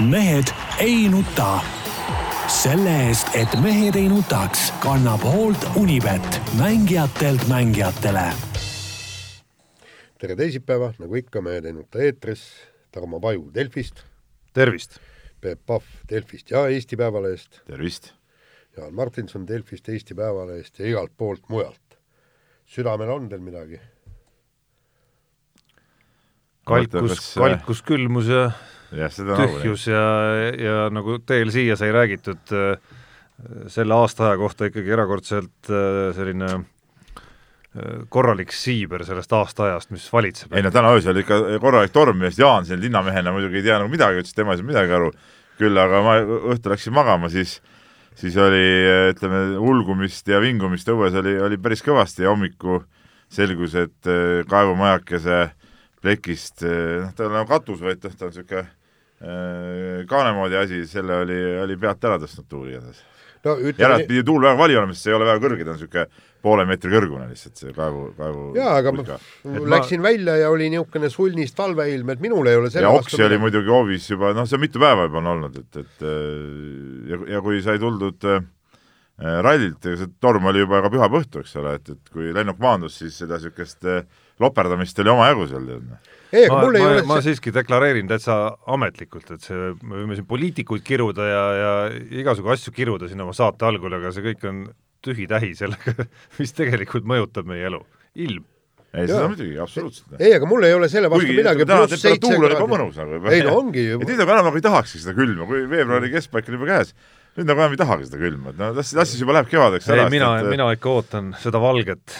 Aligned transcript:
mehed 0.00 0.46
ei 0.78 1.08
nuta. 1.08 1.60
selle 2.48 2.92
eest, 3.08 3.28
et 3.34 3.50
mehed 3.60 3.96
ei 3.98 4.06
nutaks, 4.08 4.70
kannab 4.80 5.20
hoolt 5.26 5.64
Unibet, 5.76 6.38
mängijatelt 6.58 7.48
mängijatele. 7.48 8.32
tere 10.18 10.36
teisipäeva, 10.36 10.92
nagu 10.98 11.14
ikka, 11.14 11.42
Mehed 11.42 11.64
ei 11.64 11.72
nuta 11.72 11.98
eetris, 11.98 12.46
Tarmo 12.90 13.20
Paju 13.20 13.50
Delfist, 13.54 14.04
tervist! 14.54 14.98
Peep 15.40 15.60
Pahv 15.66 15.82
Delfist 16.10 16.50
ja 16.50 16.66
Eesti 16.68 16.96
Päevalehest, 16.96 17.60
tervist! 17.66 18.12
Jaan 18.76 18.94
Martinson 18.94 19.46
Delfist, 19.48 19.88
Eesti 19.88 20.14
Päevalehest 20.14 20.78
ja 20.78 20.86
igalt 20.86 21.12
poolt 21.16 21.48
mujalt. 21.48 21.98
südamel 22.66 23.10
on 23.10 23.28
teil 23.28 23.40
midagi? 23.40 23.80
kalkus, 26.64 27.34
kalkus, 27.34 27.82
külmus 27.82 28.26
ja 28.28 28.50
tühjus 28.92 29.86
ja, 29.90 30.02
ja 30.56 30.88
nagu 30.92 31.18
teel 31.26 31.52
siia 31.52 31.76
sai 31.76 31.92
räägitud 31.92 32.52
äh, 32.56 32.96
selle 33.70 33.96
aastaaja 33.98 34.38
kohta 34.40 34.68
ikkagi 34.70 34.94
erakordselt 34.96 35.70
äh, 35.70 36.10
selline 36.16 36.48
äh, 36.54 38.04
korralik 38.08 38.54
siiber 38.56 39.04
sellest 39.06 39.32
aastaajast, 39.36 39.92
mis 39.94 40.06
valitseb. 40.12 40.54
ei 40.56 40.64
no 40.64 40.72
täna 40.74 40.94
öösel 40.96 41.20
ikka 41.20 41.40
korralik 41.62 41.92
torm 41.92 42.24
ja 42.24 42.30
siis 42.32 42.44
Jaan 42.44 42.68
siin 42.68 42.80
linnamehena 42.80 43.34
muidugi 43.34 43.60
ei 43.60 43.66
tea 43.68 43.80
nagu 43.82 43.92
midagi, 43.92 44.22
ütles, 44.22 44.32
et 44.32 44.40
tema 44.40 44.54
ei 44.54 44.62
saanud 44.62 44.72
midagi 44.72 44.96
aru. 44.96 45.12
küll 45.58 45.82
aga 45.82 46.00
ma 46.06 46.14
õhtul 46.22 46.72
läksin 46.72 46.94
magama, 46.94 47.28
siis 47.28 47.58
siis 48.18 48.36
oli 48.40 48.64
ütleme, 49.12 49.58
ulgumist 49.58 50.26
ja 50.30 50.40
vingumist 50.42 50.88
õues 50.90 51.14
oli, 51.18 51.36
oli 51.38 51.58
päris 51.62 51.84
kõvasti 51.86 52.24
ja 52.24 52.32
hommiku 52.32 52.80
selgus, 53.30 53.74
et 53.78 54.08
kaevumajakese 54.48 55.50
plekist, 56.02 56.62
noh, 56.64 57.12
ta 57.14 57.24
ei 57.24 57.28
ole 57.28 57.40
nagu 57.40 57.50
katus, 57.50 57.82
vaid 57.82 58.02
noh, 58.02 58.14
ta 58.14 58.26
on 58.26 58.32
niisugune 58.32 58.64
Äh, 59.18 60.04
kaane 60.06 60.30
moodi 60.36 60.54
asi, 60.54 60.84
selle 60.86 61.24
oli, 61.24 61.38
oli 61.64 61.76
pealt 61.80 62.04
ära 62.06 62.20
tõstnud 62.22 62.46
tuul 62.46 62.68
igatahes. 62.70 63.00
No 63.42 63.54
ütleme 63.58 63.82
järelikult 63.82 64.10
pidi 64.12 64.22
tuul 64.26 64.44
väga 64.44 64.58
vali 64.58 64.76
olema, 64.78 64.94
sest 64.94 65.06
see 65.06 65.10
ei 65.10 65.16
ole 65.16 65.26
väga 65.26 65.42
kõrge, 65.42 65.64
ta 65.64 65.72
on 65.72 65.78
niisugune 65.78 66.26
poole 66.42 66.66
meetri 66.68 66.92
kõrgune 66.92 67.24
lihtsalt, 67.26 67.56
see 67.58 67.72
kaevu, 67.74 68.02
kaevu 68.18 68.44
jaa, 68.54 68.76
aga 68.78 68.92
ma 68.94 69.18
läksin 69.74 70.02
ma... 70.02 70.06
välja 70.06 70.36
ja 70.38 70.50
oli 70.54 70.68
niisugune 70.70 71.10
sulnis 71.10 71.54
talveilm, 71.58 72.12
et 72.14 72.22
minul 72.22 72.50
ei 72.50 72.58
ole 72.60 72.70
selle 72.70 72.86
ja 72.86 72.92
oksi 72.94 73.24
oli 73.26 73.40
muidugi 73.42 73.74
hoovis 73.74 74.06
juba, 74.12 74.30
noh, 74.36 74.46
see 74.46 74.58
on 74.58 74.62
mitu 74.62 74.82
päeva 74.82 75.08
juba 75.08 75.18
on 75.22 75.32
olnud, 75.32 75.58
et, 75.64 75.80
et 75.82 76.06
ja, 77.10 77.18
ja 77.34 77.42
kui 77.46 77.58
sai 77.64 77.82
tuldud 77.82 78.28
äh, 78.30 78.46
rallilt, 79.42 79.82
ega 79.82 80.02
see 80.04 80.14
torm 80.22 80.46
oli 80.50 80.62
juba 80.62 80.84
ka 80.84 80.92
pühapäeva 80.94 81.24
õhtu, 81.24 81.42
eks 81.42 81.58
ole, 81.58 81.74
et, 81.80 81.90
et 81.94 82.14
kui 82.14 82.30
lennuk 82.34 82.62
maandus, 82.62 83.00
siis 83.02 83.18
seda 83.22 83.38
niisugust 83.38 83.86
äh, 83.90 84.06
loperdamist 84.42 85.02
oli 85.02 85.14
omajagu 85.14 85.50
seal, 85.50 85.66
tead 85.74 85.90
noh 85.90 86.14
ei, 86.32 86.44
aga 86.48 86.58
mul 86.60 86.78
ei 86.78 86.84
ma, 86.84 86.90
ole 86.92 87.06
ma 87.08 87.20
siiski 87.24 87.52
deklareerin 87.54 88.10
täitsa 88.10 88.36
ametlikult, 88.74 89.30
et 89.36 89.46
see, 89.46 89.72
me 89.82 90.02
võime 90.02 90.18
siin 90.18 90.28
poliitikuid 90.28 90.84
kiruda 90.86 91.28
ja, 91.28 91.46
ja 91.58 91.72
igasugu 92.22 92.52
asju 92.54 92.74
kiruda 92.76 93.08
siin 93.10 93.24
oma 93.24 93.34
saate 93.36 93.68
algul, 93.68 93.96
aga 93.98 94.12
see 94.14 94.26
kõik 94.30 94.46
on 94.50 94.62
tühi-tähi 95.04 95.54
sellega, 95.58 96.08
mis 96.40 96.54
tegelikult 96.56 97.08
mõjutab 97.08 97.48
meie 97.48 97.68
elu. 97.70 97.82
ilm 98.18 98.46
ei, 98.88 99.04
seda 99.04 99.26
muidugi, 99.28 99.58
absoluutselt. 99.60 100.16
ei, 100.16 100.32
aga 100.38 100.48
mul 100.48 100.64
ei 100.64 100.74
ole 100.76 100.88
selle 100.88 101.10
vastu 101.12 101.26
Kuigi, 101.26 101.36
midagi. 101.42 101.66
täna 101.68 101.84
temperatuur 101.92 102.46
on 102.46 102.54
juba 102.54 102.68
mõnus 102.72 102.96
nagu. 102.96 103.20
ei 103.32 103.44
no 103.44 103.54
ongi 103.60 103.84
ju. 103.84 103.98
et 104.00 104.08
nüüd 104.08 104.22
nagu 104.22 104.34
enam 104.34 104.48
nagu 104.48 104.60
ei 104.60 104.64
tahakski 104.64 105.02
seda 105.02 105.14
külma, 105.18 105.48
kui 105.50 105.64
veebruari 105.68 106.10
keskpaik 106.14 106.48
on 106.48 106.56
juba 106.56 106.70
käes, 106.70 106.94
nüüd 107.36 107.50
nagu 107.50 107.64
enam 107.64 107.76
ei 107.76 107.82
tahagi 107.82 108.08
seda 108.08 108.20
külma, 108.22 108.54
et 108.54 108.62
no 108.62 108.70
las, 108.78 108.92
las 108.96 109.12
siis 109.12 109.22
juba 109.24 109.36
läheb 109.36 109.50
kevadeks 109.52 109.90
ära. 109.92 110.06
ei, 110.06 110.14
mina, 110.16 110.30
mina 110.48 110.70
ikka 110.76 110.92
ootan 110.94 111.34
seda 111.42 111.60
valget 111.62 112.16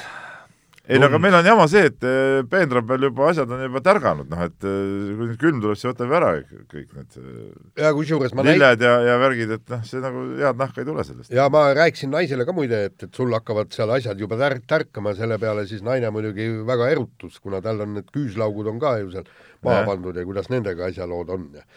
ei 0.88 1.00
no 1.00 1.08
aga 1.08 1.20
meil 1.22 1.36
on 1.38 1.46
jama 1.48 1.64
see, 1.72 1.86
et 1.88 2.04
eh, 2.04 2.42
peenra 2.52 2.82
peal 2.84 3.06
juba 3.08 3.30
asjad 3.30 3.52
on 3.56 3.62
juba 3.64 3.80
tärganud, 3.86 4.28
noh 4.28 4.42
et 4.44 4.66
eh, 4.68 5.14
kui 5.16 5.30
nüüd 5.30 5.38
külm 5.40 5.62
tuleb, 5.64 5.80
siis 5.80 5.88
võtab 5.88 6.12
ära 6.18 6.32
kõik 6.44 6.90
need 6.98 7.16
eh, 7.22 7.54
ja 7.86 7.94
kusjuures 7.96 8.36
ma 8.36 8.44
lilled 8.44 8.84
ja, 8.84 8.98
ja 9.08 9.16
värgid, 9.22 9.54
et 9.56 9.72
noh, 9.72 9.86
see 9.88 10.04
nagu 10.04 10.26
head 10.42 10.60
nahka 10.60 10.84
ei 10.84 10.90
tule 10.90 11.08
sellest. 11.08 11.32
ja 11.32 11.48
ma 11.54 11.64
rääkisin 11.80 12.12
naisele 12.12 12.44
ka 12.50 12.58
muide, 12.58 12.82
et, 12.90 12.98
et 13.08 13.16
sul 13.16 13.32
hakkavad 13.32 13.72
seal 13.72 13.96
asjad 13.96 14.20
juba 14.20 14.36
tär-, 14.42 14.60
tärkama, 14.68 15.16
selle 15.16 15.40
peale 15.40 15.64
siis 15.72 15.88
naine 15.88 16.12
muidugi 16.12 16.50
väga 16.68 16.92
erutus, 16.98 17.40
kuna 17.40 17.64
tal 17.64 17.80
on 17.88 17.96
need 18.02 18.12
küüslaugud 18.12 18.74
on 18.76 18.84
ka 18.84 18.98
ju 19.06 19.14
seal 19.16 19.34
maha 19.64 19.88
pandud 19.88 20.20
ja 20.20 20.28
kuidas 20.28 20.52
nendega 20.52 20.92
asjalood 20.92 21.32
on 21.32 21.48
ja 21.62 21.68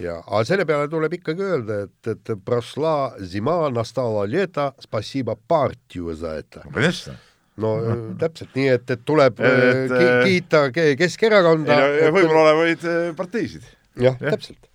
ja, 0.00 0.18
aga 0.26 0.42
selle 0.48 0.66
peale 0.66 0.90
tuleb 0.90 1.20
ikkagi 1.20 1.46
öelda, 1.52 1.82
et, 1.86 2.14
et 2.16 2.36
pрошла 2.42 3.12
зима, 3.22 3.60
настало 3.70 4.26
лето, 4.26 4.72
спасибо 4.80 5.38
партию 5.46 6.14
за 6.16 6.40
это. 6.40 6.64
Конечно 6.72 7.14
no 7.61 7.71
täpselt 8.19 8.55
nii, 8.57 8.67
et, 8.75 8.89
et 8.91 9.05
tuleb 9.07 9.39
et, 9.39 9.91
ki 9.91 10.07
äh, 10.09 10.19
kiita 10.25 10.61
Keskerakonda. 10.99 11.77
võimul 12.15 12.41
olevaid 12.43 12.83
äh, 12.89 13.09
parteisid. 13.17 13.67
jah 13.99 14.17
ja., 14.19 14.35
täpselt 14.35 14.69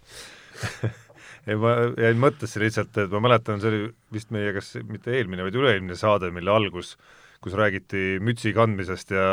ei, 1.49 1.57
ma 1.61 1.77
jäin 1.99 2.21
mõttesse 2.21 2.63
lihtsalt, 2.63 2.97
et 3.01 3.13
ma 3.13 3.23
mäletan, 3.29 3.61
see 3.61 3.73
oli 3.73 3.85
vist 4.13 4.33
meie 4.35 4.55
kas 4.57 4.75
mitte 4.89 5.15
eelmine, 5.17 5.45
vaid 5.47 5.57
üle-eelmine 5.57 5.97
saade, 5.99 6.33
mille 6.35 6.53
algus, 6.53 6.97
kus 7.45 7.57
räägiti 7.57 8.19
mütsi 8.25 8.55
kandmisest 8.57 9.17
ja 9.17 9.31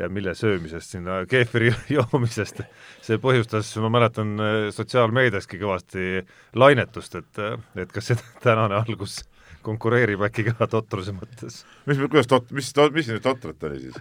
ja 0.00 0.06
mille 0.08 0.32
söömisest 0.34 0.94
sinna, 0.94 1.18
keefiri 1.28 1.68
joomisest. 1.96 2.62
see 3.04 3.18
põhjustas, 3.20 3.74
ma 3.84 3.90
mäletan, 3.92 4.38
sotsiaalmeediaski 4.72 5.60
kõvasti 5.60 6.22
lainetust, 6.56 7.18
et, 7.20 7.42
et 7.76 7.92
kas 7.92 8.08
see 8.08 8.16
tänane 8.46 8.78
algus 8.80 9.20
konkureerib 9.64 10.24
äkki 10.28 10.46
ka 10.50 10.68
totruse 10.70 11.14
mõttes. 11.16 11.62
mis, 11.86 12.00
kuidas 12.08 12.30
tot-, 12.30 12.50
mis, 12.54 12.72
mis 12.94 13.12
nüüd 13.12 13.22
totrat 13.24 13.68
oli 13.70 13.86
siis? 13.88 14.00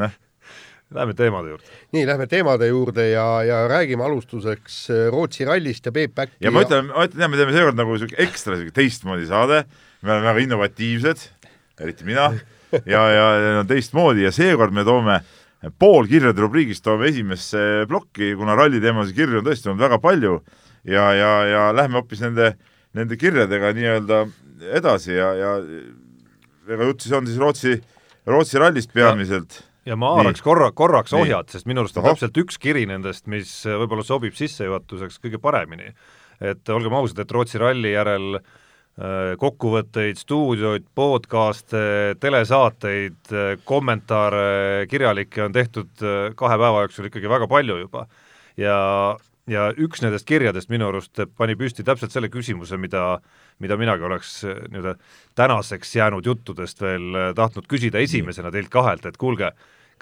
noh 0.00 0.20
Läheme 0.92 1.14
teemade 1.16 1.48
juurde. 1.48 1.64
nii, 1.92 2.06
lähme 2.06 2.26
teemade 2.28 2.66
juurde 2.68 3.06
ja, 3.08 3.24
ja 3.48 3.60
räägime 3.68 4.04
alustuseks 4.04 4.90
äh, 4.90 5.06
Rootsi 5.12 5.44
rallist 5.48 5.86
ja 5.86 5.92
Peep 5.92 6.14
Päkki 6.14 6.44
ja 6.44 6.52
ma 6.52 6.64
ütlen, 6.66 6.90
ma 6.90 7.06
ütlen, 7.08 7.30
me 7.32 7.38
teeme 7.40 7.54
seekord 7.54 7.78
nagu 7.78 7.94
niisugune 7.94 8.18
ekstra 8.26 8.56
niisugune 8.56 8.76
teistmoodi 8.76 9.28
saade, 9.30 9.62
me 10.02 10.12
oleme 10.12 10.26
väga 10.28 10.44
innovatiivsed, 10.44 11.22
eriti 11.80 12.08
mina, 12.08 12.28
ja, 12.84 13.04
ja, 13.08 13.28
ja 13.46 13.62
teistmoodi 13.68 14.26
ja 14.26 14.34
seekord 14.36 14.76
me 14.76 14.84
toome 14.84 15.22
pool 15.80 16.10
kirjade 16.10 16.42
rubriigist 16.42 16.84
toome 16.84 17.08
esimesse 17.08 17.86
plokki, 17.88 18.34
kuna 18.36 18.56
ralli 18.58 18.82
teemalisi 18.82 19.16
kirju 19.16 19.40
on 19.40 19.48
tõesti 19.48 19.70
olnud 19.70 19.86
väga 19.86 20.00
palju 20.02 20.36
ja, 20.84 21.08
ja, 21.16 21.32
ja 21.46 21.66
lähme 21.76 22.00
hoopis 22.00 22.20
nende, 22.24 22.52
nende 22.98 23.16
kirjadega 23.16 23.72
nii-öelda 23.78 24.24
edasi 24.78 25.14
ja, 25.16 25.32
ja 25.34 25.52
ega 26.70 26.88
jutt 26.88 27.04
siis 27.04 27.14
on 27.16 27.28
siis 27.28 27.38
Rootsi, 27.40 27.76
Rootsi 28.28 28.60
rallist 28.62 28.92
peamiselt. 28.94 29.60
ja 29.88 29.96
ma 29.98 30.14
haaraks 30.18 30.44
korra, 30.44 30.70
korraks 30.76 31.14
Nii. 31.14 31.24
ohjad, 31.24 31.52
sest 31.52 31.68
minu 31.70 31.82
arust 31.82 31.98
on 31.98 32.06
täpselt 32.06 32.42
üks 32.44 32.58
kiri 32.62 32.84
nendest, 32.90 33.26
mis 33.30 33.52
võib-olla 33.66 34.06
sobib 34.06 34.36
sissejuhatuseks 34.38 35.20
kõige 35.22 35.42
paremini. 35.42 35.92
et 36.40 36.68
olgem 36.74 36.94
ausad, 36.98 37.22
et 37.22 37.32
Rootsi 37.34 37.58
ralli 37.62 37.94
järel 37.94 38.38
äh, 38.38 39.34
kokkuvõtteid, 39.38 40.18
stuudioid, 40.18 40.86
podcast'e, 40.94 42.14
telesaateid, 42.22 43.20
äh, 43.32 43.52
kommentaare, 43.64 44.86
kirjalikke 44.90 45.44
on 45.46 45.54
tehtud 45.54 46.06
äh, 46.06 46.30
kahe 46.38 46.58
päeva 46.58 46.86
jooksul 46.86 47.10
ikkagi 47.10 47.30
väga 47.30 47.50
palju 47.50 47.78
juba. 47.84 48.06
ja, 48.56 48.78
ja 49.50 49.68
üks 49.74 50.02
nendest 50.04 50.26
kirjadest 50.28 50.70
minu 50.70 50.86
arust 50.92 51.24
pani 51.38 51.56
püsti 51.58 51.82
täpselt 51.86 52.14
selle 52.14 52.30
küsimuse, 52.30 52.78
mida 52.78 53.18
mida 53.62 53.78
minagi 53.78 54.06
oleks 54.06 54.40
eh, 54.44 54.64
nii-öelda 54.70 54.96
tänaseks 55.38 55.96
jäänud 55.96 56.26
juttudest 56.26 56.82
veel 56.82 57.14
eh, 57.14 57.30
tahtnud 57.38 57.68
küsida 57.70 58.02
esimesena 58.02 58.52
teilt 58.54 58.70
kahelt, 58.72 59.06
et 59.06 59.18
kuulge, 59.20 59.52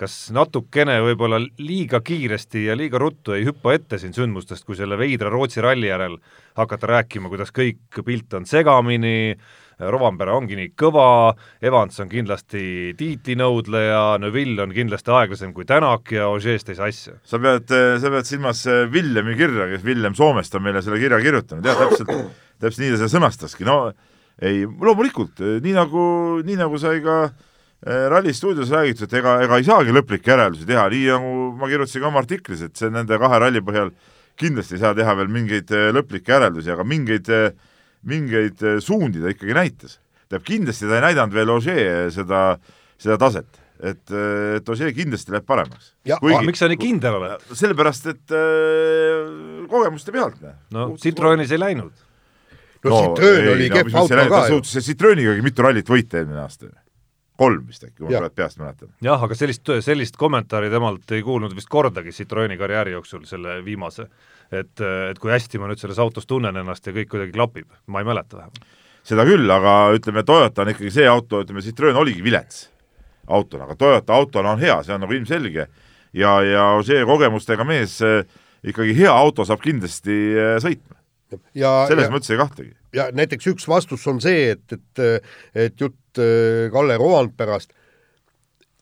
kas 0.01 0.15
natukene 0.33 0.97
võib-olla 1.05 1.41
liiga 1.61 2.01
kiiresti 2.05 2.67
ja 2.69 2.77
liiga 2.79 3.01
ruttu 3.01 3.35
ei 3.37 3.45
hüppa 3.49 3.75
ette 3.77 3.99
siin 4.01 4.15
sündmustest, 4.17 4.65
kui 4.65 4.79
selle 4.79 4.97
veidra 5.01 5.33
Rootsi 5.33 5.61
ralli 5.65 5.91
järel 5.91 6.17
hakata 6.57 6.95
rääkima, 6.95 7.29
kuidas 7.33 7.53
kõik 7.53 8.01
pilt 8.07 8.39
on 8.39 8.49
segamini, 8.49 9.37
Rovanpera 9.81 10.35
ongi 10.37 10.59
nii 10.59 10.73
kõva, 10.79 11.07
Evans 11.65 12.03
on 12.05 12.11
kindlasti 12.11 12.93
tiitlinõudleja, 12.99 14.19
Neville 14.21 14.67
on 14.67 14.75
kindlasti 14.77 15.15
aeglasem 15.17 15.55
kui 15.57 15.65
Tänak 15.69 16.13
ja 16.13 16.29
Ožeest 16.29 16.69
ei 16.69 16.79
saa 16.79 16.91
asja. 16.93 17.17
sa 17.25 17.41
pead, 17.41 17.73
sa 17.73 18.13
pead 18.13 18.29
silmas 18.29 18.67
Villemi 18.93 19.39
kirja, 19.41 19.71
kes 19.73 19.85
Villem 19.87 20.15
Soomest 20.19 20.55
on 20.55 20.67
meile 20.69 20.85
selle 20.85 21.01
kirja 21.01 21.21
kirjutanud, 21.25 21.67
jah, 21.67 21.81
täpselt 21.81 22.15
täpselt 22.61 22.85
nii 22.85 22.93
ta 22.93 23.01
seda 23.01 23.13
sõnastaski, 23.15 23.67
no 23.67 23.79
ei, 24.41 24.65
loomulikult, 24.65 25.41
nii 25.65 25.75
nagu, 25.77 26.03
nii 26.47 26.59
nagu 26.61 26.81
sai 26.81 27.01
ka 27.05 27.17
eh, 27.27 28.07
Ralli 28.13 28.35
stuudios 28.37 28.73
räägitud, 28.73 29.09
et 29.09 29.19
ega, 29.21 29.39
ega 29.47 29.61
ei 29.61 29.67
saagi 29.67 29.95
lõplikke 29.97 30.35
järeldusi 30.35 30.69
teha, 30.69 30.87
nii 30.93 31.11
nagu 31.11 31.35
ma 31.61 31.71
kirjutasin 31.71 32.05
ka 32.05 32.11
oma 32.11 32.23
artiklis, 32.25 32.65
et 32.67 32.81
see 32.81 32.93
nende 32.93 33.21
kahe 33.21 33.41
ralli 33.43 33.65
põhjal 33.65 33.93
kindlasti 34.41 34.77
ei 34.77 34.85
saa 34.85 34.97
teha 34.97 35.17
veel 35.19 35.33
mingeid 35.33 35.73
eh, 35.77 35.91
lõplikke 35.97 36.37
järeldusi, 36.37 36.73
aga 36.75 36.87
mingeid, 36.89 37.33
eh, 37.33 37.53
mingeid 38.07 38.63
suundi 38.81 39.23
ta 39.23 39.33
ikkagi 39.33 39.57
näitas. 39.57 39.99
tähendab, 40.29 40.47
kindlasti 40.47 40.89
ta 40.89 41.01
ei 41.01 41.09
näidanud 41.09 41.35
veel 41.35 41.51
Ožee 41.57 42.11
seda, 42.15 42.45
seda 43.01 43.19
taset 43.21 43.61
et, 43.83 44.13
et 44.59 44.69
Ožee 44.69 44.93
kindlasti 44.97 45.35
läheb 45.35 45.47
paremaks. 45.49 45.95
Kuigi, 46.21 46.45
miks 46.49 46.63
sa 46.63 46.69
nii 46.71 46.81
kindel 46.81 47.17
oled? 47.21 47.49
sellepärast, 47.57 48.11
et 48.13 48.37
äh, 48.37 49.67
kogemuste 49.71 50.15
pealt. 50.15 50.41
no 50.75 50.93
Citroenis 51.01 51.53
ei 51.55 51.61
läinud 51.61 51.93
no, 52.85 52.91
no 52.91 53.01
Citroen 53.01 53.51
oli 53.55 53.71
kehv 53.73 53.97
auto 54.03 54.21
ka 54.33 54.45
ju. 54.45 54.55
suutis 54.55 54.87
Citroeniga 54.91 55.37
mitu 55.45 55.67
rallit 55.67 55.91
võita 55.91 56.21
eelmine 56.21 56.45
aasta. 56.45 56.71
Kolm 57.41 57.63
vist 57.69 57.87
äkki, 57.87 57.97
kui 58.03 58.09
ma 58.09 58.19
praegu 58.19 58.37
peast 58.37 58.61
mäletan. 58.61 58.91
jah, 59.05 59.23
aga 59.27 59.37
sellist, 59.39 59.71
sellist 59.87 60.19
kommentaari 60.21 60.71
temalt 60.73 61.15
ei 61.17 61.23
kuulnud 61.25 61.55
vist 61.57 61.71
kordagi 61.73 62.13
Citroeni 62.15 62.59
karjääri 62.61 62.93
jooksul, 62.97 63.25
selle 63.29 63.61
viimase. 63.65 64.09
et, 64.51 64.83
et 64.83 65.19
kui 65.23 65.31
hästi 65.31 65.61
ma 65.63 65.71
nüüd 65.71 65.81
selles 65.81 66.01
autos 66.03 66.27
tunnen 66.27 66.57
ennast 66.63 66.87
ja 66.87 66.93
kõik 66.97 67.13
kuidagi 67.15 67.33
klapib, 67.37 67.71
ma 67.87 68.03
ei 68.03 68.09
mäleta 68.09 68.41
vähemalt. 68.41 68.67
seda 69.07 69.25
küll, 69.29 69.51
aga 69.51 69.79
ütleme, 69.97 70.25
Toyota 70.27 70.67
on 70.67 70.75
ikkagi 70.75 70.93
see 70.99 71.09
auto, 71.09 71.41
ütleme, 71.45 71.65
Citroen 71.65 71.97
oligi 71.97 72.25
vilets 72.25 72.69
autona, 73.31 73.65
aga 73.65 73.77
Toyota 73.79 74.15
autona 74.15 74.55
on 74.57 74.61
hea, 74.61 74.77
see 74.85 74.95
on 74.95 75.05
nagu 75.05 75.17
ilmselge. 75.17 75.67
ja, 76.13 76.33
ja 76.43 76.65
see 76.87 77.05
kogemustega 77.07 77.65
mees 77.65 78.01
äh, 78.03 78.25
ikkagi 78.67 78.97
hea 78.99 79.13
auto 79.15 79.47
saab 79.47 79.63
kindlasti 79.65 80.19
äh, 80.35 80.57
sõitma. 80.63 80.99
selles 81.31 82.09
ja, 82.09 82.11
mõttes 82.13 82.35
ei 82.35 82.41
kahtlegi. 82.41 82.75
ja 82.97 83.09
näiteks 83.15 83.53
üks 83.55 83.69
vastus 83.71 84.07
on 84.11 84.21
see, 84.21 84.51
et, 84.57 84.77
et, 84.77 85.05
et 85.55 85.81
jutt 85.81 86.00
Kalle 86.19 86.97
Roandperast 86.99 87.73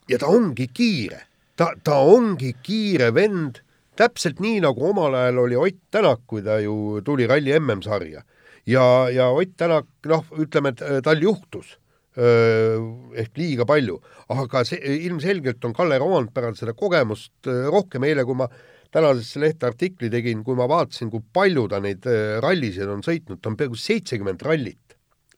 ja 0.09 0.19
ta 0.21 0.31
ongi 0.33 0.69
kiire, 0.73 1.23
ta, 1.57 1.73
ta 1.85 2.01
ongi 2.09 2.55
kiire 2.65 3.11
vend, 3.15 3.61
täpselt 3.99 4.41
nii, 4.43 4.63
nagu 4.65 4.87
omal 4.91 5.17
ajal 5.19 5.43
oli 5.45 5.59
Ott 5.59 5.83
Tänak, 5.93 6.25
kui 6.27 6.43
ta 6.45 6.59
ju 6.63 7.03
tuli 7.05 7.27
ralli 7.29 7.53
MM-sarja. 7.59 8.23
ja, 8.67 8.87
ja 9.11 9.29
Ott 9.31 9.57
Tänak, 9.57 9.87
noh, 10.07 10.25
ütleme, 10.39 10.73
et 10.73 11.05
tal 11.05 11.23
juhtus 11.23 11.77
ehk 12.19 13.37
liiga 13.39 13.63
palju, 13.69 14.01
aga 14.35 14.65
see 14.67 14.97
ilmselgelt 15.07 15.63
on 15.65 15.75
Kalle 15.77 16.01
Roandperal 16.03 16.57
seda 16.59 16.75
kogemust 16.75 17.47
rohkem, 17.47 18.09
eile 18.09 18.25
kui 18.27 18.35
ma 18.35 18.49
tänasesse 18.91 19.39
lehte 19.39 19.69
artikli 19.69 20.11
tegin, 20.11 20.43
kui 20.43 20.57
ma 20.59 20.67
vaatasin, 20.67 21.13
kui 21.13 21.23
palju 21.23 21.69
ta 21.71 21.79
neid 21.85 22.09
rallisid 22.43 22.91
on 22.91 23.05
sõitnud, 23.07 23.39
ta 23.39 23.53
on 23.53 23.59
peaaegu 23.61 23.79
seitsekümmend 23.79 24.43
rallit 24.43 24.88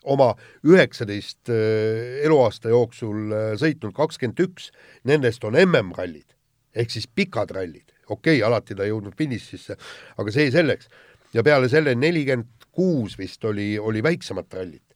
oma 0.05 0.33
üheksateist 0.65 1.51
eluaasta 1.51 2.73
jooksul 2.73 3.35
sõitnud, 3.61 3.93
kakskümmend 3.97 4.41
üks 4.47 4.71
nendest 5.05 5.45
on 5.45 5.59
MM-rallid 5.61 6.31
ehk 6.75 6.93
siis 6.95 7.07
pikad 7.07 7.51
rallid, 7.53 7.91
okei 8.07 8.39
okay,, 8.39 8.47
alati 8.47 8.77
ta 8.79 8.87
ei 8.87 8.93
jõudnud 8.93 9.17
finišisse, 9.19 9.77
aga 10.17 10.33
see 10.33 10.51
selleks. 10.55 10.89
ja 11.35 11.43
peale 11.43 11.69
selle 11.69 11.95
nelikümmend 11.95 12.69
kuus 12.71 13.19
vist 13.19 13.45
oli, 13.45 13.75
oli 13.79 14.03
väiksemat 14.03 14.55
rallit 14.55 14.91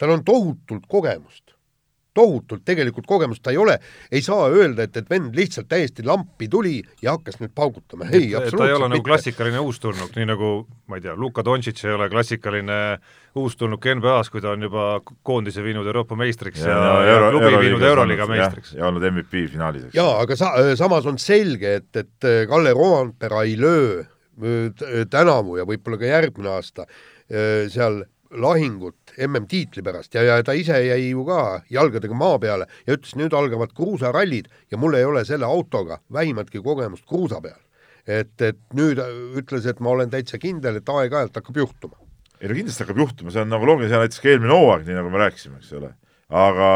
tal 0.00 0.14
on 0.16 0.24
tohutult 0.24 0.86
kogemust, 0.88 1.52
tohutult 2.14 2.64
tegelikult 2.66 3.06
kogemust 3.06 3.42
ta 3.44 3.52
ei 3.54 3.58
ole, 3.60 3.76
ei 4.12 4.22
saa 4.24 4.48
öelda, 4.50 4.86
et, 4.86 4.96
et 4.96 5.10
vend 5.10 5.36
lihtsalt 5.36 5.68
täiesti 5.70 6.04
lampi 6.06 6.48
tuli 6.50 6.80
ja 7.02 7.14
hakkas 7.16 7.40
nüüd 7.40 7.54
paugutama, 7.54 8.08
ei, 8.10 8.32
absoluutselt 8.34 8.60
ta 8.60 8.68
ei 8.68 8.76
ole 8.76 8.90
nagu 8.92 9.06
klassikaline 9.06 9.62
uustulnuk, 9.62 10.12
nii 10.16 10.28
nagu 10.32 10.52
ma 10.90 10.98
ei 10.98 11.04
tea, 11.06 11.16
Luka 11.18 11.44
Doncic 11.46 11.82
ei 11.86 11.94
ole 11.94 12.10
klassikaline 12.12 12.80
uustulnuk 13.38 13.86
NBA-s, 14.00 14.32
kui 14.32 14.42
ta 14.42 14.54
on 14.56 14.66
juba 14.66 14.86
koondise 15.26 15.62
viinud 15.64 15.86
Euroopa 15.86 16.18
meistriks 16.18 16.64
ja, 16.64 16.74
ja, 16.74 16.94
ja, 17.06 17.18
ja 17.24 17.30
klubi 17.30 17.64
viinud 17.66 17.88
Euroliiga 17.92 18.26
meistriks. 18.30 18.74
ja 18.78 18.88
olnud 18.90 19.06
MVP 19.12 19.46
finaalis, 19.52 19.88
eks. 19.88 19.98
jaa, 19.98 20.16
aga 20.24 20.38
sa-, 20.38 20.54
samas 20.78 21.06
on 21.10 21.20
selge, 21.22 21.76
et, 21.82 21.90
et 22.02 22.30
Kalle 22.50 22.74
Roandpera 22.76 23.44
ei 23.46 23.58
löö 23.60 24.02
tänavu 25.10 25.58
ja 25.58 25.66
võib-olla 25.68 25.98
ka 26.00 26.08
järgmine 26.08 26.48
aasta 26.54 26.86
seal 27.70 28.00
lahingut 28.30 29.14
MM-tiitli 29.26 29.82
pärast 29.82 30.14
ja, 30.14 30.22
ja 30.22 30.36
ta 30.46 30.54
ise 30.54 30.78
jäi 30.84 31.10
ju 31.10 31.24
ka 31.26 31.62
jalgadega 31.70 32.14
maa 32.14 32.38
peale 32.42 32.68
ja 32.86 32.94
ütles, 32.94 33.16
nüüd 33.18 33.34
algavad 33.34 33.72
kruusarallid 33.74 34.46
ja 34.70 34.78
mul 34.78 34.94
ei 34.98 35.06
ole 35.06 35.24
selle 35.26 35.48
autoga 35.48 35.98
vähimatki 36.12 36.62
kogemust 36.62 37.06
kruusa 37.08 37.40
peal. 37.42 37.58
et, 38.06 38.34
et 38.42 38.60
nüüd 38.74 39.02
ütles, 39.38 39.66
et 39.66 39.80
ma 39.80 39.94
olen 39.96 40.10
täitsa 40.10 40.38
kindel, 40.38 40.78
et 40.78 40.88
aeg-ajalt 40.88 41.36
hakkab 41.42 41.58
juhtuma. 41.62 41.98
ei 42.40 42.48
no 42.48 42.58
kindlasti 42.60 42.86
hakkab 42.86 43.02
juhtuma, 43.02 43.34
see 43.34 43.42
on 43.42 43.50
nagu 43.50 43.66
loogiline, 43.66 43.90
see 43.90 44.04
näiteks 44.04 44.22
ka 44.22 44.32
eelmine 44.32 44.54
hooaeg, 44.54 44.86
nii 44.86 44.98
nagu 45.00 45.10
me 45.10 45.22
rääkisime, 45.24 45.58
eks 45.58 45.74
ole. 45.80 45.92
aga 46.30 46.72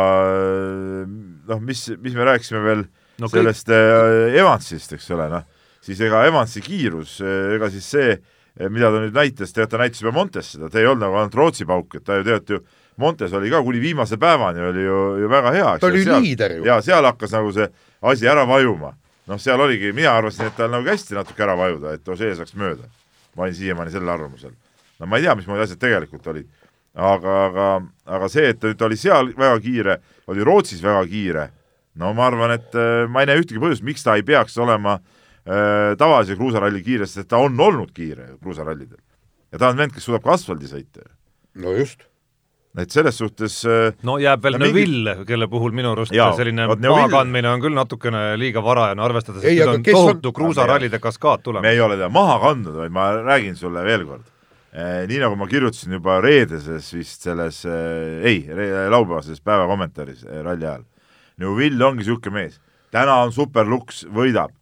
noh, 1.54 1.62
mis, 1.62 1.86
mis 2.02 2.18
me 2.18 2.30
rääkisime 2.32 2.66
veel 2.66 2.86
no, 3.22 3.30
sellest 3.30 3.70
kõik... 3.70 3.96
Äh, 4.34 4.38
Evansist, 4.42 4.98
eks 4.98 5.10
ole, 5.14 5.30
noh, 5.30 5.46
siis 5.84 6.02
ega 6.02 6.26
Evansi 6.26 6.64
kiirus, 6.66 7.20
ega 7.22 7.70
siis 7.70 7.92
see 7.94 8.14
Eh, 8.14 8.33
mida 8.60 8.90
ta 8.92 9.02
nüüd 9.02 9.14
näitas, 9.16 9.52
tead, 9.54 9.68
ta 9.70 9.78
näitas 9.80 10.02
juba 10.02 10.12
Montes 10.14 10.52
seda, 10.54 10.68
ta 10.70 10.78
ei 10.78 10.86
olnud 10.86 11.02
nagu 11.02 11.18
ainult 11.18 11.38
Rootsi 11.38 11.66
pauk, 11.66 11.96
et 11.98 12.04
ta 12.06 12.20
ju 12.20 12.26
tead 12.26 12.52
ju, 12.54 12.60
Montes 13.02 13.32
oli 13.34 13.50
ka 13.50 13.62
kuni 13.66 13.80
viimase 13.82 14.18
päevani 14.22 14.62
oli 14.62 14.84
ju, 14.84 14.98
ju 15.24 15.30
väga 15.30 15.52
hea. 15.56 15.70
ta 15.82 15.88
oli 15.88 16.04
seal, 16.04 16.22
liider 16.22 16.58
ju. 16.58 16.66
jaa, 16.68 16.82
seal 16.86 17.04
hakkas 17.04 17.34
nagu 17.34 17.50
see 17.52 17.66
asi 18.02 18.28
ära 18.30 18.44
vajuma. 18.46 18.92
noh, 19.26 19.40
seal 19.40 19.60
oligi, 19.60 19.90
mina 19.92 20.12
arvasin, 20.14 20.46
et 20.46 20.56
tal 20.56 20.70
nagu 20.70 20.86
hästi 20.86 21.18
natuke 21.18 21.42
ära 21.42 21.56
vajuda, 21.58 21.96
et 21.96 22.08
Osee 22.08 22.34
saaks 22.38 22.54
mööda. 22.54 22.86
ma 23.34 23.48
olin 23.48 23.56
siiamaani 23.58 23.90
sellel 23.90 24.14
arvamusel. 24.14 24.54
no 25.00 25.06
ma 25.06 25.18
ei 25.18 25.26
tea, 25.26 25.34
mismoodi 25.34 25.66
asjad 25.66 25.82
tegelikult 25.82 26.26
olid. 26.30 26.46
aga, 26.94 27.34
aga, 27.48 27.68
aga 28.06 28.28
see, 28.30 28.46
et 28.54 28.60
ta 28.60 28.70
nüüd 28.70 28.86
oli 28.86 28.96
seal 28.96 29.34
väga 29.34 29.58
kiire, 29.66 29.98
oli 30.30 30.46
Rootsis 30.46 30.82
väga 30.82 31.02
kiire, 31.10 31.48
no 31.98 32.14
ma 32.14 32.30
arvan, 32.30 32.54
et 32.54 32.78
äh, 32.78 33.08
ma 33.10 33.24
ei 33.24 33.32
näe 33.32 33.42
ühtegi 33.42 33.58
põhjust, 33.58 33.82
miks 33.82 34.06
ta 34.06 34.14
ei 34.14 34.22
peaks 34.22 34.54
olema 34.62 35.00
Äh, 35.00 35.13
tavalise 35.44 36.38
kruusaralli 36.38 36.80
kiire, 36.84 37.06
sest 37.06 37.28
ta 37.28 37.42
on 37.44 37.60
olnud 37.60 37.92
kiire 37.92 38.34
kruusarallidel. 38.40 38.98
ja 39.52 39.60
ta 39.60 39.70
on 39.70 39.78
vend, 39.78 39.92
kes 39.94 40.06
suudab 40.08 40.24
ka 40.24 40.34
asfaldi 40.38 40.70
sõita. 40.70 41.04
no 41.60 41.74
just. 41.76 42.06
et 42.80 42.90
selles 42.90 43.18
suhtes 43.20 43.60
äh, 43.68 43.92
no 44.02 44.16
jääb 44.18 44.42
veel 44.42 44.56
Neville 44.58 45.14
mingi..., 45.18 45.28
kelle 45.28 45.48
puhul 45.52 45.76
minu 45.76 45.92
arust 45.92 46.14
jaa, 46.16 46.32
selline 46.38 46.66
maakandmine 46.72 47.52
on 47.52 47.62
küll 47.62 47.76
natukene 47.76 48.24
liiga 48.40 48.64
varajane, 48.64 49.04
arvestades, 49.04 49.44
et 49.44 49.60
nüüd 49.60 49.74
on 49.74 49.84
tohutu 49.90 50.32
on... 50.32 50.36
kruusarallide 50.40 50.98
kaskaad 51.02 51.44
tulemas. 51.44 51.68
me 51.68 51.74
ei 51.76 51.84
ole 51.84 52.00
teda 52.00 52.08
maha 52.14 52.40
kandnud, 52.48 52.80
vaid 52.80 52.96
ma 52.96 53.10
räägin 53.20 53.60
sulle 53.60 53.84
veel 53.84 54.08
kord 54.08 54.24
eh,. 54.72 55.04
Nii 55.12 55.20
nagu 55.22 55.36
ma 55.38 55.46
kirjutasin 55.46 56.00
juba 56.00 56.18
reedeses 56.24 56.88
vist 56.96 57.28
selles 57.28 57.62
eh,, 57.68 58.26
ei, 58.32 58.42
laupäevases 58.90 59.44
päeva 59.44 59.68
kommentaaris 59.70 60.24
eh, 60.24 60.40
ralli 60.42 60.66
ajal, 60.66 60.88
Neville 61.44 61.84
ongi 61.84 62.00
niisugune 62.00 62.40
mees, 62.40 62.60
täna 62.94 63.20
on 63.26 63.32
superluks, 63.34 64.06
võidab 64.08 64.56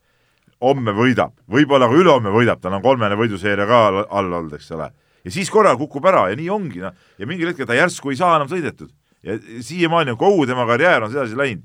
homme 0.63 0.95
võidab, 0.97 1.35
võib-olla 1.51 1.89
ka 1.91 1.99
ülehomme 1.99 2.33
võidab, 2.35 2.61
tal 2.63 2.77
on 2.77 2.85
kolmene 2.85 3.19
võiduseeria 3.19 3.67
ka 3.69 3.81
all, 3.91 4.33
olnud, 4.39 4.55
eks 4.57 4.71
ole. 4.77 4.91
ja 5.25 5.35
siis 5.35 5.51
korraga 5.51 5.79
kukub 5.81 6.07
ära 6.11 6.29
ja 6.31 6.39
nii 6.39 6.51
ongi, 6.51 6.83
noh, 6.83 6.95
ja 7.19 7.29
mingil 7.29 7.51
hetkel 7.51 7.69
ta 7.69 7.79
järsku 7.79 8.13
ei 8.13 8.19
saa 8.21 8.37
enam 8.39 8.51
sõidetud. 8.51 8.91
ja 9.23 9.39
siiamaani 9.61 10.15
on 10.15 10.21
kogu 10.21 10.47
tema 10.47 10.67
karjäär 10.67 11.03
on 11.03 11.13
sedasi 11.13 11.39
läinud. 11.39 11.65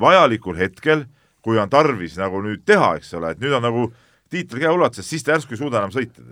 vajalikul 0.00 0.56
hetkel, 0.56 1.06
kui 1.42 1.58
on 1.58 1.70
tarvis 1.70 2.18
nagu 2.18 2.42
nüüd 2.42 2.64
teha, 2.66 2.96
eks 2.96 3.14
ole, 3.14 3.34
et 3.34 3.40
nüüd 3.40 3.52
on 3.52 3.62
nagu 3.62 3.88
tiitel 4.30 4.60
käeulatuses, 4.60 5.08
siis 5.08 5.24
ta 5.24 5.36
järsku 5.36 5.54
ei 5.54 5.62
suuda 5.62 5.80
enam 5.80 5.94
sõita. 5.94 6.22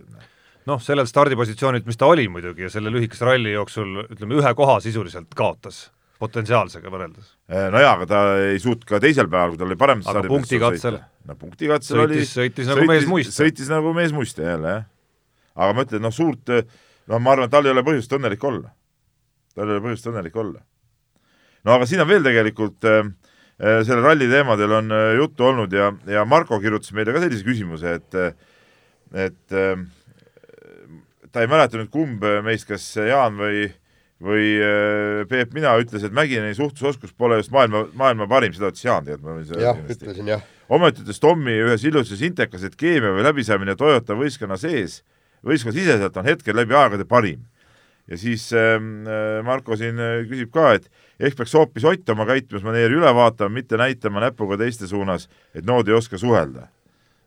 noh, 0.67 0.81
sellelt 0.83 1.09
stardipositsioonilt, 1.09 1.87
mis 1.87 1.97
ta 1.97 2.07
oli 2.07 2.29
muidugi 2.29 2.69
ja 2.69 2.71
selle 2.71 2.93
lühikese 2.93 3.27
ralli 3.27 3.57
jooksul 3.57 4.07
ütleme, 4.09 4.39
ühe 4.39 4.55
koha 4.55 4.81
sisuliselt 4.81 5.35
kaotas 5.35 5.89
potentsiaalsega 6.23 6.91
võrreldes. 6.93 7.33
Eh, 7.51 7.69
no 7.73 7.81
jaa, 7.83 7.97
aga 7.97 8.07
ta 8.09 8.21
ei 8.45 8.61
suutnud 8.63 8.87
ka 8.89 9.01
teisel 9.03 9.29
päeval, 9.31 9.55
kui 9.55 9.61
tal 9.61 9.71
oli 9.71 9.79
parem 9.81 10.03
aga 10.07 10.23
punktikatsel? 10.29 10.99
no 11.29 11.37
punktikatsel 11.39 12.03
oli 12.05 12.23
sõitis 12.29 12.69
nagu 12.71 12.87
mees 12.89 13.09
muiste. 13.11 13.35
sõitis 13.35 13.71
nagu 13.71 13.95
mees 13.97 14.15
muiste 14.15 14.45
jälle, 14.47 14.77
jah. 14.77 14.85
aga 15.57 15.77
ma 15.77 15.87
ütlen, 15.87 16.05
noh 16.07 16.15
suurt, 16.15 16.53
noh 17.11 17.23
ma 17.23 17.35
arvan, 17.35 17.51
et 17.51 17.55
tal 17.55 17.67
ei 17.67 17.75
ole 17.75 17.85
põhjust 17.87 18.15
õnnelik 18.19 18.47
olla. 18.47 18.71
tal 19.57 19.67
ei 19.67 19.77
ole 19.77 19.85
põhjust 19.89 20.09
õnnelik 20.13 20.39
olla. 20.45 20.63
no 21.67 21.77
aga 21.77 21.91
siin 21.91 22.05
on 22.05 22.11
veel 22.11 22.27
tegelikult 22.27 22.89
äh, 22.91 23.03
selle 23.59 24.03
ralli 24.05 24.31
teemadel 24.31 24.79
on 24.79 24.95
äh, 24.95 25.09
juttu 25.19 25.51
olnud 25.51 25.75
ja, 25.75 25.91
ja 26.11 26.27
Marko 26.29 26.61
kirjutas 26.63 26.95
meile 26.95 27.15
ka 27.15 27.25
sellise 27.25 27.47
küsimuse, 27.47 27.99
et 27.99 28.19
et 29.27 29.59
äh, 29.59 29.77
ta 31.33 31.43
ei 31.43 31.51
mäleta 31.51 31.81
nüüd, 31.81 31.91
kumb 31.93 32.27
meist, 32.47 32.69
kas 32.71 32.93
Jaan 32.97 33.39
või 33.41 33.71
või 34.23 34.57
äh, 34.63 35.23
Peep 35.31 35.55
Mina 35.57 35.75
ütles, 35.83 36.05
et 36.07 36.15
Mägineni 36.15 36.55
suhtlusoskus 36.57 37.15
pole 37.19 37.41
just 37.41 37.53
maailma, 37.55 37.85
maailma 37.99 38.29
parim, 38.31 38.55
seda 38.55 38.71
ütles 38.71 38.85
Jaan, 38.87 39.07
tead, 39.07 39.23
ma 39.25 39.37
võin 39.37 39.47
seda 39.49 39.65
jah, 39.65 39.81
ütlesin 39.91 40.31
jah. 40.31 40.45
ometi 40.73 41.03
ütles 41.05 41.23
Tommi 41.23 41.57
ühes 41.65 41.87
ilusates 41.89 42.23
intekas, 42.27 42.67
et 42.69 42.77
keemia 42.79 43.15
või 43.17 43.27
läbisaamine 43.27 43.75
Toyota 43.79 44.17
võistkonna 44.19 44.59
sees, 44.61 45.01
võistkonna 45.47 45.79
siseselt 45.79 46.21
on 46.21 46.31
hetkel 46.31 46.57
läbi 46.57 46.79
aegade 46.79 47.09
parim. 47.09 47.43
ja 48.07 48.19
siis 48.19 48.49
ähm, 48.53 49.07
äh, 49.07 49.41
Marko 49.47 49.77
siin 49.79 49.99
äh, 49.99 50.23
küsib 50.31 50.53
ka, 50.55 50.73
et 50.79 50.87
ehk 51.19 51.37
peaks 51.39 51.55
hoopis 51.55 51.85
Ott 51.85 52.15
oma 52.15 52.27
käitumismaneeri 52.27 52.99
üle 52.99 53.15
vaatama, 53.15 53.59
mitte 53.59 53.77
näitama 53.77 54.23
näpuga 54.23 54.59
teiste 54.59 54.87
suunas, 54.87 55.29
et 55.55 55.67
nood 55.67 55.89
ei 55.89 55.99
oska 55.99 56.19
suhelda 56.19 56.69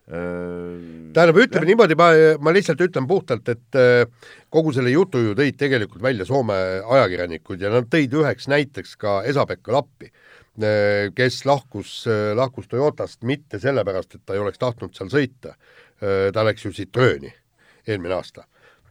tähendab, 0.05 1.37
ütleme 1.41 1.65
niimoodi, 1.65 1.95
ma, 1.97 2.11
ma 2.37 2.51
lihtsalt 2.53 2.81
ütlen 2.85 3.07
puhtalt, 3.09 3.47
et 3.49 3.77
äh, 3.79 4.03
kogu 4.53 4.73
selle 4.75 4.91
jutu 4.93 5.21
ju 5.23 5.33
tõid 5.37 5.57
tegelikult 5.57 6.03
välja 6.03 6.27
Soome 6.29 6.57
ajakirjanikud 6.85 7.63
ja 7.65 7.71
nad 7.73 7.87
tõid 7.89 8.13
üheks 8.13 8.45
näiteks 8.51 8.93
ka 9.01 9.15
Esa-Pekka 9.25 9.73
Lappi, 9.73 10.11
äh, 10.61 11.07
kes 11.17 11.39
lahkus, 11.49 12.03
äh, 12.05 12.35
lahkus 12.37 12.69
Toyotast 12.69 13.25
mitte 13.25 13.57
sellepärast, 13.63 14.13
et 14.19 14.25
ta 14.25 14.37
ei 14.37 14.43
oleks 14.43 14.61
tahtnud 14.61 14.93
seal 14.97 15.09
sõita. 15.13 15.55
ta 15.95 16.43
läks 16.43 16.65
ju 16.65 16.73
Citrooni 16.75 17.29
eelmine 17.87 18.17
aasta 18.17 18.43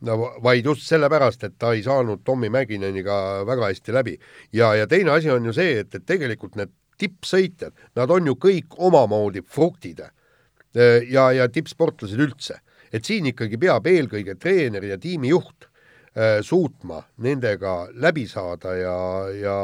no 0.09 0.14
vaid 0.42 0.64
just 0.64 0.87
sellepärast, 0.88 1.42
et 1.44 1.59
ta 1.61 1.75
ei 1.76 1.83
saanud 1.85 2.23
Tommy 2.25 2.49
Mäkineniga 2.49 3.44
väga 3.44 3.68
hästi 3.68 3.92
läbi. 3.92 4.16
ja, 4.52 4.75
ja 4.75 4.87
teine 4.87 5.11
asi 5.11 5.30
on 5.30 5.44
ju 5.44 5.52
see, 5.52 5.78
et, 5.85 5.94
et 5.94 6.06
tegelikult 6.06 6.56
need 6.56 6.73
tippsõitjad, 6.99 7.76
nad 7.94 8.11
on 8.11 8.26
ju 8.26 8.35
kõik 8.40 8.78
omamoodi 8.78 9.44
fruktid 9.44 10.00
Äh, 10.00 10.24
ja, 10.75 11.28
ja 11.33 11.49
tippsportlased 11.49 12.21
üldse. 12.21 12.61
et 12.95 13.04
siin 13.04 13.26
ikkagi 13.26 13.59
peab 13.59 13.87
eelkõige 13.90 14.37
treener 14.38 14.85
ja 14.87 14.99
tiimijuht 14.99 15.66
äh, 15.66 16.38
suutma 16.43 17.02
nendega 17.23 17.88
läbi 17.95 18.26
saada 18.31 18.75
ja, 18.78 18.97
ja 19.35 19.57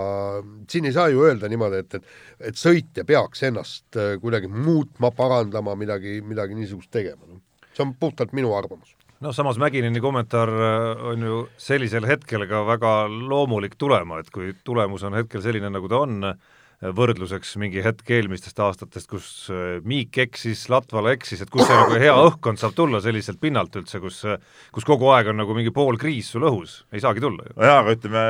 siin 0.70 0.88
ei 0.90 0.94
saa 0.94 1.08
ju 1.08 1.24
öelda 1.26 1.48
niimoodi, 1.48 1.82
et, 1.84 1.94
et 1.94 2.50
et 2.50 2.56
sõitja 2.58 3.04
peaks 3.06 3.42
ennast 3.46 3.96
äh, 3.96 4.16
kuidagi 4.22 4.48
muutma, 4.50 5.10
parandama, 5.10 5.76
midagi, 5.78 6.20
midagi 6.26 6.58
niisugust 6.58 6.90
tegema, 6.90 7.38
see 7.74 7.86
on 7.86 7.94
puhtalt 7.94 8.34
minu 8.36 8.54
arvamus 8.56 8.96
noh, 9.20 9.34
samas 9.36 9.58
Mäkineni 9.60 10.00
kommentaar 10.00 10.48
äh, 10.48 11.04
on 11.12 11.26
ju 11.26 11.42
sellisel 11.60 12.06
hetkel 12.08 12.46
ka 12.48 12.64
väga 12.66 12.94
loomulik 13.08 13.76
tulema, 13.78 14.20
et 14.20 14.30
kui 14.34 14.54
tulemus 14.64 15.04
on 15.06 15.18
hetkel 15.18 15.42
selline, 15.44 15.70
nagu 15.72 15.88
ta 15.90 16.02
on, 16.06 16.32
võrdluseks 16.80 17.58
mingi 17.60 17.82
hetk 17.84 18.08
eelmistest 18.16 18.60
aastatest, 18.64 19.08
kus 19.10 19.26
äh, 19.52 19.80
Miik 19.84 20.16
eksis, 20.22 20.62
Latvala 20.72 21.12
eksis, 21.12 21.42
et 21.44 21.52
kus 21.52 21.66
see 21.68 21.76
nagu 21.76 21.98
hea 22.00 22.14
õhkkond 22.16 22.60
saab 22.60 22.72
tulla 22.78 23.02
selliselt 23.04 23.40
pinnalt 23.42 23.76
üldse, 23.76 24.00
kus 24.00 24.22
kus 24.72 24.86
kogu 24.88 25.10
aeg 25.12 25.28
on 25.32 25.40
nagu 25.42 25.56
mingi 25.56 25.72
pool 25.76 26.00
kriis 26.00 26.30
sul 26.32 26.46
õhus, 26.48 26.78
ei 26.94 27.04
saagi 27.04 27.20
tulla 27.20 27.44
ju. 27.44 27.56
jaa, 27.60 27.82
aga 27.82 27.96
ütleme, 27.98 28.24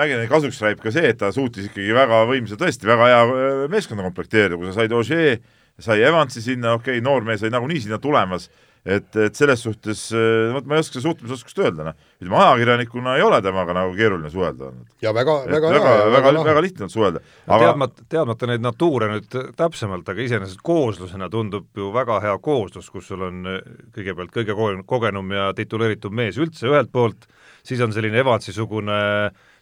Mägini 0.00 0.30
kasuks 0.32 0.62
räägib 0.64 0.80
ka 0.86 0.94
see, 0.94 1.12
et 1.12 1.20
ta 1.20 1.28
suutis 1.34 1.68
ikkagi 1.68 1.92
väga 1.96 2.24
võimsa, 2.30 2.56
tõesti 2.60 2.88
väga 2.88 3.10
hea 3.12 3.20
äh, 3.26 3.62
meeskonda 3.72 4.08
komplekteerida, 4.08 4.56
kui 4.56 4.70
sa 4.70 4.78
said 4.80 4.96
Ogier, 4.96 5.36
sai 5.80 6.00
Evansi 6.04 6.40
sinna, 6.44 6.78
okei 6.80 6.98
okay,, 6.98 7.04
noor 7.04 7.28
mees 7.28 7.44
oli 7.44 7.52
nagunii 7.52 7.84
sinna 7.84 8.00
tulemas 8.00 8.48
et, 8.84 9.16
et 9.16 9.36
selles 9.36 9.60
suhtes, 9.60 10.06
eh, 10.16 10.50
vot 10.54 10.66
ma 10.68 10.78
ei 10.78 10.84
oska 10.84 11.02
suhtlemisoskust 11.02 11.58
öelda, 11.60 11.90
noh. 11.90 12.06
ütleme, 12.20 12.38
ajakirjanikuna 12.40 13.16
ei 13.18 13.24
ole 13.24 13.40
temaga 13.44 13.74
nagu 13.76 13.92
keeruline 13.96 14.30
suhelda 14.32 14.70
olnud. 14.70 14.86
ja 15.04 15.12
väga, 15.16 15.34
väga 15.50 15.72
väga, 15.74 15.90
väga, 15.90 16.14
väga, 16.32 16.44
väga 16.48 16.62
lihtne 16.64 16.86
on 16.86 16.92
suhelda. 16.92 17.22
aga 17.46 17.66
teadmata, 17.66 18.06
teadmata 18.16 18.50
neid 18.50 18.64
natuure 18.64 19.10
nüüd 19.12 19.36
täpsemalt, 19.58 20.08
aga 20.08 20.24
iseenesest 20.24 20.64
kooslusena 20.64 21.28
tundub 21.32 21.68
ju 21.76 21.90
väga 21.94 22.20
hea 22.24 22.36
kooslus, 22.40 22.88
kus 22.92 23.10
sul 23.12 23.26
on 23.28 23.44
eh, 23.52 23.60
kõigepealt 23.96 24.32
kõige 24.38 24.56
kogenum 24.88 25.36
ja 25.36 25.50
tituleeritum 25.56 26.16
mees 26.16 26.40
üldse 26.40 26.70
ühelt 26.70 26.92
poolt, 26.92 27.28
siis 27.66 27.82
on 27.84 27.92
selline 27.92 28.22
Evansi-sugune 28.24 29.00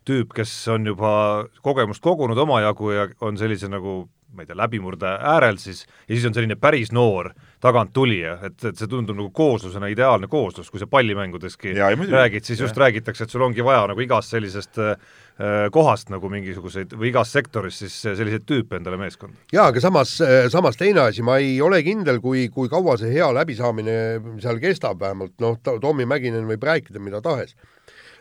tüüp, 0.09 0.31
kes 0.37 0.53
on 0.73 0.87
juba 0.87 1.11
kogemust 1.65 2.03
kogunud 2.05 2.39
omajagu 2.39 2.95
ja 2.95 3.09
on 3.25 3.37
sellise 3.41 3.69
nagu 3.69 4.05
ma 4.35 4.45
ei 4.45 4.49
tea, 4.49 4.57
läbimurde 4.59 5.09
äärel 5.09 5.59
siis, 5.61 5.87
ja 6.07 6.15
siis 6.15 6.27
on 6.29 6.37
selline 6.37 6.57
päris 6.61 6.93
noor 6.93 7.33
taganttulija, 7.61 8.37
et, 8.49 8.59
et 8.71 8.79
see 8.79 8.91
tundub 8.91 9.17
nagu 9.19 9.31
kooslusena 9.35 9.91
ideaalne 9.93 10.29
kooslus, 10.31 10.71
kui 10.71 10.81
sa 10.83 10.87
pallimängudeski 10.91 11.75
ja, 11.77 11.89
räägid, 11.91 12.47
siis 12.47 12.61
just 12.63 12.77
ja. 12.77 12.85
räägitakse, 12.85 13.27
et 13.27 13.35
sul 13.35 13.45
ongi 13.47 13.65
vaja 13.67 13.87
nagu 13.91 14.05
igast 14.05 14.35
sellisest 14.35 14.79
äh, 14.83 15.17
kohast 15.75 16.13
nagu 16.15 16.31
mingisuguseid 16.33 16.95
või 16.99 17.13
igas 17.13 17.33
sektoris 17.35 17.81
siis 17.85 17.97
selliseid 18.03 18.47
tüüpe 18.47 18.79
endale 18.79 18.99
meeskonda. 19.01 19.39
jaa, 19.55 19.69
aga 19.73 19.83
samas, 19.83 20.17
samas 20.53 20.79
teine 20.79 21.07
asi, 21.09 21.23
ma 21.27 21.39
ei 21.43 21.57
ole 21.63 21.83
kindel, 21.87 22.23
kui, 22.25 22.49
kui 22.55 22.71
kaua 22.71 22.99
see 23.01 23.13
hea 23.15 23.31
läbisaamine 23.35 23.99
seal 24.43 24.63
kestab, 24.63 25.01
vähemalt 25.03 25.37
noh, 25.43 25.59
Tommy 25.63 26.07
Mäkinen 26.09 26.47
võib 26.51 26.71
rääkida 26.71 27.03
mida 27.03 27.23
tahes 27.25 27.57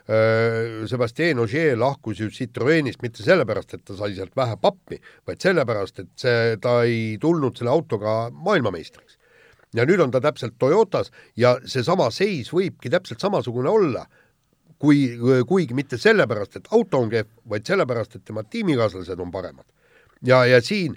Äh, 0.07 0.87
Sebastien 0.87 1.39
Ogier 1.39 1.75
lahkus 1.75 2.21
ju 2.21 2.29
Citroenist 2.31 3.01
mitte 3.03 3.25
sellepärast, 3.25 3.73
et 3.75 3.81
ta 3.83 3.95
sai 3.97 4.13
sealt 4.15 4.37
vähe 4.39 4.55
pappi, 4.61 5.01
vaid 5.27 5.43
sellepärast, 5.43 5.99
et 5.99 6.13
see, 6.15 6.53
ta 6.63 6.77
ei 6.87 7.17
tulnud 7.19 7.59
selle 7.59 7.73
autoga 7.73 8.13
maailmameistriks. 8.31 9.16
Ja 9.75 9.85
nüüd 9.87 10.01
on 10.03 10.11
ta 10.11 10.21
täpselt 10.23 10.55
Toyotas 10.59 11.11
ja 11.35 11.57
seesama 11.65 12.09
seis 12.13 12.51
võibki 12.53 12.91
täpselt 12.93 13.23
samasugune 13.23 13.69
olla, 13.69 14.05
kui, 14.79 15.17
kuigi 15.47 15.75
mitte 15.77 15.97
sellepärast, 15.99 16.59
et 16.59 16.69
auto 16.71 17.01
on 17.01 17.11
kehv, 17.11 17.29
vaid 17.49 17.65
sellepärast, 17.67 18.15
et 18.15 18.25
tema 18.27 18.43
tiimikaaslased 18.43 19.19
on 19.19 19.33
paremad. 19.33 19.65
Ja, 20.25 20.45
ja 20.49 20.61
siin 20.65 20.95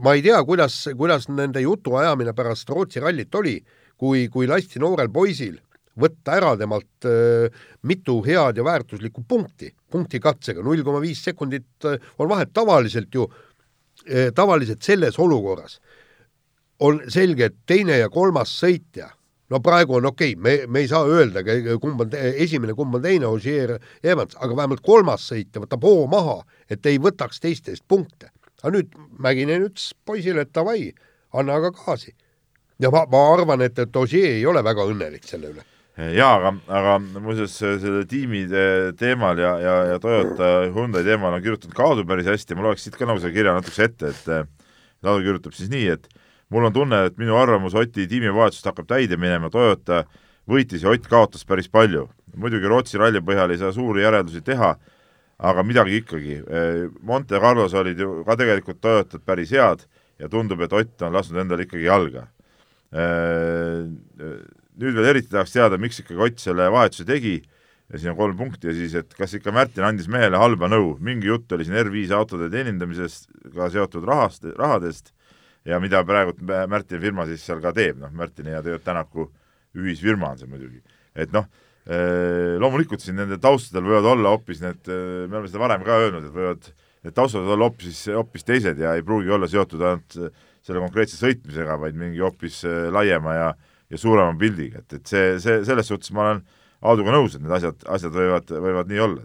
ma 0.00 0.14
ei 0.16 0.22
tea, 0.24 0.38
kuidas, 0.48 0.86
kuidas 0.96 1.28
nende 1.28 1.60
jutuajamine 1.60 2.32
pärast 2.36 2.70
Rootsi 2.72 3.02
rallit 3.04 3.34
oli, 3.34 3.58
kui, 4.00 4.28
kui 4.32 4.48
lasti 4.48 4.80
noorel 4.80 5.10
poisil 5.12 5.58
võtta 5.98 6.38
ära 6.38 6.54
temalt 6.56 7.06
äh, 7.08 7.52
mitu 7.84 8.20
head 8.24 8.56
ja 8.56 8.64
väärtuslikku 8.64 9.24
punkti, 9.28 9.72
punktikatsega, 9.92 10.64
null 10.64 10.80
koma 10.86 11.02
viis 11.02 11.20
sekundit 11.24 11.88
äh, 11.88 12.00
on 12.18 12.30
vahet, 12.32 12.52
tavaliselt 12.56 13.12
ju 13.12 13.26
äh,, 13.28 14.30
tavaliselt 14.34 14.82
selles 14.82 15.18
olukorras 15.20 15.78
on 16.82 17.02
selge, 17.12 17.48
et 17.48 17.58
teine 17.68 17.98
ja 18.00 18.10
kolmas 18.12 18.52
sõitja, 18.58 19.08
no 19.52 19.60
praegu 19.64 19.98
on 19.98 20.08
okei 20.10 20.34
okay,, 20.34 20.42
me, 20.42 20.54
me 20.66 20.82
ei 20.82 20.90
saa 20.90 21.06
öelda, 21.08 21.44
kumb 21.80 22.04
on 22.04 22.14
esimene, 22.32 22.74
kumb 22.78 22.98
on 22.98 23.04
teine, 23.04 23.28
Ogier, 23.30 23.76
Evans, 24.02 24.36
aga 24.40 24.56
vähemalt 24.56 24.84
kolmas 24.84 25.28
sõitja 25.30 25.62
võtab 25.62 25.84
hoo 25.86 26.06
maha, 26.10 26.40
et 26.70 26.86
ei 26.90 27.00
võtaks 27.02 27.42
teistest 27.42 27.86
punkte. 27.88 28.32
aga 28.62 28.76
nüüd 28.76 28.94
Mäkinen 29.22 29.68
ütles 29.68 29.92
poisile, 30.06 30.46
et 30.46 30.54
davai, 30.54 30.92
anna 31.32 31.58
aga 31.60 31.72
gaasi. 31.76 32.14
ja 32.78 32.90
ma, 32.90 33.04
ma 33.10 33.26
arvan, 33.34 33.62
et, 33.62 33.78
et 33.78 33.96
Ogier 33.96 34.38
ei 34.38 34.46
ole 34.46 34.64
väga 34.64 34.88
õnnelik 34.88 35.28
selle 35.28 35.52
üle 35.52 35.68
jaa, 36.16 36.32
aga, 36.38 36.54
aga 36.72 36.96
muuseas 37.20 37.54
selle 37.60 38.06
tiimide 38.08 38.94
teemal 38.96 39.38
ja, 39.38 39.52
ja, 39.60 39.74
ja 39.92 39.98
Toyota 40.00 40.48
Hyundai 40.72 41.04
teemal 41.04 41.36
on 41.36 41.44
kirjutanud 41.44 41.76
ka 41.76 41.84
Aadu 41.90 42.06
päris 42.08 42.30
hästi, 42.32 42.56
ma 42.56 42.64
loeks 42.64 42.86
siit 42.86 42.96
ka 42.96 43.04
nagu 43.08 43.20
selle 43.20 43.36
kirja 43.36 43.52
natukese 43.58 43.90
ette, 43.90 44.12
et 44.14 44.30
Aadu 45.04 45.20
kirjutab 45.20 45.52
siis 45.58 45.68
nii, 45.72 45.90
et 45.92 46.08
mul 46.52 46.68
on 46.68 46.74
tunne, 46.74 46.98
et 47.08 47.16
minu 47.20 47.36
arvamus 47.40 47.74
Oti 47.78 48.04
tiimivahetusest 48.10 48.68
hakkab 48.68 48.88
täide 48.90 49.16
minema, 49.20 49.48
Toyota 49.52 50.04
võitis 50.48 50.84
ja 50.84 50.92
Ott 50.92 51.06
kaotas 51.08 51.46
päris 51.48 51.68
palju. 51.72 52.08
muidugi 52.36 52.68
Rootsi 52.68 52.98
ralli 52.98 53.20
põhjal 53.20 53.52
ei 53.52 53.58
saa 53.60 53.72
suuri 53.72 54.02
järeldusi 54.02 54.40
teha, 54.40 54.76
aga 55.38 55.62
midagi 55.62 55.98
ikkagi. 56.00 56.38
Monte 57.02 57.40
Carlos 57.40 57.74
olid 57.74 57.98
ju 57.98 58.22
ka 58.24 58.36
tegelikult 58.36 58.80
Toyotad 58.80 59.20
päris 59.24 59.52
head 59.52 59.84
ja 60.18 60.28
tundub, 60.28 60.60
et 60.60 60.72
Ott 60.72 61.02
on 61.02 61.12
lasknud 61.12 61.40
endale 61.40 61.66
ikkagi 61.66 61.84
jalga. 61.84 62.26
Nüüd 64.72 64.96
veel 64.96 65.08
eriti 65.12 65.28
tahaks 65.32 65.52
teada, 65.52 65.78
miks 65.80 66.00
ikkagi 66.00 66.20
Ott 66.20 66.38
selle 66.40 66.70
vahetuse 66.72 67.04
tegi. 67.08 67.42
Ja 67.92 67.98
siin 68.00 68.14
on 68.14 68.16
kolm 68.16 68.36
punkti 68.38 68.70
ja 68.70 68.72
siis, 68.72 68.94
et 68.96 69.12
kas 69.12 69.34
ikka 69.36 69.52
Märtin 69.52 69.84
andis 69.84 70.06
mehele 70.08 70.38
halba 70.40 70.64
nõu, 70.72 70.94
mingi 71.04 71.28
jutt 71.28 71.52
oli 71.52 71.66
siin 71.68 71.76
R5 71.76 72.14
autode 72.16 72.48
teenindamisest 72.48 73.28
ka 73.52 73.68
seotud 73.68 74.06
rahast, 74.08 74.46
rahadest 74.56 75.12
ja 75.68 75.80
mida 75.82 76.02
praegu 76.06 76.34
Märtini 76.42 77.00
firma 77.02 77.26
siis 77.28 77.44
seal 77.46 77.62
ka 77.62 77.74
teeb, 77.76 77.98
noh, 78.02 78.12
Märtini 78.16 78.54
ja 78.54 78.62
Teot 78.64 78.84
Tänaku 78.84 79.28
ühisfirma 79.78 80.32
on 80.32 80.40
see 80.40 80.50
muidugi. 80.50 80.82
et 81.14 81.32
noh, 81.32 81.48
eh, 81.86 82.54
loomulikult 82.60 83.02
siin 83.04 83.18
nende 83.20 83.38
taustadel 83.40 83.88
võivad 83.88 84.08
olla 84.14 84.32
hoopis 84.36 84.62
need, 84.64 84.80
eh, 84.88 85.26
me 85.26 85.38
oleme 85.38 85.50
seda 85.50 85.62
varem 85.62 85.84
ka 85.84 85.98
öelnud, 86.04 86.28
et 86.28 86.36
võivad 86.36 86.72
need 87.02 87.14
taustad 87.14 87.46
olla 87.46 87.68
hoopis, 87.68 88.06
hoopis 88.14 88.48
teised 88.48 88.78
ja 88.78 88.94
ei 88.96 89.02
pruugi 89.02 89.30
olla 89.30 89.48
seotud 89.50 89.82
ainult 89.82 90.18
selle 90.62 90.78
konkreetse 90.78 91.18
sõitmisega, 91.18 91.78
vaid 91.80 91.98
mingi 91.98 92.22
hoopis 92.22 92.64
eh, 92.64 92.88
laiema 92.94 93.36
ja 93.38 93.52
ja 93.92 93.98
suurema 94.00 94.32
pildiga, 94.40 94.80
et, 94.80 94.94
et 94.96 95.10
see, 95.10 95.32
see, 95.42 95.60
selles 95.68 95.90
suhtes 95.90 96.12
ma 96.16 96.24
olen 96.24 96.42
Aaduga 96.82 97.12
nõus, 97.14 97.36
et 97.36 97.42
need 97.44 97.52
asjad, 97.54 97.84
asjad 97.94 98.16
võivad, 98.16 98.48
võivad 98.64 98.88
nii 98.90 99.02
olla. 99.04 99.20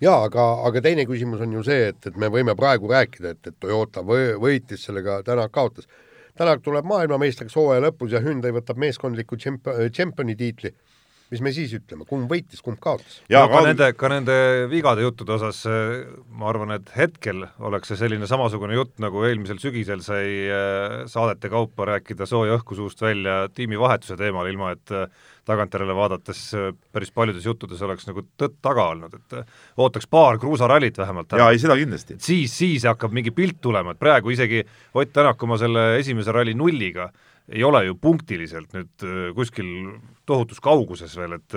Jaa, 0.00 0.18
aga, 0.28 0.46
aga 0.68 0.84
teine 0.84 1.06
küsimus 1.08 1.42
on 1.44 1.56
ju 1.58 1.64
see, 1.66 1.90
et, 1.92 2.00
et 2.06 2.20
me 2.20 2.30
võime 2.32 2.56
praegu 2.58 2.90
rääkida, 2.90 3.34
et, 3.34 3.50
et 3.52 3.58
Toyota 3.60 4.04
või, 4.06 4.32
võitis 4.40 4.86
sellega, 4.86 5.20
Tänak 5.26 5.52
kaotas. 5.54 5.88
Tänak 6.38 6.62
tuleb 6.64 6.86
maailmameistriks 6.88 7.56
hooaja 7.58 7.82
lõpus 7.84 8.14
ja 8.14 8.22
Hyundai 8.24 8.52
võtab 8.54 8.78
meeskondliku 8.80 9.36
tšemp-, 9.36 9.74
tšempioni 9.92 10.38
tiitli 10.38 10.72
mis 11.30 11.42
me 11.44 11.52
siis 11.54 11.72
ütleme, 11.76 12.04
kumb 12.08 12.30
võitis, 12.30 12.62
kumb 12.64 12.80
kaotas? 12.82 13.20
ja 13.30 13.44
no, 13.44 13.50
ka 13.52 13.62
nende, 13.64 13.88
ka 13.98 14.10
nende 14.10 14.36
vigade 14.70 15.04
juttude 15.04 15.36
osas 15.36 15.62
ma 16.26 16.48
arvan, 16.50 16.74
et 16.74 16.90
hetkel 16.96 17.44
oleks 17.62 17.92
see 17.92 18.00
selline 18.00 18.26
samasugune 18.30 18.74
jutt, 18.74 18.96
nagu 19.02 19.22
eelmisel 19.28 19.60
sügisel 19.62 20.02
sai 20.04 20.26
äh, 20.50 20.96
saadete 21.10 21.52
kaupa 21.52 21.86
rääkida 21.92 22.26
sooja 22.28 22.58
õhku 22.58 22.78
suust 22.78 23.02
välja 23.04 23.44
tiimivahetuse 23.54 24.18
teemal, 24.18 24.50
ilma 24.50 24.74
et 24.74 24.94
äh, 24.94 25.06
tagantjärele 25.50 25.96
vaadates 25.96 26.42
äh, 26.54 26.70
päris 26.94 27.12
paljudes 27.14 27.46
juttudes 27.46 27.82
oleks 27.86 28.06
nagu 28.08 28.24
tõtt 28.40 28.60
taga 28.62 28.86
olnud, 28.94 29.16
et 29.18 29.40
ootaks 29.80 30.08
paar 30.10 30.38
kruusarallit 30.42 30.98
vähemalt. 31.00 31.36
jaa, 31.38 31.50
ei 31.50 31.62
seda 31.62 31.76
kindlasti. 31.80 32.20
siis, 32.22 32.54
siis 32.56 32.86
hakkab 32.88 33.14
mingi 33.16 33.34
pilt 33.34 33.60
tulema, 33.60 33.94
et 33.94 34.02
praegu 34.02 34.32
isegi 34.34 34.64
Ott 34.94 35.12
Tänak 35.12 35.42
oma 35.42 35.58
selle 35.58 35.98
esimese 35.98 36.32
ralli 36.32 36.54
nulliga 36.54 37.10
ei 37.50 37.64
ole 37.64 37.82
ju 37.84 37.96
punktiliselt 37.98 38.74
nüüd 38.74 39.04
äh, 39.04 39.30
kuskil 39.34 39.70
tohutus 40.28 40.60
kauguses 40.62 41.16
veel, 41.18 41.34
et 41.38 41.56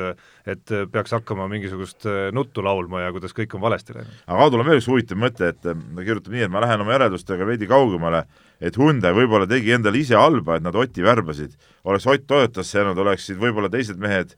et 0.50 0.74
peaks 0.92 1.14
hakkama 1.14 1.46
mingisugust 1.52 2.08
äh, 2.10 2.30
nuttu 2.34 2.64
laulma 2.66 3.04
ja 3.04 3.12
kuidas 3.14 3.36
kõik 3.38 3.54
on 3.58 3.62
valesti 3.64 3.96
läinud. 3.98 4.16
aga 4.26 4.48
Aadul 4.48 4.64
on 4.64 4.70
veel 4.70 4.82
üks 4.82 4.90
huvitav 4.90 5.20
mõte, 5.22 5.52
et 5.54 5.70
äh, 5.70 5.78
ta 5.78 6.08
kirjutab 6.08 6.34
nii, 6.34 6.48
et 6.48 6.54
ma 6.54 6.64
lähen 6.64 6.82
oma 6.86 6.96
järeldustega 6.96 7.48
veidi 7.48 7.70
kaugemale, 7.70 8.26
et 8.64 8.78
Hyundai 8.80 9.12
võib-olla 9.16 9.48
tegi 9.50 9.74
endale 9.76 10.00
ise 10.00 10.16
halba, 10.16 10.58
et 10.58 10.64
nad 10.64 10.76
Oti 10.80 11.04
värbasid. 11.04 11.58
oleks 11.84 12.08
Ott 12.08 12.28
Toyotasse 12.28 12.80
jäänud, 12.80 12.98
oleksid 13.04 13.40
võib-olla 13.42 13.70
teised 13.70 14.00
mehed 14.00 14.38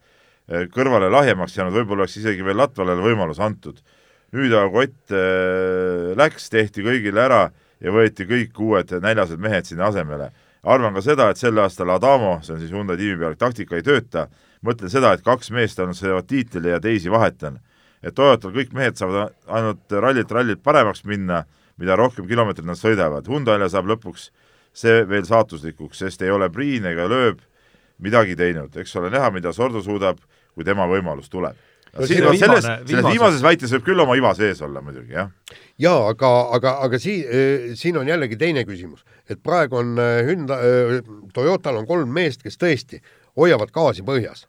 kõrvale 0.74 1.12
lahjemaks 1.13 1.58
jäänud, 1.58 1.75
võib-olla 1.77 2.05
oleks 2.05 2.17
isegi 2.17 2.46
veel 2.46 2.58
Latvalale 2.58 3.01
võimalus 3.01 3.39
antud. 3.39 3.82
nüüd 4.34 4.53
aga 4.53 4.70
kui 4.70 4.89
Ott 4.89 5.13
läks, 6.17 6.50
tehti 6.50 6.82
kõigile 6.82 7.22
ära 7.22 7.44
ja 7.79 7.91
võeti 7.91 8.25
kõik 8.25 8.58
uued 8.60 8.98
näljased 9.01 9.39
mehed 9.39 9.70
sinna 9.70 9.91
asemele 9.94 10.32
arvan 10.65 10.96
ka 10.98 11.03
seda, 11.05 11.29
et 11.29 11.39
sel 11.39 11.60
aastal 11.62 11.94
Adamo, 11.94 12.39
see 12.44 12.55
on 12.55 12.62
siis 12.62 12.74
Hyundai 12.74 12.98
tiimi 13.00 13.20
pealik, 13.22 13.39
taktika 13.41 13.77
ei 13.77 13.86
tööta, 13.86 14.25
mõtlen 14.65 14.91
seda, 14.91 15.13
et 15.13 15.24
kaks 15.25 15.51
meest 15.53 15.79
ainult 15.82 16.00
sõidavad 16.00 16.27
tiitlile 16.29 16.74
ja 16.74 16.82
teisi 16.82 17.12
vahetan. 17.13 17.60
et 18.05 18.13
Toyotal 18.13 18.51
kõik 18.53 18.74
mehed 18.74 18.98
saavad 18.98 19.34
ainult 19.48 19.91
rallilt 19.91 20.32
rallilt 20.32 20.62
paremaks 20.63 21.03
minna, 21.05 21.46
mida 21.82 21.98
rohkem 22.00 22.27
kilomeetreid 22.29 22.67
nad 22.67 22.79
sõidavad, 22.79 23.27
Hyundai'le 23.27 23.70
saab 23.72 23.89
lõpuks 23.91 24.29
see 24.75 25.03
veel 25.08 25.25
saatuslikuks, 25.27 26.01
sest 26.03 26.24
ei 26.25 26.32
ole 26.32 26.50
Priin 26.51 26.86
ega 26.89 27.08
Lööb 27.12 27.44
midagi 28.03 28.36
teinud, 28.36 28.75
eks 28.75 28.96
ole 29.00 29.12
näha, 29.13 29.29
mida 29.32 29.53
Sordo 29.55 29.82
suudab, 29.84 30.20
kui 30.55 30.67
tema 30.67 30.88
võimalus 30.91 31.32
tuleb. 31.32 31.55
No 31.96 32.03
siin, 32.03 32.17
siin 32.20 32.27
on 32.27 32.38
selles, 32.38 32.65
selles 32.89 33.05
viimases- 33.08 33.44
väites 33.44 33.72
võib 33.72 33.86
küll 33.86 34.03
oma 34.03 34.17
iva 34.20 34.34
sees 34.36 34.60
olla 34.65 34.82
muidugi, 34.84 35.13
jah. 35.15 35.29
jaa, 35.79 36.10
aga, 36.10 36.32
aga, 36.58 36.74
aga 36.84 37.00
sii-, 37.00 37.75
siin 37.79 37.96
on 38.01 38.08
jällegi 38.08 38.36
teine 38.36 38.65
küsimus, 38.67 39.05
et 39.32 39.39
praegu 39.44 39.79
on 39.79 39.96
äh, 39.96 40.20
Hyundai, 40.27 41.00
Toyotal 41.34 41.79
on 41.79 41.88
kolm 41.88 42.12
meest, 42.12 42.44
kes 42.44 42.60
tõesti 42.60 43.00
hoiavad 43.39 43.72
gaasi 43.72 44.03
põhjas. 44.08 44.48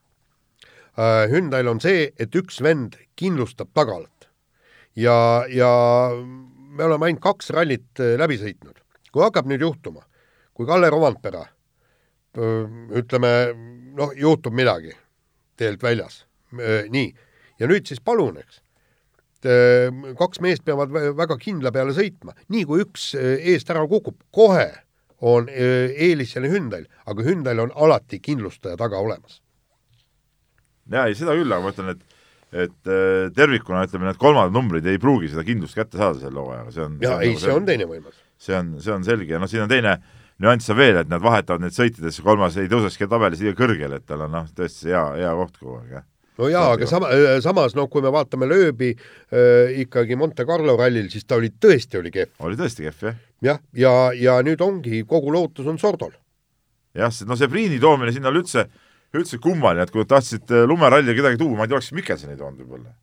Hyundai'l 1.31 1.69
on 1.69 1.81
see, 1.83 2.07
et 2.19 2.35
üks 2.35 2.63
vend 2.65 2.95
kindlustab 3.21 3.69
tagalat 3.77 4.17
ja, 4.97 5.45
ja 5.53 5.71
me 6.77 6.85
oleme 6.85 7.09
ainult 7.09 7.25
kaks 7.25 7.51
rallit 7.57 8.03
äh, 8.03 8.15
läbi 8.21 8.39
sõitnud. 8.41 8.79
kui 9.13 9.25
hakkab 9.25 9.49
nüüd 9.49 9.63
juhtuma, 9.65 10.03
kui 10.53 10.67
Kalle 10.69 10.91
Romantpera 10.93 11.47
ütleme, 12.37 13.31
noh, 13.97 14.11
juhtub 14.13 14.53
midagi 14.53 14.91
teelt 15.57 15.81
väljas, 15.81 16.27
nii, 16.93 17.07
ja 17.57 17.69
nüüd 17.71 17.89
siis 17.89 18.03
palun, 18.05 18.37
eks 18.43 18.61
kaks 20.19 20.41
meest 20.45 20.65
peavad 20.67 20.91
vä- 20.93 21.15
väga 21.17 21.37
kindla 21.41 21.73
peale 21.73 21.95
sõitma, 21.97 22.35
nii 22.53 22.67
kui 22.69 22.83
üks 22.85 23.15
eest 23.17 23.71
ära 23.73 23.87
kukub, 23.89 24.19
kohe 24.35 24.69
on 25.25 25.49
eelis 25.49 26.35
selle 26.35 26.51
Hyundai'l, 26.53 26.85
aga 27.09 27.25
Hyundai'l 27.25 27.63
on 27.65 27.73
alati 27.73 28.21
kindlustaja 28.21 28.77
taga 28.77 28.99
olemas. 29.01 29.41
jaa, 30.93 31.07
ei 31.07 31.17
seda 31.17 31.37
küll, 31.39 31.53
aga 31.53 31.63
ma 31.63 31.73
ütlen, 31.73 31.95
et 31.95 32.16
et 32.57 32.91
äh, 32.91 33.31
tervikuna 33.37 33.85
ütleme, 33.87 34.09
need 34.09 34.21
kolmandad 34.21 34.55
numbrid 34.57 34.87
ei 34.89 35.01
pruugi 35.03 35.31
seda 35.33 35.45
kindlust 35.47 35.77
kätte 35.77 36.01
saada 36.01 36.21
selle 36.23 36.41
hooajaga, 36.41 36.73
see 36.75 36.85
on 36.87 37.01
ja 37.03 37.17
ei, 37.21 37.35
nagu 37.35 37.43
see 37.43 37.57
on 37.57 37.67
teine 37.69 37.89
võimalus. 37.91 38.21
see 38.41 38.57
on, 38.57 38.77
see 38.83 38.95
on 38.95 39.07
selge 39.07 39.35
ja 39.35 39.41
noh, 39.43 39.51
siin 39.51 39.67
on 39.67 39.73
teine 39.73 39.97
nüanss 40.43 40.73
on 40.73 40.79
veel, 40.79 41.01
et 41.01 41.09
nad 41.11 41.23
vahetavad 41.25 41.65
neid 41.65 41.77
sõitides, 41.77 42.19
kolmas 42.25 42.59
ei 42.61 42.69
tõusekski 42.73 43.09
tabelis 43.11 43.43
liiga 43.43 43.57
kõrgele, 43.59 44.01
et 44.01 44.07
tal 44.09 44.27
on 44.27 44.35
noh, 44.37 44.51
tõesti 44.57 44.93
hea, 44.93 45.05
hea 45.23 45.33
koht 45.39 45.59
kogu 45.61 45.79
aeg, 45.79 45.95
jah. 45.97 46.07
no 46.41 46.51
jaa, 46.53 46.67
aga 46.77 46.89
sama, 46.91 47.13
samas 47.45 47.77
noh, 47.79 47.89
kui 47.93 48.05
me 48.05 48.13
vaatame 48.15 48.49
lööbi 48.51 48.93
äh, 48.93 49.77
ikkagi 49.85 50.19
Monte 50.21 50.45
Carlo 50.49 50.77
rallil, 50.79 51.09
siis 51.13 51.25
ta 51.25 51.41
oli, 51.41 51.53
tõesti 51.61 52.01
oli 52.01 52.13
kehv. 52.15 52.35
oli 52.45 52.61
tõesti 52.61 52.89
kehv, 52.89 53.09
jah. 53.09 53.21
jah, 53.49 53.63
ja, 53.73 53.95
ja, 54.13 54.33
ja 54.37 54.41
nüüd 54.47 54.65
ongi, 54.65 55.05
kogu 55.09 55.33
lootus 55.33 55.69
on 55.73 55.81
Sordol. 55.81 56.13
jah, 56.97 57.13
no 57.29 57.39
see 57.39 57.53
Priini 57.53 57.81
toomine 57.81 58.13
sinna 58.13 58.33
oli 58.33 58.45
üldse, 58.45 58.69
üldse 59.15 59.39
kummaline, 59.43 59.87
et 59.87 59.93
kui 59.95 60.05
tahtsid 60.09 60.51
äh, 60.53 60.65
lumeralli 60.69 61.15
kedagi 61.17 61.39
tuua, 61.41 61.57
ma 61.59 61.67
ei 61.67 61.71
tea, 61.71 61.79
oleks 61.79 61.93
Mikkelsoni 61.97 62.37
toonud 62.39 62.63
võib-olla. 62.63 62.95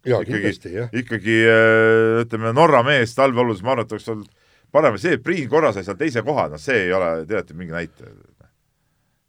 jah. 0.74 0.90
ikkagi 1.04 1.38
äh, 1.50 2.22
ütleme, 2.24 2.54
Norra 2.56 2.84
mees 2.86 3.16
talveoludes, 3.18 3.64
ma 3.66 3.76
arvan, 3.76 3.88
et 3.88 3.96
oleks 3.96 4.10
olnud 4.14 4.30
parem, 4.74 4.98
see, 5.02 5.18
et 5.18 5.24
Priin 5.26 5.50
korra 5.52 5.72
sai 5.74 5.86
seal 5.88 6.00
teise 6.00 6.24
koha, 6.26 6.50
noh 6.52 6.62
see 6.62 6.88
ei 6.88 6.94
ole 6.96 7.14
teate 7.30 7.58
mingi 7.58 7.76
näitaja. 7.76 8.14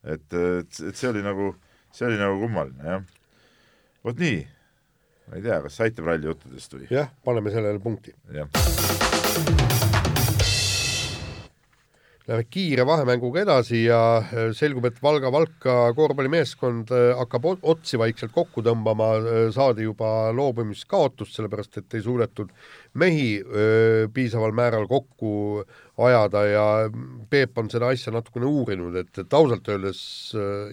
et, 0.04 0.26
et, 0.33 0.83
et 0.90 0.97
see 0.97 1.11
oli 1.11 1.25
nagu, 1.25 1.52
see 1.95 2.09
oli 2.09 2.21
nagu 2.21 2.40
kummaline, 2.43 2.85
jah. 2.85 3.02
vot 4.04 4.21
nii, 4.21 4.45
ma 5.28 5.40
ei 5.40 5.47
tea, 5.49 5.61
kas 5.69 5.81
aitab 5.87 6.11
ralli 6.11 6.31
juttudest 6.33 6.78
või? 6.78 6.88
jah, 6.93 7.12
paneme 7.25 7.54
sellele 7.54 7.83
punkti. 7.85 8.16
jah. 8.35 9.94
Läheme 12.25 12.45
kiire 12.49 12.87
vahemänguga 12.88 13.43
edasi 13.43 13.83
ja 13.85 13.99
äh, 14.16 14.47
selgub, 14.57 14.87
et 14.88 14.97
Valga 15.04 15.28
Valka 15.33 15.75
korvpallimeeskond 15.93 16.88
äh, 16.97 17.11
hakkab 17.19 17.50
otsi 17.61 18.00
vaikselt 18.00 18.33
kokku 18.33 18.62
tõmbama, 18.64 19.11
saadi 19.52 19.85
juba 19.85 20.31
loobumiskaotust, 20.33 21.35
sellepärast 21.37 21.83
et 21.83 21.97
ei 21.99 22.04
suudetud 22.07 22.54
mehi 22.97 23.26
piisaval 24.14 24.54
määral 24.57 24.87
kokku 24.88 25.64
ajada 26.00 26.45
ja 26.49 26.64
Peep 27.28 27.59
on 27.61 27.69
seda 27.69 27.90
asja 27.93 28.14
natukene 28.14 28.49
uurinud, 28.49 28.97
et, 29.02 29.11
et 29.21 29.37
ausalt 29.37 29.69
öeldes 29.69 30.00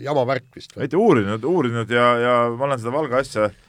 jama 0.05 0.24
värk 0.29 0.48
vist. 0.55 0.77
mitte 0.77 1.01
uurinud, 1.01 1.43
uurinud 1.43 1.91
ja, 1.91 2.08
ja 2.22 2.38
ma 2.55 2.70
olen 2.70 2.79
seda 2.79 2.96
Valga 2.96 3.20
asja 3.25 3.50
äh, 3.50 3.60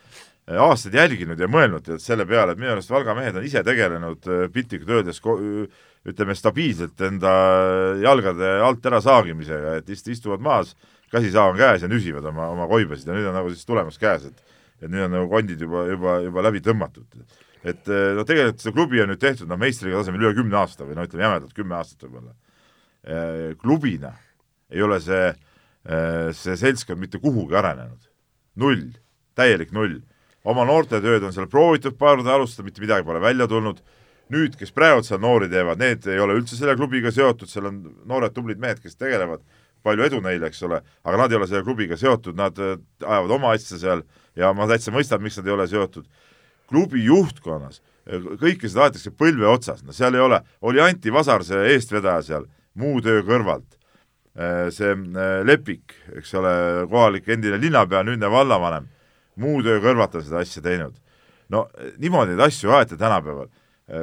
aastaid 0.51 0.95
jälginud 0.99 1.41
ja 1.41 1.47
mõelnud 1.51 1.85
tead 1.87 2.03
selle 2.03 2.27
peale, 2.27 2.53
et 2.53 2.61
minu 2.61 2.73
arust 2.75 2.91
Valga 2.91 3.15
mehed 3.15 3.37
on 3.39 3.45
ise 3.47 3.63
tegelenud 3.67 4.27
äh, 4.27 4.47
piltlikult 4.53 4.91
öeldes 4.99 5.21
ko- 5.23 5.39
ütleme 6.09 6.35
stabiilselt 6.35 6.99
enda 7.07 7.33
jalgade 8.03 8.57
alt 8.67 8.87
ära 8.91 8.99
saagimisega, 9.05 9.77
et 9.79 9.93
ist-, 9.95 10.11
istuvad 10.11 10.43
maas, 10.43 10.75
käsisaag 11.13 11.53
on 11.55 11.61
käes 11.61 11.85
ja 11.85 11.91
nüsivad 11.91 12.27
oma, 12.27 12.49
oma 12.51 12.67
koibasid 12.71 13.07
ja 13.07 13.15
nüüd 13.15 13.29
on 13.31 13.39
nagu 13.39 13.53
siis 13.53 13.69
tulemas 13.69 14.01
käes, 14.03 14.27
et 14.27 14.43
et 14.83 14.91
nüüd 14.91 15.05
on 15.07 15.13
nagu 15.15 15.29
kondid 15.31 15.61
juba, 15.63 15.85
juba, 15.87 16.17
juba 16.25 16.43
läbi 16.43 16.63
tõmmatud. 16.65 17.07
et 17.63 17.87
noh, 17.87 18.25
tegelikult 18.27 18.65
see 18.65 18.75
klubi 18.75 18.99
on 18.99 19.13
nüüd 19.13 19.21
tehtud 19.23 19.47
noh, 19.47 19.59
meistriga 19.61 20.01
tasemel 20.01 20.25
üle 20.25 20.35
kümne 20.35 20.59
aasta 20.59 20.83
või 20.83 20.97
no 20.99 21.05
ütleme 21.07 21.23
jämedalt 21.29 21.55
kümme 21.55 21.77
aastat 21.79 22.03
võib-olla. 22.03 22.35
klubina 23.63 24.11
ei 24.73 24.83
ole 24.83 24.99
see, 25.03 25.29
see 26.35 26.57
seltskond 26.59 26.99
mitte 26.99 27.21
kuhugi 27.23 27.55
arenenud. 27.59 28.09
null, 28.57 28.89
täielik 29.39 29.71
null. 29.73 30.01
Oma 30.49 30.65
noortetööd 30.69 31.25
on 31.27 31.35
seal 31.35 31.49
proovitud 31.51 31.97
paar 31.99 32.19
korda 32.19 32.37
alustada, 32.37 32.67
mitte 32.67 32.83
midagi 32.83 33.07
pole 33.07 33.21
välja 33.23 33.49
tulnud. 33.51 33.83
Nüüd, 34.33 34.55
kes 34.57 34.73
praegu 34.73 35.03
seal 35.05 35.21
noori 35.21 35.49
teevad, 35.53 35.81
need 35.83 36.07
ei 36.09 36.21
ole 36.23 36.39
üldse 36.39 36.57
selle 36.57 36.73
klubiga 36.79 37.11
seotud, 37.13 37.51
seal 37.51 37.67
on 37.69 37.83
noored 38.09 38.33
tublid 38.33 38.61
mehed, 38.63 38.79
kes 38.81 38.97
tegelevad, 38.97 39.43
palju 39.85 40.07
edu 40.07 40.21
neile, 40.25 40.49
eks 40.49 40.63
ole, 40.65 40.79
aga 41.05 41.21
nad 41.21 41.33
ei 41.33 41.39
ole 41.41 41.49
selle 41.51 41.65
klubiga 41.67 41.99
seotud, 42.01 42.39
nad 42.39 42.57
äh, 42.63 42.79
ajavad 43.03 43.35
oma 43.37 43.53
asja 43.53 43.81
seal 43.83 44.05
ja 44.39 44.53
ma 44.57 44.69
täitsa 44.71 44.95
mõistan, 44.95 45.21
miks 45.21 45.37
nad 45.41 45.51
ei 45.51 45.57
ole 45.57 45.67
seotud. 45.69 46.07
klubi 46.73 47.03
juhtkonnas, 47.05 47.83
kõike 48.41 48.71
seda 48.71 48.87
aetakse 48.87 49.11
põlve 49.13 49.45
otsas, 49.51 49.83
no 49.85 49.93
seal 49.93 50.15
ei 50.17 50.23
ole, 50.25 50.39
oli 50.65 50.81
Anti 50.81 51.13
Vasar, 51.13 51.45
see 51.45 51.75
eestvedaja 51.75 52.23
seal, 52.25 52.47
muu 52.75 53.03
töö 53.05 53.21
kõrvalt. 53.27 53.77
see 54.73 54.95
äh, 54.97 55.43
Lepik, 55.45 55.93
eks 56.17 56.35
ole, 56.41 56.53
kohalik 56.89 57.29
endine 57.29 57.61
linnapea, 57.61 58.01
nüüdne 58.07 58.31
vallavanem, 58.33 58.89
muu 59.37 59.63
töö 59.65 59.81
kõrvalt 59.81 60.15
on 60.19 60.25
seda 60.27 60.43
asja 60.45 60.63
teinud. 60.63 60.95
no 61.49 61.69
niimoodi 61.99 62.35
neid 62.35 62.47
asju 62.49 62.71
aeti 62.73 62.97
tänapäeval 62.97 63.49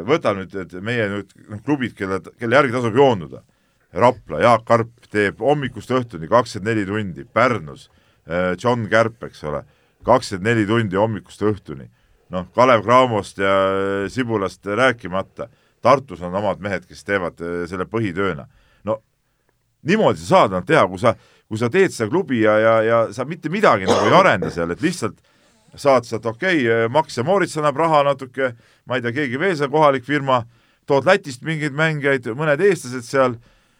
võta 0.05 0.33
nüüd, 0.37 0.53
et 0.55 0.73
meie 0.83 1.07
nüüd 1.09 1.31
noh, 1.49 1.61
klubid, 1.65 1.95
kelle, 1.97 2.19
kelle 2.39 2.59
järgi 2.59 2.75
tasub 2.75 2.97
joonduda, 2.97 3.43
Rapla, 3.93 4.41
Jaak 4.43 4.67
Karp 4.67 5.07
teeb 5.09 5.39
hommikust 5.41 5.89
õhtuni 5.89 6.27
kakskümmend 6.29 6.69
neli 6.69 6.85
tundi, 6.85 7.23
Pärnus 7.25 7.87
John 8.61 8.85
Kärp, 8.89 9.23
eks 9.25 9.41
ole, 9.49 9.63
kakskümmend 10.05 10.45
neli 10.45 10.67
tundi 10.69 10.99
hommikust 10.99 11.41
õhtuni. 11.41 11.89
noh, 12.29 12.45
Kalev 12.53 12.83
Cramost 12.85 13.39
ja 13.41 13.53
Sibulast 14.09 14.65
rääkimata, 14.65 15.47
Tartus 15.81 16.21
on 16.21 16.35
omad 16.35 16.59
mehed, 16.61 16.85
kes 16.85 17.03
teevad 17.03 17.39
selle 17.67 17.87
põhitööna. 17.89 18.45
no 18.83 19.01
niimoodi 19.81 20.19
sa 20.19 20.25
saad 20.35 20.51
nad 20.51 20.67
teha, 20.67 20.85
kui 20.87 20.99
sa, 20.99 21.15
kui 21.49 21.57
sa 21.57 21.69
teed 21.73 21.93
seda 21.93 22.11
klubi 22.11 22.43
ja, 22.43 22.55
ja, 22.61 22.73
ja 22.85 22.97
sa 23.13 23.25
mitte 23.25 23.49
midagi 23.49 23.89
nagu 23.89 24.05
ei 24.05 24.15
arenda 24.15 24.51
seal, 24.53 24.69
et 24.75 24.83
lihtsalt 24.85 25.17
saad 25.77 26.05
sealt 26.05 26.25
okei 26.29 26.63
okay,, 26.65 26.89
Max 26.93 27.17
ja 27.17 27.25
Moritz 27.25 27.57
annab 27.57 27.77
raha 27.77 28.03
natuke, 28.07 28.53
ma 28.85 28.97
ei 28.97 29.05
tea, 29.05 29.15
keegi 29.15 29.39
veel 29.41 29.55
seal 29.57 29.71
kohalik 29.73 30.05
firma, 30.05 30.43
tood 30.89 31.07
Lätist 31.09 31.41
mingeid 31.45 31.75
mängijaid, 31.77 32.29
mõned 32.37 32.61
eestlased 32.65 33.05
seal, 33.05 33.37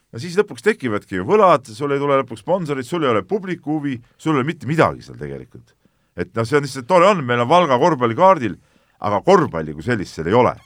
no 0.10 0.21
siis 0.21 0.38
lõpuks 0.38 0.65
tekivadki 0.65 1.19
ju 1.19 1.27
võlad, 1.29 1.69
sul 1.73 1.93
ei 1.93 2.01
tule 2.01 2.17
lõpuks 2.23 2.43
sponsorid, 2.45 2.88
sul 2.88 3.05
ei 3.05 3.13
ole 3.13 3.23
publiku 3.27 3.77
huvi, 3.77 3.99
sul 4.17 4.36
ei 4.36 4.41
ole 4.41 4.49
mitte 4.49 4.69
midagi 4.69 5.05
seal 5.05 5.17
tegelikult. 5.21 5.75
et 6.19 6.34
noh, 6.36 6.45
see 6.45 6.58
on 6.58 6.65
lihtsalt 6.65 6.89
tore 6.89 7.08
on, 7.08 7.21
meil 7.25 7.45
on 7.45 7.49
Valga 7.49 7.77
korvpallikaardil, 7.79 8.58
aga 9.05 9.21
korvpalli 9.23 9.77
kui 9.77 9.86
sellist 9.86 10.17
seal 10.17 10.27
ei 10.27 10.36
ole. 10.36 10.58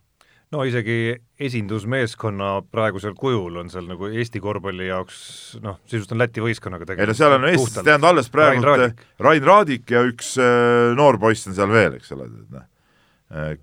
No 0.53 0.63
isegi 0.67 1.15
esindusmeeskonna 1.41 2.49
praegusel 2.71 3.15
kujul 3.17 3.57
on 3.63 3.71
seal 3.73 3.87
nagu 3.89 4.09
Eesti 4.11 4.41
korvpalli 4.43 4.87
jaoks 4.89 5.17
noh, 5.63 5.79
sisuliselt 5.87 6.13
on 6.15 6.21
Läti 6.21 6.43
võistkonnaga 6.43 6.95
ei 6.95 7.09
no 7.09 7.15
seal 7.17 7.37
on 7.39 7.47
Eestis, 7.49 7.79
tähendab 7.79 8.11
alles 8.11 8.29
praegu 8.33 8.61
Rain 8.61 8.67
Raadik. 8.69 9.01
Rain 9.27 9.47
Raadik 9.49 9.95
ja 9.95 10.03
üks 10.07 10.35
äh, 10.41 10.93
noor 10.97 11.17
poiss 11.21 11.49
on 11.49 11.57
seal 11.57 11.73
veel, 11.73 11.97
eks 11.97 12.13
ole, 12.15 12.29
noh, 12.53 12.67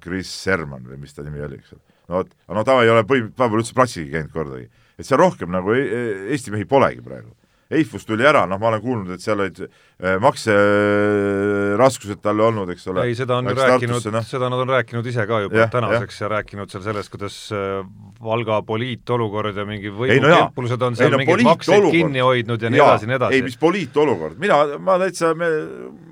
Chris 0.03 0.33
Herman 0.51 0.87
või 0.89 0.99
mis 1.05 1.15
ta 1.15 1.23
nimi 1.27 1.43
oli, 1.47 1.61
eks 1.61 1.77
ole. 1.77 1.83
no 2.11 2.23
vot, 2.23 2.33
no 2.51 2.65
ta 2.67 2.79
ei 2.83 2.91
ole 2.91 3.05
põhimõtteliselt, 3.07 3.53
pole 3.55 3.63
üldse 3.63 3.77
platsil 3.77 4.09
käinud 4.11 4.35
kordagi. 4.35 4.67
et 4.99 5.07
seal 5.07 5.23
rohkem 5.23 5.53
nagu 5.55 5.77
Eesti 5.77 6.55
mehi 6.55 6.67
polegi 6.69 7.05
praegu. 7.07 7.31
Eifus 7.71 8.03
tuli 8.03 8.27
ära, 8.27 8.43
noh, 8.51 8.59
ma 8.59 8.67
olen 8.73 8.81
kuulnud, 8.83 9.11
et 9.15 9.23
seal 9.23 9.39
olid 9.39 9.61
äh, 9.63 10.17
makseraskused 10.23 12.19
talle 12.25 12.43
olnud, 12.49 12.73
eks 12.75 12.89
ole. 12.91 13.05
ei, 13.07 13.15
seda 13.15 13.37
on 13.39 13.47
Läks 13.47 13.61
rääkinud 13.63 14.09
noh., 14.11 14.25
seda 14.27 14.49
nad 14.51 14.65
on 14.65 14.73
rääkinud 14.75 15.07
ise 15.07 15.23
ka 15.31 15.39
juba 15.45 15.61
Jah, 15.61 15.71
tänaseks 15.71 16.19
ja 16.25 16.31
rääkinud 16.33 16.73
seal 16.73 16.83
sellest, 16.89 17.13
kuidas 17.15 17.37
äh, 17.55 17.87
Valga 18.25 18.59
poliitolukord 18.67 19.55
ja 19.57 19.65
mingi 19.69 19.87
Ei, 19.87 20.19
no 20.19 20.33
on 20.35 20.51
Ei, 20.51 20.99
seal 20.99 21.15
no 21.15 21.23
mingeid 21.23 21.47
makseid 21.47 21.77
poliitolukord. 21.77 21.95
kinni 21.95 22.27
hoidnud 22.27 22.67
ja 22.67 22.75
nii 22.75 22.83
edasi 22.83 23.07
ja 23.07 23.13
nii 23.13 23.19
edasi 23.21 23.39
ei, 23.39 23.47
mis 23.47 23.59
poliitolukord, 23.63 24.37
mina, 24.43 24.57
ma 24.83 24.99
täitsa, 25.05 25.31
me 25.39 25.47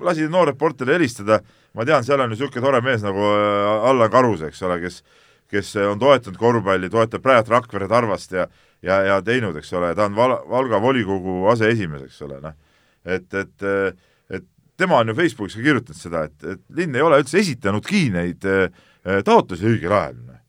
lasin 0.07 0.31
noorreporterile 0.31 0.95
helistada, 0.95 1.43
ma 1.75 1.83
tean, 1.83 2.07
seal 2.07 2.23
on 2.23 2.31
ju 2.31 2.37
niisugune 2.37 2.63
tore 2.69 2.79
mees 2.87 3.03
nagu 3.03 3.19
äh, 3.35 3.89
Allan 3.91 4.15
Karus, 4.15 4.47
eks 4.47 4.63
ole, 4.63 4.79
kes 4.85 5.03
kes 5.49 5.75
on 5.81 5.99
toetanud 5.99 6.37
korvpalli, 6.37 6.89
toetab 6.93 7.23
praegu 7.25 7.55
Rakvere 7.55 7.87
Tarvast 7.89 8.35
ja 8.37 8.47
ja, 8.85 8.99
ja 9.07 9.17
teinud, 9.25 9.57
eks 9.59 9.73
ole, 9.77 9.93
ta 9.97 10.07
on 10.09 10.15
Val-, 10.17 10.39
Valga 10.49 10.79
volikogu 10.83 11.47
aseesimees, 11.53 12.05
eks 12.09 12.21
ole, 12.27 12.39
noh. 12.43 12.55
et, 13.05 13.27
et, 13.33 13.67
et 14.29 14.45
tema 14.79 15.01
on 15.03 15.11
ju 15.11 15.17
Facebookis 15.17 15.57
ka 15.59 15.65
kirjutanud 15.65 15.99
seda, 15.99 16.25
et, 16.29 16.45
et 16.55 16.61
linn 16.79 16.95
ei 16.95 17.03
ole 17.05 17.19
üldse 17.23 17.39
esitanudki 17.41 18.07
neid 18.15 18.45
äh, 18.47 18.69
taotlusi 19.27 19.67
õigel 19.73 19.95
ajal. 19.95 20.19
noh. 20.27 20.39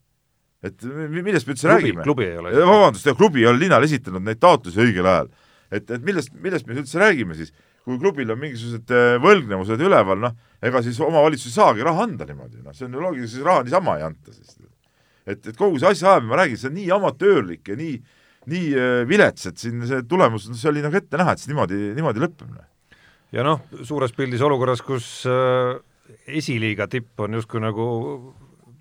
et 0.63 0.85
mi- 0.85 1.25
millest 1.25 1.49
me 1.49 1.57
üldse 1.57 1.67
klubi, 1.67 1.81
räägime? 1.81 2.05
klubi 2.05 2.29
ei 2.29 2.37
ole 2.39 2.55
Ja 2.55 2.69
vabandust, 2.69 3.11
klubi 3.17 3.43
ei 3.43 3.51
ole 3.51 3.63
linnale 3.65 3.89
esitanud 3.89 4.23
neid 4.27 4.41
taotlusi 4.43 4.83
õigel 4.85 5.07
ajal. 5.09 5.33
et, 5.71 5.91
et 5.91 6.07
millest, 6.07 6.33
millest 6.35 6.67
me 6.69 6.79
üldse 6.79 7.01
räägime 7.01 7.35
siis, 7.39 7.53
kui 7.85 7.99
klubil 7.99 8.31
on 8.31 8.39
mingisugused 8.39 8.93
äh, 8.95 9.15
võlgnevused 9.25 9.81
üleval, 9.81 10.21
noh, 10.21 10.35
ega 10.63 10.83
siis 10.85 10.99
omavalitsus 11.01 11.51
ei 11.51 11.57
saagi 11.57 11.87
raha 11.87 12.05
anda 12.05 12.27
niimoodi, 12.29 12.61
noh, 12.63 12.75
see 12.77 12.87
on 12.87 12.95
ju 12.95 13.03
loogiline, 13.03 13.31
siis 13.33 13.45
raha 13.47 13.65
niisama 13.65 13.97
ei 13.99 14.05
anta 14.11 14.35
siis. 14.35 14.59
et, 15.25 15.41
et 15.47 15.57
kogu 15.57 15.81
see 15.81 15.89
asjaajamine, 15.95 16.29
ma 16.31 16.41
räägin, 16.43 16.61
see 16.61 16.69
on 16.69 16.77
nii 16.77 16.91
amatöörlik 16.99 17.73
ja 17.73 17.79
nii, 17.81 17.95
nii 18.51 18.75
äh, 18.75 18.97
vilets, 19.09 19.49
et 19.51 19.61
siin 19.61 19.85
see 19.89 20.03
tulemus, 20.09 20.49
see 20.51 20.71
oli 20.71 20.85
nagu 20.85 20.99
ette 20.99 21.21
näha, 21.21 21.35
et 21.35 21.43
see 21.43 21.53
niimoodi, 21.53 21.81
niimoodi 21.97 22.25
lõpeb. 22.25 22.51
Noh. 22.55 22.97
ja 23.37 23.47
noh, 23.47 23.65
suures 23.87 24.15
pildis 24.17 24.45
olukorras, 24.47 24.83
kus 24.87 25.11
äh, 25.31 25.77
esiliiga 26.41 26.89
tipp 26.91 27.21
on 27.23 27.39
justkui 27.39 27.63
nagu 27.63 27.85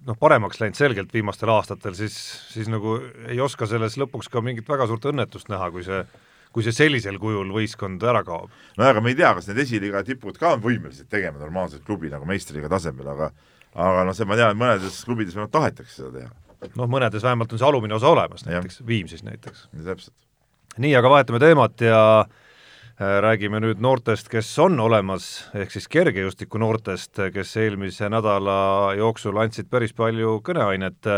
noh, 0.07 0.17
paremaks 0.19 0.61
läinud 0.61 0.79
selgelt 0.79 1.13
viimastel 1.13 1.51
aastatel, 1.53 1.95
siis, 1.97 2.17
siis 2.53 2.71
nagu 2.71 2.97
ei 3.29 3.39
oska 3.43 3.69
selles 3.69 3.99
lõpuks 4.01 4.31
ka 4.31 4.43
mingit 4.45 4.69
väga 4.69 4.89
suurt 4.89 5.05
õnnetust 5.11 5.51
näha, 5.53 5.69
kui 5.73 5.85
see 5.87 6.03
kui 6.49 6.65
see 6.65 6.73
sellisel 6.73 7.19
kujul 7.21 7.51
võistkond 7.53 8.01
ära 8.09 8.23
kaob. 8.25 8.49
no 8.77 8.85
aga 8.87 9.03
me 9.05 9.11
ei 9.13 9.17
tea, 9.19 9.35
kas 9.37 9.45
need 9.49 9.61
esiliiga 9.65 10.01
tipud 10.05 10.37
ka 10.41 10.55
on 10.55 10.63
võimelised 10.63 11.05
tegema 11.11 11.37
normaalset 11.37 11.83
klubi 11.85 12.09
nagu 12.09 12.25
meistriga 12.25 12.71
tasemel, 12.71 13.11
aga 13.13 13.29
aga 13.75 14.05
noh, 14.07 14.15
see 14.17 14.25
ma 14.25 14.37
tean, 14.39 14.55
et 14.55 14.59
mõnedes 14.59 15.03
klubides 15.05 15.35
vähemalt 15.35 15.53
tahetakse 15.53 15.99
seda 15.99 16.11
teha. 16.15 16.48
Noh, 16.75 16.89
mõnedes 16.89 17.23
vähemalt 17.23 17.53
on 17.53 17.61
see 17.61 17.67
alumine 17.67 17.95
osa 17.95 18.11
olemas, 18.11 18.45
näiteks 18.47 18.83
Viimsis 18.87 19.23
näiteks. 19.23 19.67
täpselt. 19.83 20.15
nii, 20.77 20.95
aga 20.95 21.09
vahetame 21.09 21.39
teemat 21.39 21.81
ja 21.81 22.01
äh, 22.21 22.29
räägime 23.23 23.61
nüüd 23.63 23.81
noortest, 23.83 24.29
kes 24.31 24.51
on 24.59 24.79
olemas, 24.79 25.49
ehk 25.55 25.71
siis 25.71 25.87
kergejõustiku 25.87 26.61
noortest, 26.61 27.21
kes 27.33 27.55
eelmise 27.57 28.09
nädala 28.09 28.93
jooksul 28.99 29.37
andsid 29.39 29.69
päris 29.71 29.93
palju 29.93 30.39
kõneainet, 30.45 31.13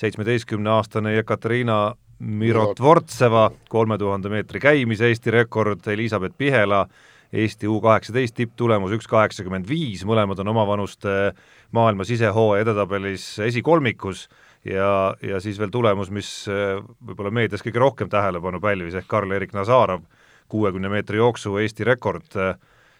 seitsmeteistkümneaastane 0.00 1.14
Jekateriina 1.14 1.94
Mirotvortseva 2.20 3.46
kolme 3.72 3.96
tuhande 3.98 4.28
meetri 4.28 4.60
käimise 4.60 5.08
Eesti 5.08 5.32
rekord, 5.32 5.86
Elizabeth 5.88 6.36
Pihela 6.36 6.84
Eesti 7.32 7.68
U 7.70 7.78
kaheksateist 7.80 8.34
tipptulemus 8.34 8.92
üks 8.96 9.06
kaheksakümmend 9.08 9.68
viis, 9.68 10.02
mõlemad 10.04 10.40
on 10.42 10.50
omavanuste 10.50 11.30
maailma 11.72 12.04
sisehooaja 12.04 12.64
edetabelis 12.64 13.26
esikolmikus 13.46 14.26
ja, 14.64 15.14
ja 15.22 15.40
siis 15.40 15.58
veel 15.60 15.72
tulemus, 15.74 16.10
mis 16.14 16.30
eh, 16.50 16.80
võib-olla 17.06 17.32
meedias 17.34 17.64
kõige 17.64 17.82
rohkem 17.82 18.10
tähelepanu 18.12 18.60
pälvis, 18.60 18.96
ehk 18.98 19.08
Karl-Erik 19.10 19.54
Nazarov, 19.56 20.04
kuuekümne 20.50 20.90
meetri 20.92 21.20
jooksu 21.20 21.56
Eesti 21.62 21.86
rekord, 21.86 22.36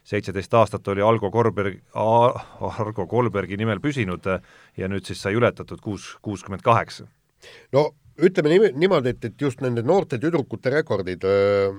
seitseteist 0.06 0.54
aastat 0.54 0.88
oli 0.88 1.02
Algo 1.04 1.30
Korberg, 1.30 1.80
Argo 1.94 3.06
Kolbergi 3.10 3.58
nimel 3.60 3.82
püsinud 3.82 4.26
ja 4.76 4.88
nüüd 4.88 5.06
siis 5.06 5.20
sai 5.22 5.34
ületatud 5.36 5.82
kuus, 5.82 6.14
kuuskümmend 6.22 6.62
kaheksa. 6.62 7.08
no 7.72 7.90
ütleme 8.20 8.70
niimoodi, 8.76 9.14
et, 9.14 9.24
et 9.24 9.42
just 9.42 9.60
nende 9.64 9.82
noorte 9.82 10.18
tüdrukute 10.20 10.70
rekordid 10.72 11.24
öö, 11.24 11.72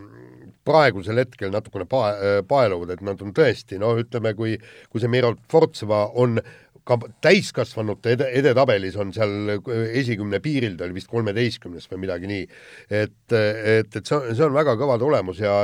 praegusel 0.66 1.22
hetkel 1.22 1.52
natukene 1.54 1.88
pae-, 1.90 2.42
paeluvad, 2.48 2.96
et 2.96 3.06
nad 3.06 3.22
on 3.24 3.34
tõesti 3.36 3.80
noh, 3.82 3.98
ütleme, 4.02 4.34
kui, 4.38 4.58
kui 4.90 5.02
see 5.02 5.12
Mirot 5.12 5.42
Fortseva 5.52 6.06
on 6.22 6.40
ka 6.88 6.98
täiskasvanute 7.22 8.16
ede, 8.16 8.28
edetabelis 8.42 8.98
on 9.00 9.14
seal 9.14 9.54
esikümne 9.92 10.42
piiril, 10.44 10.76
ta 10.78 10.88
oli 10.88 10.98
vist 10.98 11.12
kolmeteistkümnes 11.12 11.88
või 11.92 12.04
midagi 12.08 12.30
nii. 12.32 12.48
et, 12.90 13.36
et, 13.36 13.96
et 13.96 14.02
see 14.02 14.18
on, 14.18 14.28
see 14.36 14.48
on 14.48 14.58
väga 14.58 14.76
kõva 14.80 14.98
tulemus 15.02 15.42
ja 15.44 15.56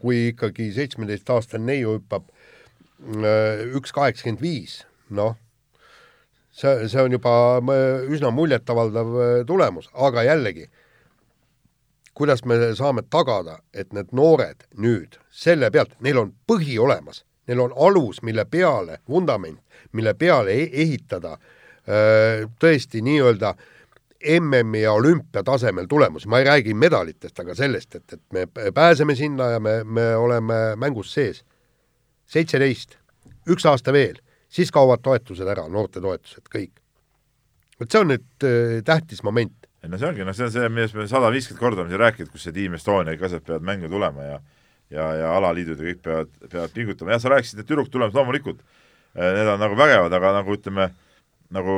kui 0.00 0.28
ikkagi 0.30 0.70
seitsmeteistaastane 0.76 1.72
neiu 1.72 1.98
hüppab 1.98 2.30
üks 3.76 3.94
kaheksakümmend 3.96 4.42
viis, 4.44 4.82
noh 5.10 5.34
see, 6.52 6.88
see 6.88 7.02
on 7.02 7.12
juba 7.14 7.32
üsna 8.10 8.30
muljetavaldav 8.34 9.16
tulemus, 9.48 9.88
aga 9.94 10.24
jällegi, 10.26 10.68
kuidas 12.14 12.44
me 12.44 12.58
saame 12.76 13.02
tagada, 13.10 13.60
et 13.72 13.92
need 13.96 14.12
noored 14.16 14.66
nüüd 14.76 15.18
selle 15.32 15.70
pealt, 15.72 15.94
neil 16.04 16.18
on 16.20 16.34
põhi 16.48 16.78
olemas, 16.78 17.24
neil 17.48 17.64
on 17.64 17.74
alus, 17.88 18.22
mille 18.26 18.44
peale, 18.44 19.00
vundament, 19.08 19.60
mille 19.92 20.14
peale 20.14 20.54
e 20.54 20.68
ehitada 20.82 21.36
tõesti 22.60 23.00
nii-öelda 23.02 23.54
MM-i 24.40 24.82
ja 24.82 24.92
olümpia 24.92 25.42
tasemel 25.42 25.86
tulemusi, 25.88 26.28
ma 26.28 26.38
ei 26.38 26.44
räägi 26.44 26.74
medalitest, 26.76 27.38
aga 27.40 27.54
sellest, 27.56 27.94
et, 27.96 28.12
et 28.12 28.22
me 28.32 28.72
pääseme 28.74 29.14
sinna 29.16 29.54
ja 29.54 29.60
me, 29.60 29.80
me 29.84 30.10
oleme 30.16 30.76
mängus 30.76 31.14
sees. 31.14 31.44
seitseteist, 32.30 32.98
üks 33.48 33.64
aasta 33.66 33.92
veel 33.92 34.20
siis 34.50 34.70
kaovad 34.74 35.00
toetused 35.02 35.48
ära, 35.48 35.64
noortetoetused, 35.68 36.50
kõik. 36.52 36.74
vot 37.80 37.90
see 37.90 38.02
on 38.02 38.12
nüüd 38.12 38.44
äh, 38.44 38.76
tähtis 38.84 39.22
moment. 39.24 39.56
no 39.88 39.98
see 39.98 40.08
ongi, 40.10 40.24
noh, 40.26 40.36
see 40.36 40.50
on 40.50 40.52
see, 40.52 40.68
millest 40.68 40.98
me 40.98 41.08
sada 41.08 41.30
viiskümmend 41.32 41.62
korda 41.62 41.80
oleme 41.80 41.94
siin 41.94 42.04
rääkinud, 42.04 42.32
kus 42.34 42.44
see 42.44 42.52
Team 42.52 42.76
Estonia 42.76 43.16
kõik 43.16 43.30
asjad 43.30 43.46
peavad 43.46 43.64
mängu 43.64 43.88
tulema 43.88 44.26
ja 44.26 44.40
ja, 44.90 45.06
ja 45.14 45.32
alaliidud 45.38 45.80
ja 45.80 45.92
kõik 45.92 46.04
peavad, 46.04 46.36
peavad 46.50 46.76
pingutama, 46.76 47.14
jah, 47.14 47.22
sa 47.22 47.32
rääkisid, 47.32 47.62
et 47.62 47.68
tüdruktulemused 47.70 48.18
loomulikult, 48.18 48.60
äh, 48.60 48.79
need 49.18 49.50
on 49.50 49.60
nagu 49.62 49.78
vägevad, 49.78 50.14
aga 50.14 50.36
nagu 50.38 50.54
ütleme, 50.54 50.90
nagu 51.50 51.74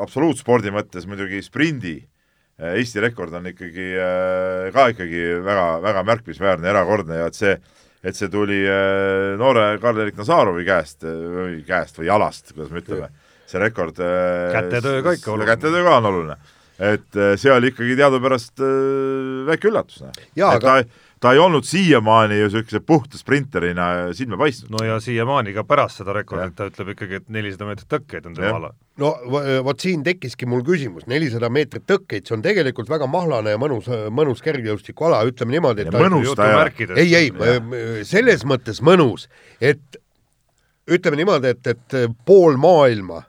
absoluutspordi 0.00 0.72
mõttes 0.72 1.04
muidugi 1.08 1.42
sprindi 1.44 1.98
äh, 2.00 2.78
Eesti 2.78 3.02
rekord 3.04 3.34
on 3.36 3.50
ikkagi 3.52 3.92
äh, 3.96 4.72
ka 4.72 4.88
ikkagi 4.94 5.22
väga, 5.44 5.68
väga 5.84 6.04
märkimisväärne, 6.08 6.68
erakordne 6.72 7.20
ja 7.20 7.30
et 7.30 7.38
see 7.38 7.56
et 8.02 8.18
see 8.18 8.30
tuli 8.30 8.58
äh, 8.66 9.34
noore 9.38 9.76
Karl-Erik 9.82 10.18
Nazarovi 10.18 10.64
käest 10.66 11.06
äh, 11.06 11.12
või 11.36 11.60
käest 11.66 12.00
või 12.00 12.08
jalast, 12.08 12.50
kuidas 12.50 12.72
me 12.74 12.82
ütleme, 12.82 13.10
see 13.46 13.62
rekord 13.62 14.02
äh, 14.02 14.48
kätetöö 14.56 15.04
ka 15.06 15.14
ikka 15.18 15.32
oluline. 15.34 15.50
kätetöö 15.52 15.84
ka 15.86 15.94
on 16.00 16.10
oluline. 16.10 16.36
et 16.82 17.20
see 17.38 17.52
oli 17.52 17.70
ikkagi 17.70 17.94
teadupärast 18.00 18.62
väike 19.46 19.70
üllatus, 19.70 20.02
noh. 20.02 20.22
et 20.34 20.42
aga... 20.48 20.80
ta, 21.22 21.32
ei 21.32 21.38
olnud 21.38 21.66
siiamaani 21.66 22.38
ju 22.38 22.48
niisuguse 22.48 22.80
puhta 22.86 23.18
sprinterina 23.18 23.88
silma 24.16 24.38
paistnud. 24.40 24.72
no 24.74 24.86
ja 24.86 24.98
siiamaani 25.00 25.54
ka 25.54 25.64
pärast 25.64 26.02
seda 26.02 26.14
rekordit 26.16 26.56
ta 26.58 26.66
ütleb 26.70 26.92
ikkagi, 26.96 27.20
et 27.22 27.28
nelisada 27.32 27.68
meetrit 27.68 27.88
tõkkeid 27.94 28.26
on 28.28 28.36
tema 28.38 28.56
ala. 28.58 28.72
no 29.02 29.12
vot 29.66 29.86
siin 29.86 30.02
tekkiski 30.06 30.48
mul 30.50 30.64
küsimus, 30.66 31.06
nelisada 31.10 31.50
meetrit 31.52 31.86
tõkkeid, 31.88 32.26
see 32.26 32.36
on 32.36 32.44
tegelikult 32.44 32.90
väga 32.90 33.08
mahlane 33.10 33.54
ja 33.54 33.60
mõnus, 33.62 33.90
mõnus 34.10 34.42
kergejõustikuala, 34.44 35.22
ütleme 35.30 35.56
niimoodi, 35.56 35.86
et 35.86 35.98
mõnus 36.02 36.34
ta 36.38 36.50
ei, 36.96 37.14
ei, 37.14 37.32
selles 38.08 38.46
mõttes 38.48 38.82
mõnus, 38.84 39.28
et 39.60 40.00
ütleme 40.90 41.22
niimoodi, 41.22 41.54
et, 41.54 41.74
et 41.76 42.16
pool 42.26 42.58
maailma 42.60 43.22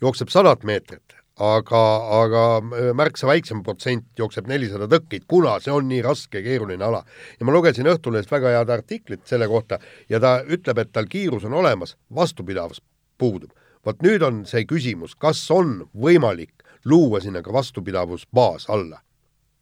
jookseb 0.00 0.30
sadat 0.32 0.62
meetrit 0.64 1.09
aga, 1.40 1.82
aga 2.20 2.44
märksa 2.96 3.28
väiksem 3.30 3.62
protsent 3.64 4.06
jookseb 4.18 4.48
nelisada 4.50 4.88
tõkkeid, 4.90 5.26
kuna 5.30 5.56
see 5.64 5.72
on 5.74 5.88
nii 5.90 6.02
raske 6.04 6.42
keeruline 6.44 6.84
ala. 6.84 7.02
ja 7.38 7.46
ma 7.46 7.54
lugesin 7.56 7.88
Õhtulehest 7.90 8.30
väga 8.30 8.54
head 8.56 8.70
artiklit 8.70 9.26
selle 9.28 9.48
kohta 9.48 9.80
ja 10.08 10.20
ta 10.20 10.40
ütleb, 10.44 10.78
et 10.78 10.92
tal 10.92 11.08
kiirus 11.10 11.46
on 11.48 11.56
olemas, 11.62 11.96
vastupidavus 12.14 12.82
puudub. 13.18 13.50
vot 13.86 14.02
nüüd 14.04 14.22
on 14.22 14.44
see 14.46 14.66
küsimus, 14.68 15.16
kas 15.16 15.42
on 15.50 15.88
võimalik 15.96 16.52
luua 16.84 17.20
sinna 17.20 17.42
ka 17.42 17.52
vastupidavusbaas 17.52 18.68
alla 18.68 19.00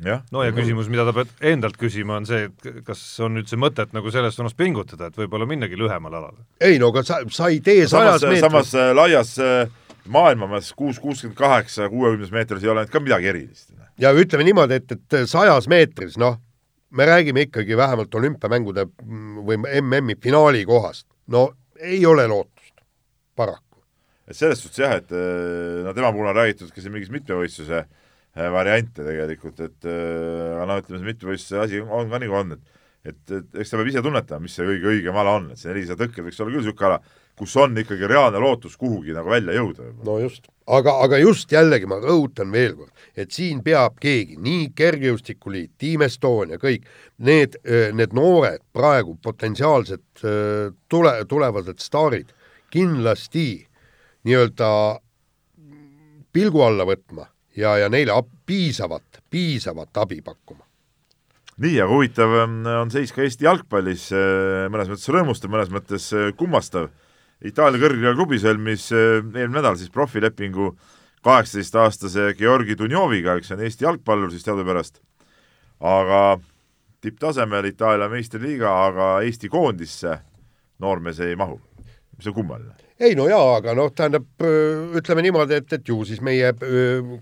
jah. 0.04 0.22
no 0.32 0.42
ja 0.44 0.52
küsimus, 0.54 0.88
mida 0.90 1.04
ta 1.06 1.14
peab 1.16 1.30
endalt 1.52 1.78
küsima, 1.80 2.18
on 2.18 2.26
see, 2.28 2.48
et 2.48 2.84
kas 2.86 3.02
on 3.24 3.38
üldse 3.40 3.58
mõtet 3.60 3.94
nagu 3.96 4.10
selles 4.14 4.36
suunas 4.38 4.56
pingutada, 4.58 5.10
et 5.10 5.18
võib-olla 5.18 5.48
minnagi 5.48 5.78
lühemale 5.78 6.20
alale? 6.20 6.46
ei 6.60 6.78
no 6.82 6.92
aga 6.94 7.04
sa, 7.06 7.20
sa 7.34 7.50
ei 7.52 7.60
tee 7.64 7.86
meetris 7.86 8.42
samas 8.44 8.74
äh, 8.74 8.92
laias 8.96 9.36
äh, 9.42 9.66
maailmamees 10.12 10.72
kuus, 10.76 10.98
kuuskümmend 11.02 11.38
kaheksa, 11.38 11.88
kuuekümnes 11.92 12.32
meetris 12.34 12.64
ei 12.64 12.72
ole 12.72 12.86
ka 12.90 13.00
midagi 13.02 13.30
erilist. 13.30 13.72
ja 13.98 14.12
ütleme 14.14 14.46
niimoodi, 14.48 14.80
et, 14.80 14.94
et 14.96 15.18
sajas 15.30 15.68
meetris, 15.70 16.18
noh, 16.20 16.38
me 16.90 17.06
räägime 17.06 17.46
ikkagi 17.48 17.76
vähemalt 17.76 18.14
olümpiamängude 18.14 18.86
või 19.44 19.60
MM-i 19.60 20.16
finaali 20.22 20.64
kohast, 20.68 21.06
no 21.26 21.50
ei 21.80 22.00
ole 22.06 22.26
lootust, 22.30 22.74
paraku. 23.36 23.82
et 24.28 24.36
selles 24.36 24.62
suhtes 24.62 24.82
jah, 24.84 24.98
et 24.98 25.12
eh, 25.12 25.84
no 25.84 25.94
tema 25.96 26.12
puhul 26.12 26.30
on 26.30 26.36
räägitud 26.36 26.72
ka 26.72 26.82
siin 26.82 26.94
mingis 26.94 27.12
mitmevõistluse 27.12 27.84
eh, 27.84 28.50
variante 28.52 29.04
tegelikult, 29.04 29.60
et 29.60 29.88
eh, 29.88 30.56
aga 30.56 30.66
noh, 30.72 30.82
ütleme 30.82 31.02
see 31.02 31.12
mitmevõistluse 31.12 31.64
asi 31.64 31.84
on 31.84 32.10
ka 32.12 32.22
nagu 32.24 32.42
on, 32.42 32.58
et 32.58 32.76
et, 33.06 33.20
et 33.30 33.60
eks 33.62 33.70
ta 33.70 33.78
peab 33.78 33.90
ise 33.92 34.02
tunnetama, 34.04 34.44
mis 34.44 34.54
see 34.58 34.66
kõige 34.66 34.90
õigem 34.92 35.18
ala 35.20 35.36
on, 35.38 35.50
et 35.52 35.60
see 35.60 35.70
nelisada 35.70 36.04
tõkke 36.04 36.24
võiks 36.26 36.40
olla 36.42 36.52
küll 36.52 36.64
niisugune 36.64 36.88
ala, 36.90 36.98
kus 37.38 37.56
on 37.56 37.76
ikkagi 37.78 38.08
reaalne 38.10 38.40
lootus 38.42 38.76
kuhugi 38.76 39.14
nagu 39.16 39.30
välja 39.30 39.54
jõuda. 39.56 39.88
no 40.04 40.18
just, 40.22 40.48
aga, 40.66 40.94
aga 41.04 41.20
just 41.22 41.52
jällegi 41.52 41.88
ma 41.90 42.00
rõhutan 42.02 42.52
veel 42.52 42.74
kord, 42.76 42.92
et 43.16 43.34
siin 43.34 43.62
peab 43.64 43.98
keegi, 44.02 44.38
nii 44.42 44.70
Kergejõustikuliit, 44.78 45.72
Team 45.78 46.04
Estonia, 46.06 46.58
kõik 46.60 46.86
need, 47.18 47.58
need 47.94 48.14
noored 48.16 48.62
praegu 48.74 49.16
potentsiaalsed 49.22 50.24
tule, 50.88 51.14
tulevased 51.28 51.82
staarid 51.82 52.34
kindlasti 52.74 53.48
nii-öelda 54.28 54.70
pilgu 56.32 56.62
alla 56.62 56.86
võtma 56.88 57.28
ja, 57.56 57.76
ja 57.80 57.88
neile 57.92 58.14
piisavat, 58.46 59.22
piisavat 59.30 60.02
abi 60.04 60.20
pakkuma. 60.24 60.64
Nii, 61.58 61.74
aga 61.82 61.90
huvitav 61.90 62.34
on 62.38 62.92
seis 62.94 63.10
ka 63.10 63.24
Eesti 63.24 63.48
jalgpallis, 63.48 64.04
mõnes 64.70 64.90
mõttes 64.92 65.10
rõõmustav, 65.10 65.50
mõnes 65.50 65.72
mõttes 65.74 66.04
kummastav 66.38 66.92
Itaalia 67.44 67.78
kõrgliiga 67.78 68.14
klubi 68.18 68.40
sõlmis 68.42 68.88
eh, 68.90 69.20
eelmine 69.22 69.60
nädal 69.60 69.76
siis 69.78 69.92
profilepingu 69.94 70.72
kaheksateistaastase 71.22 72.32
Georgi 72.38 72.74
Dunjoviga, 72.78 73.36
kes 73.38 73.54
on 73.54 73.62
Eesti 73.62 73.86
jalgpallur 73.86 74.32
siis 74.32 74.46
teadupärast, 74.46 74.98
aga 75.78 76.40
tipptasemel 77.04 77.70
Itaalia 77.70 78.10
meistriliiga, 78.10 78.74
aga 78.88 79.12
Eesti 79.26 79.50
koondisse 79.52 80.18
noormees 80.82 81.22
ei 81.22 81.36
mahu. 81.38 81.60
mis 82.18 82.26
on 82.26 82.34
kummaline 82.34 82.87
ei 83.00 83.14
no 83.18 83.28
jaa, 83.30 83.56
aga 83.58 83.74
noh, 83.78 83.90
tähendab 83.94 84.46
ütleme 84.98 85.22
niimoodi, 85.26 85.58
et, 85.60 85.72
et 85.78 85.90
ju 85.90 86.00
siis 86.08 86.22
meie 86.24 86.50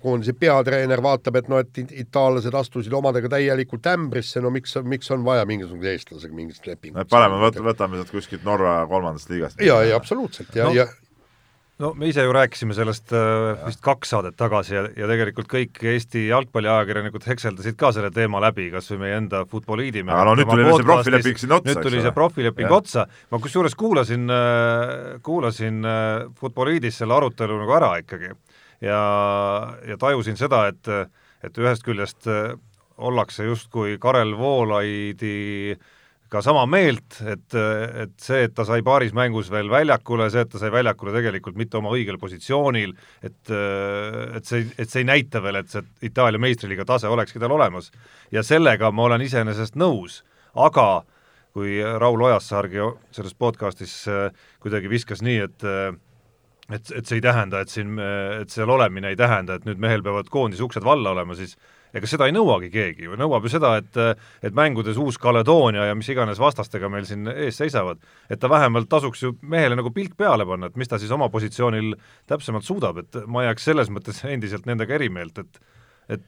koondise 0.02 0.32
peatreener 0.38 1.02
vaatab, 1.04 1.40
et 1.40 1.50
noh, 1.52 1.60
et 1.62 1.96
itaallased 2.04 2.56
astusid 2.56 2.94
omadega 2.96 3.30
täielikult 3.36 3.88
ämbrisse, 3.92 4.40
no 4.44 4.52
miks, 4.54 4.76
miks 4.88 5.12
on 5.14 5.24
vaja 5.26 5.44
mingisuguse 5.48 5.96
eestlasega 5.96 6.36
mingit 6.36 6.70
lepingut 6.70 7.02
no,. 7.04 7.08
parem 7.12 7.36
võt-, 7.42 7.60
võtame 7.70 8.00
sealt 8.00 8.14
kuskilt 8.14 8.46
Norra 8.48 8.78
kolmandast 8.90 9.32
liigast. 9.32 9.60
jaa, 9.60 9.82
ei 9.84 9.92
absoluutselt 9.96 10.56
ja 10.56 10.70
no., 10.70 10.76
ja 10.76 10.88
no 11.82 11.92
me 11.94 12.08
ise 12.08 12.24
ju 12.24 12.32
rääkisime 12.32 12.74
sellest 12.76 13.12
äh, 13.12 13.64
vist 13.66 13.82
kaks 13.84 14.12
saadet 14.14 14.36
tagasi 14.38 14.74
ja, 14.74 14.84
ja 14.96 15.08
tegelikult 15.10 15.48
kõik 15.50 15.80
Eesti 15.92 16.26
jalgpalliajakirjanikud 16.30 17.26
hekseldasid 17.28 17.76
ka 17.80 17.90
selle 17.96 18.10
teema 18.14 18.40
läbi, 18.42 18.68
kas 18.72 18.88
või 18.92 19.02
meie 19.04 19.18
enda 19.20 19.42
Futboliidi 19.50 20.04
aga 20.06 20.24
no 20.28 20.36
nüüd 20.38 20.50
tuli 20.50 20.68
see 20.70 20.86
profileping 20.88 21.42
sinna 21.42 21.58
otsa, 21.60 21.72
nüüd 21.72 21.88
tuli 21.88 22.04
see 22.04 22.14
profileping 22.16 22.76
otsa, 22.78 23.06
ma 23.32 23.40
kusjuures 23.44 23.76
kuulasin, 23.78 24.30
äh, 24.32 24.94
kuulasin 25.26 25.82
äh, 25.84 26.30
Futboliidis 26.40 27.02
selle 27.02 27.18
arutelu 27.18 27.58
nagu 27.60 27.76
ära 27.76 27.96
ikkagi. 28.02 28.32
Ja, 28.84 29.02
ja 29.88 29.96
tajusin 29.96 30.36
seda, 30.36 30.66
et, 30.68 30.88
et 31.44 31.60
ühest 31.60 31.84
küljest 31.84 32.26
ollakse 32.96 33.46
justkui 33.46 33.94
Karel 34.00 34.34
Voolaidi 34.36 35.36
äh, 35.72 35.86
ka 36.32 36.42
sama 36.42 36.64
meelt, 36.66 37.18
et, 37.22 37.54
et 37.54 38.14
see, 38.22 38.46
et 38.48 38.54
ta 38.54 38.64
sai 38.66 38.82
paaris 38.86 39.14
mängus 39.16 39.50
veel 39.52 39.70
väljakule, 39.70 40.28
see, 40.32 40.42
et 40.42 40.50
ta 40.50 40.60
sai 40.60 40.72
väljakule 40.74 41.14
tegelikult 41.14 41.58
mitte 41.58 41.78
oma 41.78 41.92
õigel 41.94 42.18
positsioonil, 42.22 42.94
et 43.26 43.52
et 43.56 44.48
see, 44.48 44.64
et 44.76 44.90
see 44.90 45.04
ei 45.04 45.08
näita 45.08 45.42
veel, 45.44 45.60
et 45.62 45.70
see 45.70 45.84
Itaalia 46.10 46.42
meistriliiga 46.42 46.86
tase 46.88 47.10
olekski 47.10 47.42
tal 47.42 47.54
olemas. 47.54 47.92
ja 48.32 48.42
sellega 48.42 48.90
ma 48.90 49.06
olen 49.06 49.22
iseenesest 49.22 49.78
nõus, 49.78 50.22
aga 50.54 51.04
kui 51.56 51.78
Raul 51.80 52.20
Ojasaargi 52.20 52.82
selles 53.16 53.34
podcastis 53.34 54.02
äh, 54.12 54.28
kuidagi 54.60 54.90
viskas 54.92 55.22
nii, 55.24 55.38
et 55.46 55.64
et, 56.70 56.90
et 56.90 57.06
see 57.06 57.20
ei 57.20 57.24
tähenda, 57.24 57.62
et 57.62 57.70
siin, 57.70 57.94
et 58.40 58.50
seal 58.50 58.70
olemine 58.70 59.12
ei 59.12 59.16
tähenda, 59.18 59.54
et 59.54 59.66
nüüd 59.68 59.78
mehel 59.78 60.02
peavad 60.02 60.28
koondise 60.32 60.64
uksed 60.66 60.84
valla 60.84 61.14
olema, 61.14 61.36
siis 61.38 61.54
ega 61.96 62.10
seda 62.10 62.28
ei 62.28 62.34
nõuagi 62.36 62.70
keegi 62.72 63.06
ju, 63.08 63.16
nõuab 63.18 63.46
ju 63.46 63.52
seda, 63.56 63.74
et 63.80 64.00
et 64.44 64.56
mängudes 64.56 64.98
Uus-Kaledoonia 65.00 65.88
ja 65.90 65.98
mis 65.98 66.08
iganes 66.12 66.40
vastastega 66.42 66.90
meil 66.92 67.06
siin 67.08 67.28
ees 67.32 67.58
seisavad, 67.60 68.00
et 68.30 68.40
ta 68.40 68.50
vähemalt 68.52 68.88
tasuks 68.92 69.22
ju 69.22 69.34
mehele 69.42 69.78
nagu 69.78 69.92
pilk 69.94 70.16
peale 70.18 70.46
panna, 70.48 70.70
et 70.70 70.76
mis 70.76 70.88
ta 70.88 71.00
siis 71.00 71.12
oma 71.14 71.28
positsioonil 71.32 71.94
täpsemalt 72.28 72.66
suudab, 72.66 73.02
et 73.02 73.22
ma 73.26 73.46
jääks 73.48 73.70
selles 73.70 73.92
mõttes 73.92 74.22
endiselt 74.28 74.66
nendega 74.68 74.98
eri 74.98 75.08
meelt, 75.12 75.38
et 75.42 75.62
et 76.16 76.22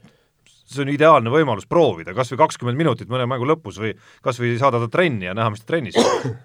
see 0.69 0.83
on 0.83 0.91
ideaalne 0.91 1.31
võimalus 1.33 1.65
proovida, 1.69 2.13
kas 2.17 2.29
või 2.33 2.43
kakskümmend 2.43 2.77
minutit 2.77 3.09
mõne 3.09 3.25
mängu 3.29 3.47
lõpus 3.47 3.79
või 3.81 3.95
kas 4.25 4.39
või 4.41 4.53
saada 4.59 4.81
ta 4.83 4.89
trenni 4.91 5.25
ja 5.29 5.33
näha, 5.37 5.53
mis 5.53 5.63
ta 5.63 5.71
trennis 5.71 5.97
teeb. 5.97 6.35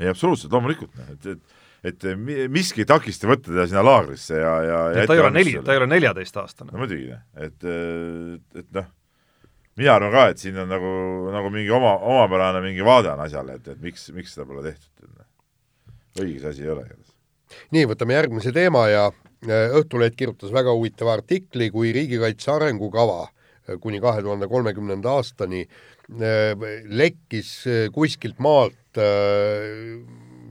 ei, 0.00 0.08
absoluutselt, 0.12 0.52
loomulikult, 0.52 0.96
et, 1.12 1.26
et 1.34 1.65
et 1.86 2.06
miski 2.52 2.82
ei 2.82 2.88
takista 2.88 3.28
võtta 3.30 3.52
teda 3.52 3.66
sinna 3.70 3.84
laagrisse 3.86 4.38
ja, 4.40 4.52
ja, 4.66 4.82
ja 4.96 5.06
ta 5.08 5.16
ei 5.16 5.22
ole 5.22 5.32
neli, 5.36 5.56
ta 5.62 5.74
ei 5.74 5.82
ole 5.82 5.90
neljateistaastane. 5.94 6.72
no 6.72 6.82
muidugi, 6.82 7.10
et, 7.38 7.58
et, 7.62 8.46
et 8.62 8.70
noh, 8.76 8.88
mina 9.78 9.96
arvan 9.96 10.14
ka, 10.14 10.28
et 10.32 10.42
siin 10.42 10.58
on 10.62 10.70
nagu, 10.72 10.92
nagu 11.34 11.52
mingi 11.54 11.72
oma, 11.74 11.96
omapärane 12.12 12.64
mingi 12.64 12.86
vaade 12.86 13.12
on 13.12 13.24
asjale, 13.26 13.60
et, 13.60 13.74
et 13.76 13.82
miks, 13.82 14.08
miks 14.16 14.34
seda 14.36 14.48
pole 14.48 14.64
tehtud. 14.66 15.10
Noh. 15.12 15.28
õige 16.22 16.40
see 16.42 16.54
asi 16.54 16.66
ei 16.66 16.72
ole 16.74 16.88
nii, 17.74 17.86
võtame 17.92 18.16
järgmise 18.16 18.52
teema 18.54 18.86
ja 18.90 19.06
äh, 19.10 19.74
Õhtuleht 19.78 20.16
kirjutas 20.18 20.52
väga 20.54 20.74
huvitava 20.74 21.16
artikli, 21.18 21.70
kui 21.74 21.92
riigikaitse 21.94 22.52
arengukava 22.56 23.26
äh, 23.26 23.76
kuni 23.82 24.00
kahe 24.02 24.24
tuhande 24.24 24.48
kolmekümnenda 24.50 25.16
aastani 25.18 25.64
äh, 25.66 26.66
lekkis 26.86 27.52
kuskilt 27.94 28.40
maalt 28.42 28.74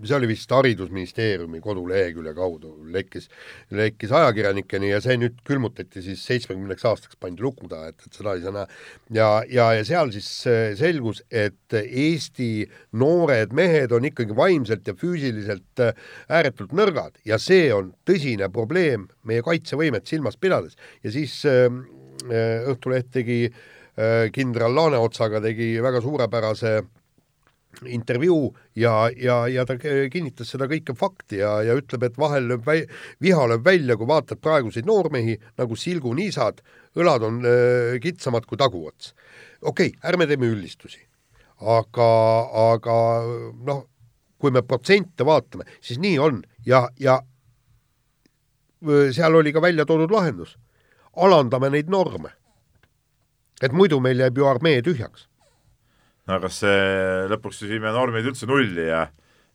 see 0.03 0.15
oli 0.17 0.27
vist 0.29 0.51
Haridusministeeriumi 0.51 1.61
kodulehekülje 1.63 2.33
kaudu, 2.37 2.73
lekkis, 2.93 3.27
lekkis 3.75 4.13
ajakirjanikeni 4.15 4.91
ja 4.91 5.01
see 5.03 5.17
nüüd 5.21 5.37
külmutati 5.47 6.03
siis 6.05 6.23
seitsmekümneks 6.27 6.85
aastaks, 6.89 7.19
pandi 7.21 7.45
luku 7.45 7.69
taha, 7.71 7.91
et, 7.93 8.07
et 8.07 8.19
seda 8.19 8.35
ei 8.35 8.43
saa 8.43 8.55
näha. 8.55 8.65
ja, 9.17 9.29
ja, 9.51 9.67
ja 9.79 9.85
seal 9.87 10.11
siis 10.15 10.29
äh, 10.51 10.63
selgus, 10.79 11.23
et 11.31 11.77
Eesti 11.85 12.49
noored 12.99 13.53
mehed 13.55 13.93
on 13.95 14.07
ikkagi 14.09 14.35
vaimselt 14.37 14.87
ja 14.87 14.97
füüsiliselt 14.97 15.83
äh, 15.83 15.93
ääretult 16.29 16.75
nõrgad 16.75 17.21
ja 17.25 17.39
see 17.41 17.69
on 17.75 17.93
tõsine 18.07 18.49
probleem 18.53 19.07
meie 19.23 19.45
kaitsevõimet 19.45 20.07
silmas 20.09 20.37
pidades 20.37 20.77
ja 21.03 21.13
siis 21.15 21.41
äh, 21.49 21.69
äh 22.31 22.53
Õhtuleht 22.65 23.11
tegi 23.13 23.39
kindral 24.35 24.73
Laaneotsaga 24.75 25.39
tegi 25.43 25.67
väga 25.83 26.01
suurepärase 26.03 26.71
äh, 26.81 26.87
intervjuu 27.85 28.49
ja, 28.75 29.09
ja, 29.17 29.47
ja 29.51 29.65
ta 29.67 29.77
kinnitas 29.79 30.51
seda 30.53 30.67
kõike 30.71 30.95
fakti 30.97 31.39
ja, 31.41 31.57
ja 31.65 31.75
ütleb, 31.77 32.05
et 32.07 32.19
vahel 32.19 32.47
lööb 32.51 32.65
väi-, 32.67 32.85
viha 33.23 33.47
lööb 33.51 33.65
välja, 33.65 33.97
kui 33.97 34.07
vaatad 34.09 34.41
praeguseid 34.43 34.87
noormehi 34.87 35.37
nagu 35.59 35.77
silguniisad, 35.79 36.61
õlad 36.95 37.25
on 37.27 37.41
öö, 37.45 37.99
kitsamad 38.03 38.47
kui 38.49 38.59
taguots. 38.61 39.13
okei 39.61 39.91
okay,, 39.93 39.99
ärme 40.09 40.27
teeme 40.27 40.49
üldistusi. 40.51 41.01
aga, 41.61 42.09
aga 42.71 42.97
noh, 43.65 43.85
kui 44.37 44.51
me 44.51 44.61
protsente 44.61 45.25
vaatame, 45.25 45.63
siis 45.81 45.99
nii 45.99 46.19
on 46.19 46.41
ja, 46.65 46.87
ja 46.99 47.21
seal 49.15 49.35
oli 49.35 49.53
ka 49.53 49.61
välja 49.61 49.85
toodud 49.85 50.11
lahendus. 50.11 50.57
alandame 51.15 51.69
neid 51.69 51.89
norme. 51.89 52.29
et 53.61 53.71
muidu 53.71 53.99
meil 53.99 54.19
jääb 54.19 54.37
ju 54.37 54.45
armee 54.45 54.81
tühjaks 54.81 55.27
no 56.29 56.39
kas 56.43 56.63
see 56.63 56.81
lõpuks 57.31 57.61
siis 57.61 57.75
viime 57.75 57.93
normid 57.95 58.27
üldse 58.31 58.49
nulli 58.49 58.89
ja 58.89 59.05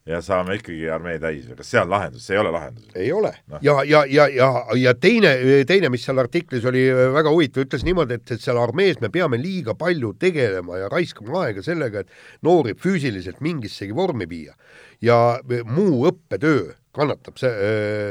ja 0.08 0.20
saame 0.24 0.56
ikkagi 0.56 0.86
armee 0.90 1.18
täis 1.20 1.44
või 1.48 1.58
kas 1.58 1.70
see 1.70 1.80
on 1.80 1.90
lahendus, 1.92 2.24
see 2.24 2.34
ei 2.34 2.40
ole 2.40 2.52
lahendus? 2.54 2.86
ei 2.96 3.10
ole 3.12 3.32
no.. 3.50 3.58
ja, 3.62 3.74
ja, 3.84 4.00
ja, 4.08 4.26
ja, 4.32 4.48
ja 4.80 4.94
teine, 4.96 5.32
teine, 5.68 5.90
mis 5.92 6.06
seal 6.06 6.22
artiklis 6.22 6.64
oli 6.68 6.86
väga 7.14 7.32
huvitav, 7.32 7.66
ütles 7.66 7.84
niimoodi, 7.86 8.16
et, 8.16 8.32
et 8.36 8.42
seal 8.42 8.58
armees 8.62 9.00
me 9.02 9.10
peame 9.12 9.38
liiga 9.40 9.76
palju 9.78 10.14
tegelema 10.20 10.80
ja 10.80 10.88
raiskama 10.92 11.44
aega 11.44 11.64
sellega, 11.66 12.04
et 12.04 12.46
noori 12.46 12.74
füüsiliselt 12.80 13.42
mingissegi 13.44 13.94
vormi 13.96 14.28
viia. 14.30 14.56
ja 15.04 15.38
muu 15.68 16.06
õppetöö 16.08 16.72
kannatab 16.96 17.36
see, 17.38 17.52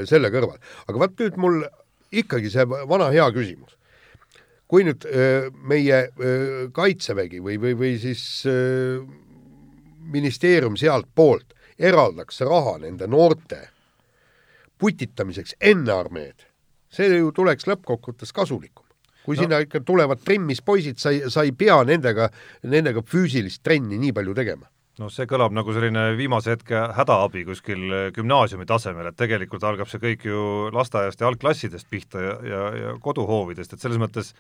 selle 0.10 0.30
kõrval. 0.34 0.62
aga 0.88 1.06
vaat 1.06 1.18
nüüd 1.20 1.42
mul 1.42 1.64
ikkagi 2.12 2.54
see 2.54 2.70
vana 2.70 3.10
hea 3.14 3.28
küsimus 3.34 3.79
kui 4.70 4.86
nüüd 4.86 5.06
meie 5.66 6.00
Kaitsevägi 6.74 7.40
või, 7.42 7.58
või, 7.62 7.74
või 7.78 7.96
siis 8.02 8.22
ministeerium 10.14 10.78
sealtpoolt 10.78 11.56
eraldaks 11.80 12.44
raha 12.46 12.78
nende 12.84 13.08
noorte 13.10 13.64
putitamiseks 14.80 15.58
enne 15.60 15.92
armeed, 15.92 16.46
see 16.94 17.10
ju 17.12 17.34
tuleks 17.36 17.68
lõppkokkuvõttes 17.68 18.32
kasulikum. 18.36 18.86
kui 19.26 19.36
no. 19.36 19.42
sinna 19.44 19.60
ikka 19.62 19.82
tulevad 19.86 20.22
trimmis 20.26 20.62
poisid, 20.66 20.98
sa 20.98 21.12
ei, 21.12 21.26
sa 21.30 21.44
ei 21.46 21.52
pea 21.52 21.82
nendega, 21.86 22.30
nendega 22.64 23.04
füüsilist 23.06 23.62
trenni 23.64 24.00
nii 24.00 24.14
palju 24.16 24.34
tegema 24.38 24.70
noh, 25.00 25.12
see 25.14 25.28
kõlab 25.30 25.54
nagu 25.56 25.74
selline 25.76 26.10
viimase 26.20 26.56
hetke 26.56 26.86
hädaabi 26.98 27.46
kuskil 27.48 27.84
gümnaasiumi 28.16 28.68
tasemel, 28.70 29.10
et 29.10 29.20
tegelikult 29.20 29.64
algab 29.68 29.92
see 29.92 30.02
kõik 30.04 30.26
ju 30.28 30.42
lasteaiast 30.76 31.22
ja 31.22 31.30
algklassidest 31.32 31.90
pihta 31.90 32.24
ja, 32.24 32.34
ja, 32.44 32.64
ja 32.84 32.96
koduhoovidest, 33.04 33.74
et 33.74 33.86
selles 33.86 34.02
mõttes 34.02 34.34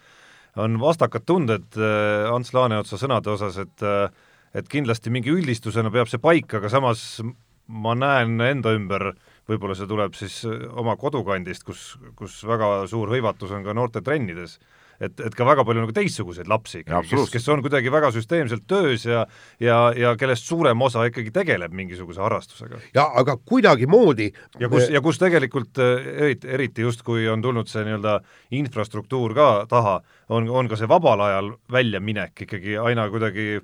on 0.59 0.79
vastakad 0.81 1.23
tunded 1.29 1.77
äh, 1.77 2.27
Ants 2.33 2.51
Laaneotsa 2.55 2.97
sõnade 2.99 3.31
osas, 3.31 3.59
et 3.61 3.85
äh, 3.85 4.09
et 4.57 4.69
kindlasti 4.69 5.11
mingi 5.13 5.31
üldistusena 5.33 5.91
peab 5.93 6.09
see 6.09 6.21
paika, 6.21 6.57
aga 6.59 6.71
samas 6.73 7.21
ma 7.69 7.93
näen 7.97 8.39
enda 8.41 8.73
ümber, 8.73 9.11
võib-olla 9.49 9.75
see 9.77 9.89
tuleb 9.89 10.15
siis 10.17 10.41
oma 10.47 10.95
kodukandist, 10.97 11.65
kus, 11.67 11.83
kus 12.17 12.39
väga 12.49 12.87
suur 12.89 13.11
hõivatus 13.13 13.53
on 13.53 13.65
ka 13.65 13.75
noortetrennides 13.77 14.57
et, 14.99 15.19
et 15.25 15.35
ka 15.35 15.47
väga 15.47 15.65
palju 15.67 15.83
nagu 15.83 15.95
teistsuguseid 15.95 16.49
lapsi 16.51 16.83
ikkagi, 16.83 17.11
kes, 17.13 17.31
kes 17.33 17.47
on 17.53 17.63
kuidagi 17.65 17.91
väga 17.93 18.11
süsteemselt 18.15 18.65
töös 18.69 19.05
ja 19.07 19.25
ja, 19.59 19.79
ja 19.95 20.13
kellest 20.19 20.47
suurem 20.47 20.81
osa 20.81 21.05
ikkagi 21.09 21.31
tegeleb 21.35 21.73
mingisuguse 21.75 22.21
harrastusega. 22.23 22.81
ja 22.95 23.07
aga 23.21 23.37
kuidagimoodi 23.37 24.31
ja 24.59 24.69
kus, 24.69 24.89
ja 24.91 25.01
kus 25.01 25.21
tegelikult 25.21 25.79
eh, 25.83 26.09
eriti, 26.25 26.51
eriti 26.59 26.87
just, 26.87 27.03
kui 27.07 27.27
on 27.31 27.41
tulnud 27.41 27.69
see 27.71 27.85
nii-öelda 27.87 28.19
infrastruktuur 28.59 29.35
ka 29.37 29.49
taha, 29.69 29.99
on, 30.29 30.49
on 30.49 30.69
ka 30.69 30.77
see 30.79 30.89
vabal 30.89 31.21
ajal 31.25 31.53
väljaminek 31.71 32.45
ikkagi 32.45 32.77
aina 32.81 33.07
kuidagi 33.09 33.59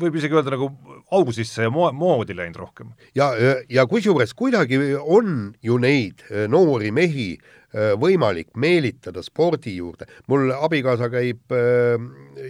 võib 0.00 0.18
isegi 0.20 0.36
öelda 0.36 0.54
nagu 0.56 0.70
augu 1.10 1.32
sisse 1.36 1.64
ja 1.66 1.72
mo-, 1.72 1.92
moodi 1.96 2.36
läinud 2.36 2.60
rohkem. 2.60 2.92
ja, 3.14 3.32
ja 3.68 3.86
kusjuures 3.90 4.34
kuidagi 4.36 4.80
on 5.00 5.54
ju 5.62 5.78
neid 5.80 6.26
eh, 6.30 6.46
noori 6.50 6.92
mehi, 6.94 7.32
Äh, 7.70 7.92
võimalik 7.94 8.48
meelitada 8.58 9.22
spordi 9.22 9.76
juurde. 9.76 10.08
mul 10.26 10.50
abikaasa 10.50 11.06
käib 11.06 11.52
äh, 11.54 12.02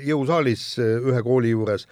jõusaalis 0.09 0.63
ühe 0.81 1.21
kooli 1.21 1.51
juures 1.51 1.85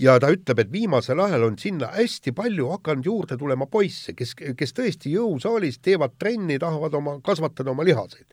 ja 0.00 0.14
ta 0.16 0.30
ütleb, 0.32 0.62
et 0.62 0.72
viimasel 0.72 1.20
ajal 1.20 1.44
on 1.44 1.58
sinna 1.60 1.90
hästi 1.92 2.32
palju 2.32 2.70
hakanud 2.70 3.04
juurde 3.04 3.36
tulema 3.36 3.66
poisse, 3.66 4.14
kes, 4.16 4.32
kes 4.56 4.72
tõesti 4.72 5.12
jõusaalis 5.12 5.76
teevad 5.84 6.16
trenni, 6.16 6.56
tahavad 6.58 6.96
oma, 6.96 7.18
kasvatada 7.20 7.74
oma 7.74 7.84
lihaseid. 7.84 8.32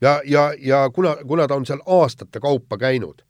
Ja, 0.00 0.20
ja, 0.24 0.52
ja 0.58 0.90
kuna, 0.94 1.16
kuna 1.26 1.48
ta 1.48 1.54
on 1.54 1.66
seal 1.66 1.82
aastate 1.86 2.40
kaupa 2.40 2.78
käinud, 2.78 3.22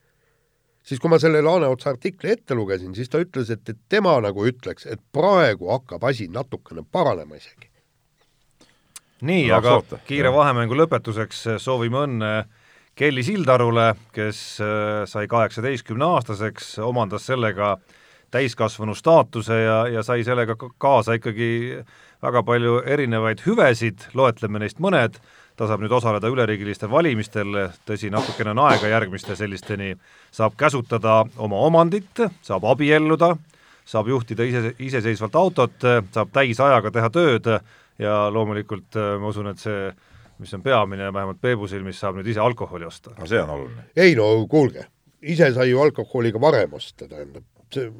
siis 0.82 1.00
kui 1.00 1.10
ma 1.10 1.18
selle 1.18 1.42
Laaneotsa 1.42 1.90
artikli 1.90 2.32
ette 2.32 2.54
lugesin, 2.54 2.94
siis 2.94 3.08
ta 3.08 3.20
ütles, 3.22 3.50
et, 3.50 3.68
et 3.68 3.80
tema 3.88 4.16
nagu 4.24 4.46
ütleks, 4.46 4.86
et 4.86 5.00
praegu 5.12 5.70
hakkab 5.72 6.04
asi 6.10 6.28
natukene 6.32 6.84
paranema 6.92 7.36
isegi. 7.36 7.70
nii, 9.20 9.50
aga 9.52 9.78
soota. 9.78 10.00
kiire 10.06 10.32
vahemängu 10.32 10.76
lõpetuseks 10.78 11.44
soovime 11.58 12.04
õnne 12.06 12.32
Kelly 12.98 13.22
Sildarule, 13.22 13.92
kes 14.10 14.58
äh, 14.60 15.04
sai 15.06 15.28
kaheksateistkümne 15.30 16.04
aastaseks, 16.04 16.78
omandas 16.82 17.28
sellega 17.30 17.76
täiskasvanu 18.34 18.94
staatuse 18.98 19.54
ja, 19.62 19.76
ja 19.88 20.02
sai 20.02 20.24
sellega 20.26 20.56
kaasa 20.78 21.14
ikkagi 21.16 21.50
väga 22.22 22.42
palju 22.42 22.80
erinevaid 22.84 23.44
hüvesid, 23.46 24.08
loetleme 24.18 24.58
neist 24.58 24.82
mõned 24.82 25.20
ta 25.58 25.66
saab 25.66 25.82
nüüd 25.82 25.92
osaleda 25.94 26.30
üleriigilistel 26.30 26.90
valimistel, 26.90 27.56
tõsi, 27.86 28.12
natukene 28.14 28.52
on 28.54 28.62
aega 28.68 28.90
järgmiste 28.92 29.34
sellisteni, 29.38 29.94
saab 30.34 30.54
käsutada 30.58 31.24
oma 31.36 31.62
omandit, 31.66 32.22
saab 32.46 32.66
abielluda, 32.70 33.32
saab 33.88 34.10
juhtida 34.12 34.46
ise, 34.46 34.74
iseseisvalt 34.78 35.38
autot, 35.40 35.88
saab 36.14 36.30
täisajaga 36.34 36.92
teha 36.94 37.10
tööd 37.10 37.50
ja 37.98 38.18
loomulikult 38.30 39.00
ma 39.18 39.32
usun, 39.32 39.50
et 39.50 39.62
see, 39.62 39.88
mis 40.38 40.54
on 40.54 40.62
peamine, 40.62 41.10
vähemalt 41.14 41.40
Peebu 41.42 41.66
silmis, 41.70 41.98
saab 41.98 42.20
nüüd 42.20 42.30
ise 42.30 42.44
alkoholi 42.44 42.86
osta. 42.86 43.16
no 43.18 43.26
see 43.26 43.42
on 43.42 43.56
oluline. 43.56 43.88
ei 43.96 44.14
no 44.18 44.30
kuulge, 44.50 44.86
ise 45.22 45.50
sai 45.56 45.72
ju 45.72 45.82
alkoholi 45.82 46.32
ka 46.34 46.40
varem 46.40 46.78
osta, 46.78 47.08
tähendab, 47.08 47.48
see 47.74 47.90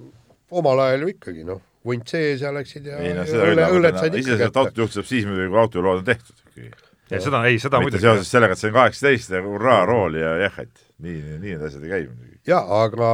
omal 0.55 0.87
ajal 0.87 1.09
ju 1.09 1.14
ikkagi 1.16 1.49
noh, 1.49 1.64
vunt 1.88 2.07
sees 2.07 2.44
ja 2.44 2.53
läksid 2.55 2.87
ja 2.87 3.01
ei, 3.03 3.16
no, 3.16 3.27
õlle, 3.27 3.73
õlled 3.81 3.99
said 3.99 4.14
ikka 4.14 4.37
kätte. 4.37 4.44
ise 4.44 4.53
autot 4.53 4.85
juhtima 4.85 5.11
siis 5.11 5.27
muidugi, 5.27 5.51
kui 5.51 5.66
autoload 5.66 6.05
on 6.05 6.07
tehtud 6.12 6.44
ikkagi 6.44 6.71
ja 7.11 7.23
seda, 7.23 7.42
ei, 7.49 7.59
seda 7.62 7.81
mitte 7.81 7.97
muidugi 7.97 8.05
seoses 8.05 8.31
sellega, 8.33 8.55
et 8.55 8.62
see 8.62 8.71
on 8.71 8.77
kaheksateist 8.77 9.33
ja 9.35 9.40
hurraa 9.44 9.81
rool 9.88 10.18
ja 10.18 10.35
jah, 10.44 10.61
et 10.64 10.85
nii, 11.05 11.16
nii 11.38 11.55
need 11.55 11.64
asjad 11.68 11.87
ei 11.87 11.94
käi 11.94 12.05
muidugi. 12.11 12.38
jaa, 12.51 12.62
aga 12.83 13.11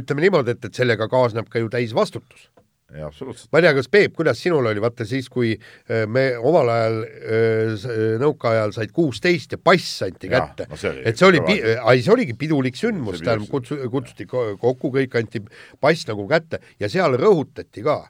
ütleme 0.00 0.26
niimoodi, 0.26 0.54
et, 0.54 0.66
et 0.70 0.82
sellega 0.82 1.08
kaasneb 1.10 1.48
ka 1.50 1.62
ju 1.62 1.70
täisvastutus. 1.72 2.48
jaa, 2.94 3.08
absoluutselt. 3.08 3.50
ma 3.52 3.60
ei 3.60 3.66
tea, 3.66 3.72
kas 3.80 3.90
Peep, 3.96 4.14
kuidas 4.18 4.42
sinul 4.42 4.70
oli, 4.70 4.82
vaata 4.82 5.06
siis, 5.08 5.30
kui 5.32 5.52
äh, 5.56 6.04
me 6.06 6.26
omal 6.38 6.70
ajal, 6.74 7.00
äh, 7.06 7.88
nõukaajal 8.22 8.76
said 8.76 8.94
kuusteist 8.94 9.56
ja 9.56 9.60
pass 9.62 10.06
anti 10.06 10.30
ja, 10.30 10.44
kätte 10.44 10.68
no, 10.70 10.80
et 11.02 11.18
see 11.18 11.28
oli, 11.28 11.42
ei 11.58 12.04
see 12.04 12.14
oligi 12.14 12.38
pidulik 12.38 12.78
sündmus, 12.78 13.22
tähendab, 13.24 13.50
kutsu-, 13.50 13.82
kutsuti 13.90 14.28
kokku, 14.30 14.94
kõik 15.00 15.18
anti 15.18 15.42
pass 15.82 16.06
nagu 16.10 16.28
kätte 16.30 16.62
ja 16.82 16.90
seal 16.92 17.18
rõhutati 17.18 17.86
ka, 17.86 18.04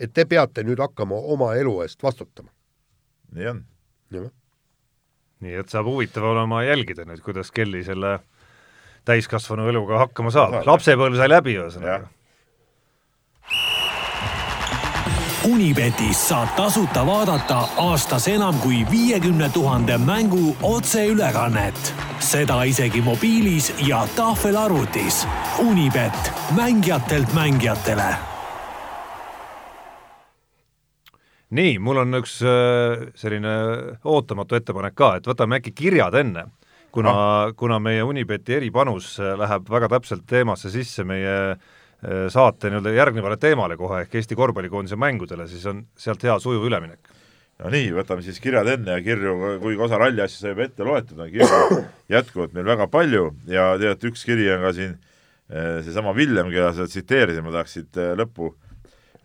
et 0.00 0.12
te 0.12 0.28
peate 0.28 0.66
nüüd 0.66 0.80
hakkama 0.82 1.24
oma 1.36 1.54
elu 1.60 1.80
eest 1.86 2.04
vastutama. 2.04 2.52
nii 3.32 3.52
on. 3.54 3.66
jah 4.12 4.30
nii 5.42 5.58
et 5.62 5.72
saab 5.72 5.88
huvitav 5.90 6.24
olema 6.32 6.62
jälgida 6.62 7.06
nüüd, 7.08 7.22
kuidas 7.24 7.50
Kelly 7.50 7.82
selle 7.84 8.18
täiskasvanu 9.08 9.68
eluga 9.68 9.98
hakkama 10.06 10.30
saab, 10.34 10.60
lapsepõlv 10.66 11.18
sai 11.18 11.30
läbi 11.32 11.56
ühesõnaga. 11.58 12.10
Unibetis 15.42 16.20
saab 16.28 16.52
tasuta 16.54 17.02
vaadata 17.06 17.64
aastas 17.82 18.28
enam 18.30 18.60
kui 18.62 18.84
viiekümne 18.90 19.50
tuhande 19.50 19.98
mängu 19.98 20.54
otseülekannet, 20.62 21.94
seda 22.22 22.62
isegi 22.62 23.02
mobiilis 23.02 23.72
ja 23.82 24.06
tahvelarvutis. 24.16 25.24
Unibet, 25.66 26.30
mängijatelt 26.54 27.34
mängijatele 27.34 28.12
nii, 31.52 31.76
mul 31.82 32.00
on 32.02 32.18
üks 32.20 32.38
äh, 32.46 33.06
selline 33.18 33.52
ootamatu 34.08 34.56
ettepanek 34.58 34.96
ka, 34.96 35.14
et 35.18 35.28
võtame 35.28 35.58
äkki 35.60 35.74
kirjad 35.76 36.16
enne, 36.22 36.46
kuna 36.94 37.12
ah., 37.12 37.52
kuna 37.56 37.78
meie 37.82 38.04
Unibeti 38.06 38.56
eripanus 38.56 39.14
äh, 39.20 39.34
läheb 39.40 39.68
väga 39.72 39.90
täpselt 39.92 40.24
teemasse 40.28 40.72
sisse 40.72 41.04
meie 41.08 41.34
äh, 41.52 41.58
saate 42.32 42.72
nii-öelda 42.72 42.94
järgnevale 42.96 43.38
teemale 43.40 43.76
kohe 43.80 44.04
ehk 44.04 44.16
Eesti 44.20 44.38
korvpallikoondise 44.38 44.98
mängudele, 45.00 45.48
siis 45.50 45.66
on 45.68 45.84
sealt 45.98 46.24
hea 46.24 46.38
sujuv 46.40 46.64
üleminek. 46.70 47.12
no 47.60 47.70
nii, 47.72 47.92
võtame 48.00 48.24
siis 48.24 48.40
kirjad 48.42 48.72
enne 48.72 48.96
ja 48.96 49.04
kirju, 49.04 49.36
kuigi 49.62 49.84
osa 49.84 50.00
ralli 50.00 50.24
asju 50.24 50.40
sai 50.40 50.54
juba 50.54 50.68
ette 50.68 50.88
loetud, 50.88 51.20
on 51.20 51.32
kirju 51.32 51.82
jätkuvalt 52.16 52.56
meil 52.56 52.68
väga 52.72 52.88
palju 52.90 53.28
ja 53.46 53.74
tegelikult 53.76 54.12
üks 54.14 54.28
kiri 54.28 54.48
on 54.56 54.68
ka 54.68 54.76
siin 54.78 55.00
seesama 55.52 56.14
Villem, 56.16 56.48
keda 56.48 56.70
sa 56.72 56.86
tsiteerisid, 56.88 57.44
ma 57.44 57.50
tahaks 57.52 57.74
siit 57.76 57.98
lõppu 58.16 58.54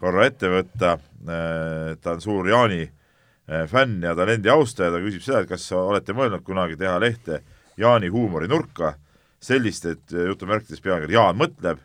korra 0.02 0.28
ette 0.28 0.50
võtta, 0.52 0.96
äh, 0.98 1.92
ta 2.02 2.16
on 2.16 2.24
suur 2.24 2.50
Jaani 2.50 2.84
äh, 2.86 3.66
fänn 3.70 4.04
ja 4.06 4.14
talendi 4.18 4.52
austaja, 4.54 4.94
ta 4.94 5.02
küsib 5.04 5.24
seda, 5.26 5.44
et 5.44 5.52
kas 5.52 5.66
olete 5.76 6.16
mõelnud 6.18 6.46
kunagi 6.46 6.78
teha 6.80 6.98
lehte 7.02 7.42
Jaani 7.78 8.10
huumorinurka, 8.14 8.96
sellist, 9.44 9.88
et 9.90 10.16
äh, 10.16 10.28
jutumärkides 10.32 10.84
pealkiri 10.84 11.18
Jaan 11.18 11.40
mõtleb, 11.40 11.82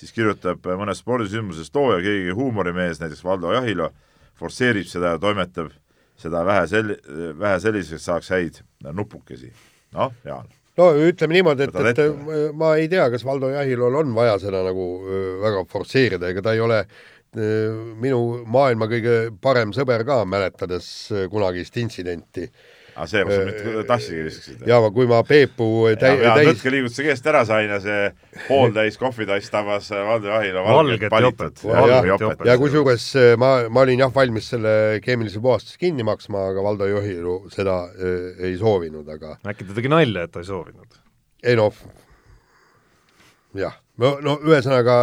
siis 0.00 0.14
kirjutab 0.16 0.64
mõnest 0.80 1.04
spordisündmusest 1.04 1.74
loo 1.76 1.92
ja 1.96 2.04
keegi 2.04 2.36
huumorimees, 2.36 3.02
näiteks 3.02 3.24
Valdo 3.24 3.52
Jahilo, 3.56 3.90
forsseerib 4.40 4.88
seda 4.88 5.14
ja 5.14 5.20
toimetab 5.20 5.74
seda 6.20 6.44
vähe 6.44 6.64
sel-, 6.68 6.96
vähe 7.36 7.60
selliseks, 7.60 8.06
saaks 8.08 8.32
häid 8.32 8.62
nupukesi. 8.96 9.52
noh, 9.96 10.16
Jaan. 10.24 10.48
No 10.78 10.94
ütleme 10.96 11.34
niimoodi, 11.34 11.66
et, 11.66 11.98
et 11.98 12.52
ma 12.56 12.70
ei 12.80 12.86
tea, 12.88 13.10
kas 13.12 13.24
Valdo 13.26 13.50
Jahilol 13.52 13.98
on 14.00 14.14
vaja 14.16 14.38
seda 14.40 14.62
nagu 14.64 14.84
väga 15.42 15.64
forsseerida, 15.68 16.30
ega 16.30 16.44
ta 16.46 16.54
ei 16.56 16.62
ole 16.64 16.78
minu 17.36 18.42
maailma 18.50 18.88
kõige 18.90 19.14
parem 19.42 19.74
sõber 19.76 20.02
ka, 20.06 20.24
mäletades 20.26 20.86
äh, 21.14 21.26
kunagist 21.30 21.76
intsidenti. 21.78 22.48
aa, 22.96 23.06
see, 23.06 23.22
kus 23.22 23.36
sa 23.36 23.44
nüüd 23.46 23.68
äh, 23.70 23.84
tassi 23.86 24.22
viskasid? 24.26 24.64
jaa, 24.66 24.88
kui 24.94 25.06
ma 25.10 25.20
Peepu 25.26 25.68
täi-, 26.00 26.16
täis 26.24 26.48
nõtke 26.48 26.72
liigutuse 26.74 27.04
käest 27.06 27.28
ära 27.30 27.44
sain 27.46 27.70
ja 27.70 27.78
see 27.82 28.08
pooltäis 28.48 28.98
kohvitass 28.98 29.52
tabas 29.52 29.92
Valdo 29.94 30.32
Jahilo 30.32 30.64
valget 30.66 31.06
palitat. 31.12 31.62
ja 32.48 32.56
kusjuures 32.58 33.06
ma, 33.38 33.52
ma 33.70 33.84
olin 33.86 34.02
jah 34.02 34.14
valmis 34.14 34.50
selle 34.54 34.74
keemilise 35.04 35.42
puhastuse 35.44 35.78
kinni 35.78 36.06
maksma, 36.06 36.48
aga 36.50 36.64
Valdo 36.66 36.88
Jahilo 36.90 37.44
seda 37.54 37.84
äh, 37.94 38.42
ei 38.50 38.58
soovinud, 38.58 39.06
aga 39.06 39.38
äkki 39.54 39.68
ta 39.68 39.78
tegi 39.78 39.92
nalja, 39.92 40.26
et 40.26 40.34
ta 40.34 40.42
ei 40.42 40.50
soovinud? 40.50 40.98
ei 41.46 41.54
noh, 41.62 41.78
jah 43.56 43.78
no, 44.00 44.14
no 44.24 44.36
ühesõnaga, 44.46 44.96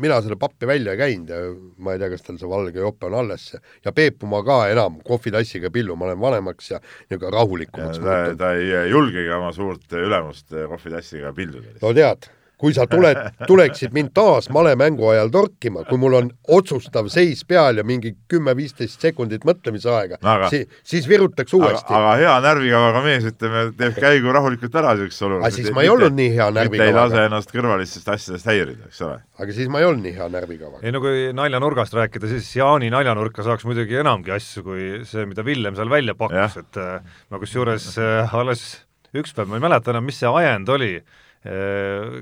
mina 0.00 0.20
selle 0.24 0.38
pappi 0.40 0.68
välja 0.68 0.94
ei 0.94 1.00
käinud 1.00 1.32
ja 1.32 1.40
ma 1.84 1.94
ei 1.94 2.02
tea, 2.02 2.10
kas 2.14 2.24
tal 2.26 2.40
see 2.40 2.50
valge 2.50 2.82
jope 2.82 3.08
on 3.08 3.18
alles 3.18 3.50
ja 3.84 3.92
Peepu 3.94 4.30
ma 4.30 4.42
ka 4.46 4.60
enam 4.72 5.00
kohvitassiga 5.06 5.72
pillu, 5.74 5.96
ma 5.98 6.08
olen 6.08 6.22
vanemaks 6.22 6.72
ja 6.74 6.80
niisugune 6.80 7.34
rahulikumaks 7.36 8.02
muutunud. 8.02 8.40
ta 8.40 8.54
ei 8.56 8.90
julgegi 8.92 9.30
oma 9.36 9.52
suurt 9.56 9.98
ülemust 10.00 10.52
kohvitassiga 10.54 11.32
pilduda. 11.36 11.78
no 11.82 11.94
tead 11.96 12.30
kui 12.58 12.74
sa 12.74 12.88
tuled, 12.90 13.18
tuleksid 13.46 13.94
mind 13.94 14.10
taas 14.16 14.48
malemängu 14.54 15.06
ajal 15.12 15.30
torkima, 15.30 15.84
kui 15.88 16.00
mul 16.00 16.16
on 16.18 16.30
otsustav 16.58 17.06
seis 17.12 17.44
peal 17.48 17.78
ja 17.78 17.84
mingi 17.86 18.14
kümme-viisteist 18.30 19.04
sekundit 19.04 19.46
mõtlemisaega 19.48 20.18
no,, 20.24 20.34
si 20.50 20.64
siis 20.82 21.06
virutaks 21.10 21.54
uuesti. 21.54 21.94
aga 21.94 22.16
hea 22.18 22.32
närvikavaga 22.44 23.02
mees, 23.04 23.28
ütleme, 23.30 23.68
teeb 23.78 24.00
käigu 24.02 24.34
rahulikult 24.34 24.74
ära 24.80 24.96
niisuguses 24.96 25.26
olukorras. 25.28 25.52
aga 25.52 25.60
siis 25.60 25.76
ma 25.76 25.84
ei 25.86 25.92
olnud 25.92 26.18
nii 26.18 26.32
hea 26.34 26.48
närvikavaga. 26.56 26.88
ei 26.90 26.96
lase 26.98 27.28
ennast 27.28 27.54
kõrvalistest 27.54 28.10
asjadest 28.16 28.50
häirida, 28.50 28.90
eks 28.90 29.04
ole. 29.06 29.20
aga 29.38 29.56
siis 29.60 29.70
ma 29.70 29.84
ei 29.84 29.88
olnud 29.92 30.06
nii 30.08 30.16
hea 30.18 30.28
närvikavaga. 30.34 30.82
ei 30.82 30.96
no 30.96 31.04
kui 31.04 31.30
naljanurgast 31.38 31.96
rääkida, 32.00 32.32
siis 32.34 32.50
Jaani 32.58 32.90
naljanurka 32.94 33.46
saaks 33.46 33.68
muidugi 33.70 34.02
enamgi 34.02 34.34
asju 34.34 34.66
kui 34.66 34.90
see, 35.06 35.28
mida 35.30 35.46
Villem 35.46 35.78
seal 35.78 35.94
välja 35.94 36.18
pakkus, 36.18 36.58
et 36.64 36.82
äh, 36.82 37.22
ma 37.30 37.38
kusjuures 37.38 37.92
äh, 38.02 38.34
alles 38.42 38.66
üks 39.14 39.30
päev, 39.32 39.46
ma 39.48 39.62
ei 39.62 39.66
mäleta 39.68 39.94
enam, 39.94 40.10
mis 40.10 40.18
see 40.20 40.28
ajend 40.42 40.68
oli 40.74 40.92
Äh, 40.98 41.27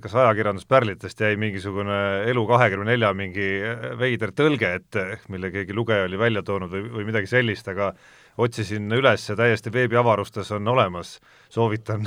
kas 0.02 0.14
ajakirjanduspärlitest 0.14 1.20
jäi 1.20 1.36
mingisugune 1.40 1.96
Elu24 2.30 3.08
mingi 3.16 3.48
veider 3.98 4.30
tõlge 4.36 4.70
ette, 4.78 5.06
mille 5.32 5.50
keegi 5.50 5.74
lugeja 5.74 6.04
oli 6.06 6.18
välja 6.20 6.42
toonud 6.46 6.70
või, 6.70 6.84
või 6.92 7.06
midagi 7.08 7.30
sellist, 7.30 7.66
aga 7.72 7.90
otsisin 8.38 8.92
üles 8.92 9.24
ja 9.28 9.36
täiesti 9.38 9.72
veebiavarustes 9.72 10.52
on 10.54 10.68
olemas, 10.68 11.16
soovitan 11.50 12.06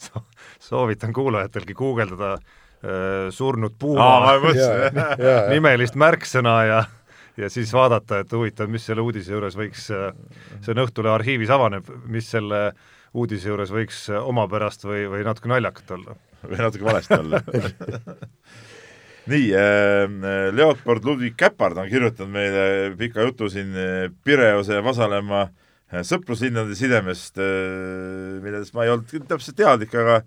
soovitan 0.70 1.12
kuulajatelgi 1.12 1.76
guugeldada 1.76 2.32
äh, 2.38 3.28
surnud 3.30 3.76
puuma 3.78 4.38
nimelist 5.54 5.98
märksõna 6.00 6.58
ja 6.70 6.84
ja 7.36 7.48
siis 7.50 7.72
vaadata, 7.74 8.20
et 8.22 8.32
huvitav, 8.32 8.68
mis 8.70 8.84
selle 8.86 9.02
uudise 9.02 9.32
juures 9.34 9.56
võiks, 9.58 9.88
äh, 9.90 10.12
see 10.62 10.72
on 10.72 10.84
Õhtulehe 10.86 11.18
arhiivis 11.18 11.50
avaneb, 11.50 11.88
mis 12.06 12.28
selle 12.30 12.68
äh, 12.70 12.92
uudise 13.14 13.50
juures 13.50 13.72
võiks 13.72 14.06
omapärast 14.18 14.86
või, 14.86 15.04
või 15.10 15.24
natuke 15.26 15.50
naljakat 15.52 15.96
olla. 15.96 16.16
või 16.44 16.60
natuke 16.60 16.84
valesti 16.84 17.18
olla 17.18 17.40
nii 19.30 19.52
äh,, 19.56 20.54
Leopold 20.54 21.04
Ludvig 21.04 21.36
Käpard 21.36 21.78
on 21.80 21.88
kirjutanud 21.88 22.32
meile 22.32 22.64
pika 22.98 23.24
jutu 23.24 23.48
siin 23.52 23.72
äh, 23.76 24.08
Pireuse 24.24 24.76
ja 24.76 24.84
Vasalemma 24.84 25.46
äh, 25.46 26.02
sõpruslinnade 26.04 26.76
sidemest 26.76 27.40
äh,, 27.40 28.40
millest 28.44 28.76
ma 28.76 28.84
ei 28.84 28.92
olnud 28.92 29.28
täpselt 29.30 29.56
teadlik, 29.60 29.94
aga 29.96 30.20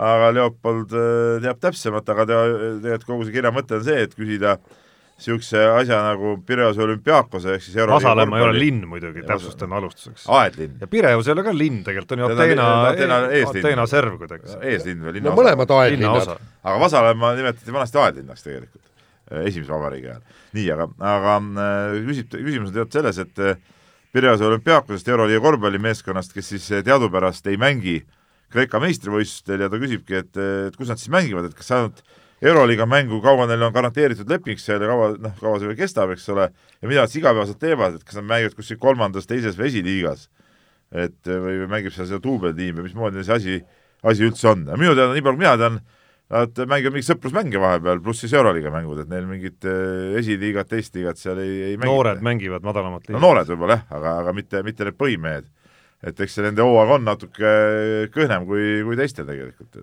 aga 0.00 0.30
Leopold 0.34 0.94
äh, 0.94 1.38
teab 1.44 1.62
täpsemalt, 1.62 2.10
aga 2.10 2.26
ta, 2.26 2.40
tegelikult 2.82 3.08
kogu 3.08 3.26
see 3.26 3.36
kirja 3.38 3.54
mõte 3.54 3.78
on 3.78 3.86
see, 3.86 4.06
et 4.06 4.14
küsida 4.18 4.56
niisuguse 5.20 5.62
asja 5.80 6.00
nagu 6.04 6.34
Pireuse 6.46 6.82
olümpiaakose 6.82 7.54
ehk 7.56 7.64
siis 7.64 7.76
euro 7.76 7.96
Vasalemma 7.98 8.38
ei 8.38 8.44
ole 8.46 8.58
linn 8.58 8.86
muidugi, 8.88 9.22
täpsustame 9.28 9.76
alustuseks. 9.76 10.26
aedlinn. 10.28 10.78
ja 10.80 10.88
Pireus 10.90 11.28
ei 11.28 11.34
ole 11.34 11.44
ka 11.46 11.54
linn, 11.56 11.82
tegelikult 11.86 12.14
on 12.16 12.22
ju 12.24 12.30
Ateena, 12.34 13.16
Ateena 13.50 13.88
serv 13.90 14.16
kuidagi. 14.20 14.56
eeslinn 14.72 15.02
või 15.04 15.18
linnaosa. 15.18 15.34
no 15.34 15.42
mõlemad 15.42 15.74
aedlinnad. 15.78 16.30
aga 16.62 16.78
Vasalemma 16.84 17.34
nimetati 17.38 17.76
vanasti 17.76 18.00
aedlinnaks 18.04 18.46
tegelikult, 18.46 18.86
äh, 19.32 19.44
esimese 19.50 19.74
vabariigi 19.74 20.12
ajal. 20.12 20.22
nii, 20.58 20.70
aga, 20.76 20.88
aga 21.16 21.36
äh, 21.66 21.98
küsib, 22.08 22.32
küsimus 22.38 22.72
on 22.72 22.78
tead 22.80 22.96
selles, 23.00 23.20
et 23.26 23.44
Pireuse 24.10 24.42
olümpiaakosest 24.42 25.08
Euroliiga 25.08 25.44
korvpallimeeskonnast, 25.44 26.32
kes 26.34 26.48
siis 26.54 26.64
teadupärast 26.82 27.46
ei 27.46 27.60
mängi 27.60 28.00
Kreeka 28.50 28.80
meistrivõistlustel 28.82 29.62
ja 29.62 29.68
ta 29.70 29.78
küsibki, 29.78 30.24
et, 30.24 30.38
et 30.66 30.74
kus 30.74 30.88
nad 30.90 30.98
siis 30.98 31.12
mängivad, 31.14 31.46
et 31.46 31.54
kas 31.54 31.70
ainult 31.76 32.00
Euroliiga 32.40 32.86
mängu, 32.88 33.18
kaua 33.20 33.44
neil 33.48 33.62
on 33.66 33.72
garanteeritud 33.74 34.30
leping 34.32 34.60
seal 34.60 34.80
ja 34.80 34.88
kaua, 34.88 35.10
noh, 35.20 35.32
kaua 35.36 35.58
see 35.60 35.68
veel 35.68 35.76
kestab, 35.76 36.12
eks 36.14 36.28
ole, 36.32 36.46
ja 36.80 36.88
mida 36.88 37.04
nad 37.04 37.16
igapäevaselt 37.20 37.60
teevad, 37.60 37.98
et 37.98 38.04
kas 38.06 38.16
nad 38.16 38.28
mängivad 38.30 38.56
kuskil 38.56 38.78
kolmandas, 38.80 39.28
teises 39.28 39.58
või 39.58 39.68
esiliigas, 39.68 40.28
et 40.88 41.28
või, 41.28 41.58
mängib 41.68 41.92
seal 41.92 42.08
seda 42.08 42.20
duubeltiimi, 42.24 42.86
mismoodi 42.86 43.26
see 43.26 43.34
asi, 43.36 43.56
asi 44.00 44.24
üldse 44.24 44.54
on. 44.54 44.64
minu 44.72 44.94
teada, 44.94 45.12
nii 45.12 45.24
palju 45.26 45.36
kui 45.36 45.44
mina 45.44 45.52
tean, 45.60 45.76
nad 46.32 46.62
mängivad 46.70 46.96
mingeid 46.96 47.08
sõprusmänge 47.10 47.60
vahepeal, 47.60 48.00
pluss 48.06 48.24
siis 48.24 48.32
Euroliiga 48.38 48.72
mängud, 48.72 49.02
et 49.02 49.10
neil 49.12 49.26
mingit 49.28 49.68
eh, 49.68 50.16
esiliigat, 50.22 50.70
teist 50.70 50.96
liigat 50.96 51.20
seal 51.20 51.42
ei, 51.42 51.58
ei 51.72 51.74
mängita. 51.74 51.90
noored 51.92 52.22
mängivad 52.24 52.64
madalamat 52.64 53.04
liigat. 53.04 53.18
no 53.18 53.26
noored 53.26 53.50
võib-olla 53.52 53.76
jah, 53.82 53.84
aga, 53.98 54.14
aga 54.22 54.32
mitte, 54.38 54.62
mitte 54.64 54.88
need 54.88 54.96
põhimehed. 54.96 55.50
et 56.08 56.24
eks 56.24 56.38
see 56.38 56.46
nende 56.46 56.64
hooaeg 56.64 56.94
on 56.96 57.04
natuke 57.04 57.52
kõhnem 58.14 58.48
kui, 58.48 58.80
kui 58.86 58.96
teistel 58.96 59.28
tegelikult 59.28 59.76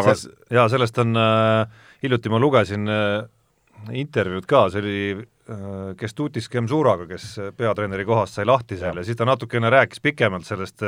aga 0.00 0.14
see, 0.18 0.34
jaa, 0.54 0.68
sellest 0.72 1.00
on 1.02 1.16
äh,, 1.20 1.82
hiljuti 2.04 2.32
ma 2.32 2.40
lugesin 2.42 2.88
äh, 2.92 3.26
intervjuud 4.02 4.48
ka, 4.48 4.66
see 4.72 4.82
oli 4.82 4.98
äh, 5.16 5.92
Kestutis 5.98 6.50
Kemzuraga, 6.52 7.08
kes 7.10 7.28
peatreeneri 7.56 8.06
kohast 8.08 8.38
sai 8.38 8.48
lahti 8.48 8.78
seal 8.80 8.94
ja. 8.94 9.04
ja 9.04 9.08
siis 9.08 9.18
ta 9.18 9.28
natukene 9.28 9.70
rääkis 9.72 10.02
pikemalt 10.04 10.48
sellest, 10.48 10.84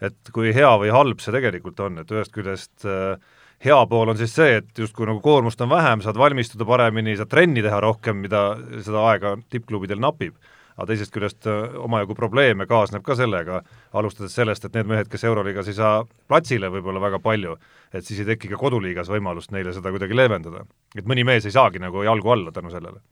et 0.00 0.32
kui 0.34 0.54
hea 0.56 0.70
või 0.80 0.92
halb 0.94 1.20
see 1.22 1.34
tegelikult 1.36 1.80
on, 1.84 2.00
et 2.02 2.14
ühest 2.14 2.34
küljest 2.34 2.88
äh, 2.88 3.18
hea 3.64 3.80
pool 3.90 4.12
on 4.12 4.20
siis 4.20 4.32
see, 4.36 4.60
et 4.62 4.84
justkui 4.84 5.08
nagu 5.08 5.20
koormust 5.24 5.60
on 5.60 5.72
vähem, 5.72 6.04
saad 6.04 6.18
valmistuda 6.18 6.66
paremini, 6.68 7.16
saad 7.18 7.30
trenni 7.32 7.64
teha 7.64 7.80
rohkem, 7.84 8.22
mida 8.24 8.44
seda 8.80 9.04
aega 9.12 9.36
tippklubidel 9.52 10.00
napib 10.00 10.36
aga 10.80 10.88
teisest 10.88 11.12
küljest 11.12 11.46
äh, 11.50 11.74
omajagu 11.84 12.16
probleeme 12.16 12.64
kaasneb 12.68 13.04
ka 13.04 13.14
sellega, 13.18 13.60
alustades 13.96 14.32
sellest, 14.36 14.64
et 14.64 14.76
need 14.78 14.88
mehed, 14.88 15.10
kes 15.12 15.26
Euroliigas 15.28 15.68
ei 15.68 15.76
saa 15.76 15.98
platsile 16.30 16.70
võib-olla 16.72 17.02
väga 17.02 17.20
palju, 17.20 17.56
et 17.92 18.06
siis 18.06 18.22
ei 18.22 18.30
teki 18.32 18.48
ka 18.54 18.60
koduliigas 18.60 19.10
võimalust 19.12 19.52
neile 19.52 19.74
seda 19.76 19.92
kuidagi 19.92 20.16
leevendada. 20.16 20.64
et 20.96 21.04
mõni 21.04 21.24
mees 21.24 21.44
ei 21.44 21.52
saagi 21.52 21.82
nagu 21.82 22.02
jalgu 22.02 22.32
alla 22.32 22.52
tänu 22.52 22.72
sellele. 22.72 23.02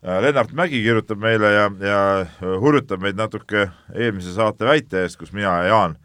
Äh, 0.00 0.22
Lennart 0.24 0.56
Mägi 0.56 0.80
kirjutab 0.82 1.20
meile 1.20 1.52
ja, 1.52 1.68
ja 1.80 2.00
hurjutab 2.62 3.04
meid 3.04 3.20
natuke 3.20 3.68
eelmise 3.94 4.32
saate 4.32 4.64
väite 4.64 5.04
eest, 5.04 5.20
kus 5.20 5.32
mina 5.36 5.60
ja 5.60 5.68
Jaan 5.74 5.98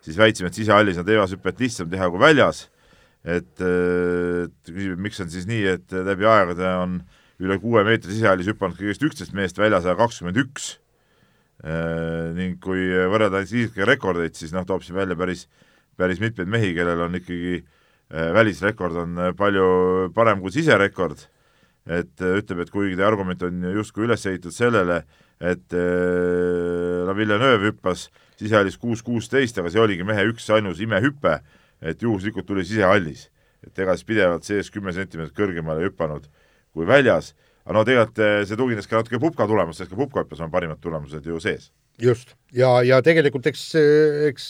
siis 0.00 0.16
väitsime, 0.16 0.48
et 0.48 0.56
sisehallis 0.56 0.98
on 0.98 1.04
teevashüpet 1.04 1.60
lihtsam 1.60 1.90
teha 1.92 2.08
kui 2.08 2.20
väljas, 2.22 2.70
et, 3.24 3.52
et 3.60 4.70
küsib, 4.72 4.94
et 4.94 5.00
miks 5.04 5.20
on 5.20 5.28
siis 5.28 5.44
nii, 5.44 5.64
et 5.76 5.92
läbi 5.92 6.24
aegade 6.24 6.64
on 6.78 7.00
äh, 7.02 7.17
üle 7.42 7.58
kuue 7.62 7.84
meetri 7.86 8.14
sisehallis 8.14 8.50
hüpanud 8.50 8.78
kõigest 8.78 9.04
üksteist 9.06 9.34
meest, 9.36 9.58
väljas 9.60 9.86
aga 9.86 10.02
kakskümmend 10.02 10.40
üks. 10.42 10.76
Äh, 11.58 12.34
ning 12.36 12.58
kui 12.62 12.86
võrrelda 13.10 13.42
isiklikke 13.42 13.86
rekordeid, 13.86 14.36
siis 14.38 14.52
noh, 14.54 14.66
toob 14.66 14.84
siin 14.86 14.98
välja 14.98 15.16
päris, 15.18 15.46
päris 15.98 16.20
mitmeid 16.22 16.50
mehi, 16.50 16.70
kellel 16.76 17.02
on 17.08 17.18
ikkagi 17.18 17.56
äh, 17.58 18.28
välisrekord 18.34 18.98
on 19.02 19.18
äh, 19.18 19.32
palju 19.38 19.66
parem 20.14 20.42
kui 20.42 20.54
siserekord, 20.54 21.24
et 21.88 22.20
ütleb, 22.20 22.62
et 22.62 22.70
kuigi 22.70 22.98
teie 22.98 23.06
argument 23.06 23.42
on 23.46 23.64
justkui 23.78 24.06
üles 24.06 24.26
ehitatud 24.28 24.54
sellele, 24.54 25.00
et 25.38 25.72
La 25.72 27.14
Villeneuve 27.14 27.70
hüppas 27.70 28.08
sisehallis 28.36 28.74
kuus 28.82 29.04
kuusteist, 29.06 29.56
aga 29.62 29.70
see 29.70 29.80
oligi 29.80 30.04
mehe 30.04 30.24
üksainus 30.28 30.82
imehüpe, 30.82 31.36
et 31.80 32.02
juhuslikult 32.02 32.44
tuli 32.46 32.66
sisehallis. 32.66 33.28
et 33.66 33.78
ega 33.78 33.94
siis 33.96 34.06
pidevalt 34.06 34.44
sees 34.46 34.68
kümme 34.70 34.92
sentimeetrit 34.94 35.34
kõrgemale 35.38 35.86
hüpanud 35.86 36.26
kui 36.76 36.88
väljas, 36.88 37.32
aga 37.66 37.76
no 37.76 37.84
tegelikult 37.88 38.22
eh, 38.24 38.38
see 38.48 38.58
tugines 38.60 38.88
ka 38.88 39.00
natuke 39.00 39.20
Pupka 39.22 39.48
tulemust, 39.50 39.82
sest 39.82 39.92
ka 39.92 39.98
Pupka 39.98 40.24
hüppes 40.24 40.40
on 40.44 40.52
parimad 40.52 40.80
tulemused 40.84 41.26
ju 41.26 41.40
sees. 41.42 41.70
just, 41.98 42.36
ja, 42.54 42.78
ja 42.86 43.00
tegelikult 43.02 43.46
eks, 43.50 43.72
eks 44.28 44.48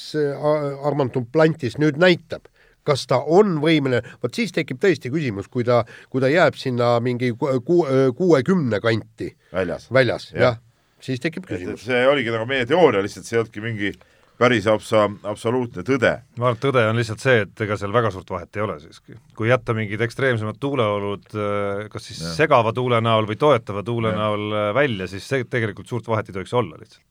Armand 0.84 1.14
Duplantis 1.14 1.78
nüüd 1.80 1.96
näitab, 2.00 2.48
kas 2.88 3.06
ta 3.08 3.20
on 3.24 3.58
võimeline, 3.62 4.02
vot 4.22 4.34
siis 4.34 4.52
tekib 4.54 4.80
tõesti 4.82 5.12
küsimus, 5.12 5.48
kui 5.52 5.64
ta, 5.66 5.82
kui 6.12 6.22
ta 6.24 6.30
jääb 6.32 6.56
sinna 6.60 6.96
mingi 7.04 7.32
ku, 7.38 7.82
kuuekümne 8.16 8.80
kanti 8.84 9.32
väljas, 9.52 9.88
väljas 9.92 10.30
ja., 10.32 10.40
jah, 10.44 10.60
siis 11.04 11.22
tekib 11.24 11.48
küsimus. 11.48 11.84
see 11.88 12.04
oligi 12.08 12.32
nagu 12.34 12.48
meie 12.48 12.68
teooria, 12.68 13.02
lihtsalt 13.04 13.28
see 13.28 13.36
ei 13.38 13.42
olnudki 13.42 13.64
mingi 13.64 13.92
päris 14.38 14.68
absa-, 14.70 15.08
absoluutne 15.26 15.82
tõde. 15.86 16.12
ma 16.38 16.48
arvan, 16.48 16.58
et 16.58 16.62
tõde 16.62 16.84
on 16.90 16.98
lihtsalt 16.98 17.22
see, 17.22 17.42
et 17.44 17.62
ega 17.66 17.76
seal 17.80 17.92
väga 17.94 18.12
suurt 18.14 18.30
vahet 18.30 18.56
ei 18.56 18.64
ole 18.64 18.78
siiski. 18.82 19.18
kui 19.38 19.50
jätta 19.50 19.74
mingid 19.76 20.02
ekstreemsemad 20.06 20.60
tuuleolud 20.62 21.28
äh, 21.34 21.84
kas 21.92 22.08
siis 22.10 22.22
ja. 22.22 22.32
segava 22.36 22.72
tuule 22.76 23.00
näol 23.04 23.28
või 23.28 23.38
toetava 23.40 23.82
tuule 23.86 24.14
ja. 24.14 24.20
näol 24.22 24.48
äh, 24.52 24.70
välja, 24.76 25.10
siis 25.10 25.26
see 25.28 25.46
tegelikult 25.50 25.90
suurt 25.90 26.08
vahet 26.08 26.30
ei 26.30 26.38
tohiks 26.38 26.54
olla 26.54 26.78
lihtsalt. 26.78 27.04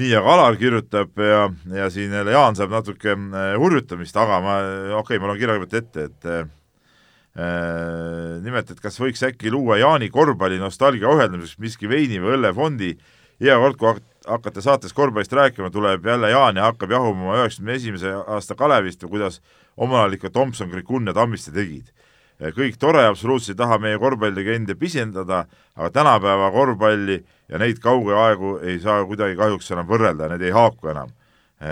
nii, 0.00 0.12
aga 0.20 0.36
Alar 0.36 0.60
kirjutab 0.60 1.24
ja, 1.24 1.42
ja 1.80 1.90
siin 1.92 2.12
jälle 2.20 2.36
Jaan 2.36 2.58
saab 2.58 2.76
natuke 2.76 3.16
äh, 3.16 3.52
hurjutamist, 3.60 4.16
aga 4.20 4.40
ma, 4.44 4.60
okei 5.00 5.16
okay,, 5.16 5.22
ma 5.22 5.32
loen 5.32 5.40
kirja 5.40 5.56
kõigepealt 5.56 5.80
ette, 5.80 6.08
et 6.10 6.30
äh, 6.34 6.44
nimelt, 8.44 8.68
et 8.68 8.84
kas 8.84 9.00
võiks 9.00 9.24
äkki 9.24 9.52
luua 9.54 9.80
Jaani 9.80 10.10
korvpalli 10.12 10.60
nostalgia 10.60 11.08
ohjeldamiseks 11.08 11.60
miski 11.62 11.88
veini 11.88 12.20
või 12.20 12.36
õllefondi, 12.36 12.94
iga 13.40 13.56
kord, 13.62 13.80
kui 13.80 13.94
hakkate 14.26 14.60
saates 14.60 14.92
korvpallist 14.92 15.32
rääkima, 15.32 15.70
tuleb 15.70 16.06
jälle 16.06 16.30
Jaan 16.30 16.56
ja 16.56 16.68
hakkab 16.68 16.90
jahuma 16.90 17.36
üheksakümne 17.38 17.74
esimese 17.74 18.12
aasta 18.26 18.54
Kalevist 18.54 19.02
või 19.04 19.16
kuidas 19.16 19.40
omal 19.76 20.04
ajal 20.04 20.18
ikka 20.18 20.30
Tomson, 20.30 20.70
Krikun 20.70 21.06
ja 21.06 21.14
Tammiste 21.16 21.52
tegid. 21.52 21.92
kõik 22.40 22.78
tore, 22.80 23.04
absoluutselt 23.04 23.54
ei 23.54 23.58
taha 23.58 23.78
meie 23.78 23.98
korvpallilegende 23.98 24.74
pisendada, 24.74 25.44
aga 25.76 25.90
tänapäeva 25.90 26.50
korvpalli 26.50 27.24
ja 27.48 27.58
neid 27.58 27.78
kauge 27.78 28.14
aegu 28.16 28.58
ei 28.62 28.78
saa 28.80 29.04
kuidagi 29.04 29.36
kahjuks 29.36 29.70
enam 29.70 29.86
võrrelda, 29.86 30.28
need 30.28 30.42
ei 30.42 30.50
haaku 30.50 30.88
enam. 30.88 31.10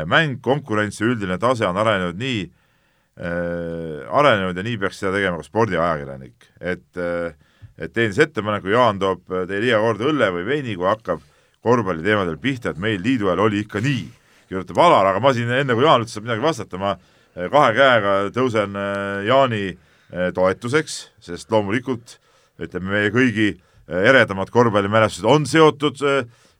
mäng, 0.05 0.41
konkurents 0.41 1.01
ja 1.01 1.07
üldine 1.07 1.39
tase 1.39 1.67
on 1.67 1.77
arenenud 1.77 2.19
nii 2.19 2.43
äh,, 2.45 4.05
arenenud 4.13 4.57
ja 4.57 4.63
nii 4.63 4.77
peaks 4.79 4.99
seda 5.01 5.13
tegema 5.13 5.37
ka 5.37 5.43
spordiajakirjanik, 5.43 6.51
et 6.61 6.97
äh, 6.97 7.33
et 7.79 7.93
teen 7.93 8.13
siis 8.13 8.27
ettepaneku, 8.27 8.69
Jaan 8.69 8.99
toob 8.99 9.23
teile 9.49 9.67
iga 9.67 9.81
kord 9.81 10.03
õlle 10.03 10.31
või 10.35 10.45
veini, 10.47 10.77
kui 10.77 10.89
hakkab 10.89 11.23
korvpalliteemadel 11.69 12.39
pihta, 12.43 12.73
et 12.73 12.81
meil 12.83 13.03
liidu 13.05 13.29
ajal 13.29 13.45
oli 13.47 13.63
ikka 13.65 13.83
nii, 13.85 14.07
kirjutab 14.49 14.81
Alar, 14.83 15.13
aga 15.13 15.23
ma 15.23 15.33
siin 15.37 15.51
enne, 15.53 15.77
kui 15.77 15.85
Jaan 15.85 16.05
üldse 16.05 16.17
saab 16.17 16.27
midagi 16.29 16.45
vastata, 16.45 16.81
ma 16.81 16.95
eh, 16.97 17.49
kahe 17.53 17.75
käega 17.77 18.15
tõusen 18.35 18.79
eh, 18.79 19.27
Jaani 19.29 19.65
eh, 19.69 20.31
toetuseks, 20.37 20.99
sest 21.25 21.53
loomulikult 21.53 22.19
ütleme, 22.59 22.91
meie 22.95 23.11
kõigi 23.15 23.53
eredamad 23.89 24.51
korvpallimälestused 24.53 25.29
on 25.29 25.47
seotud 25.49 26.01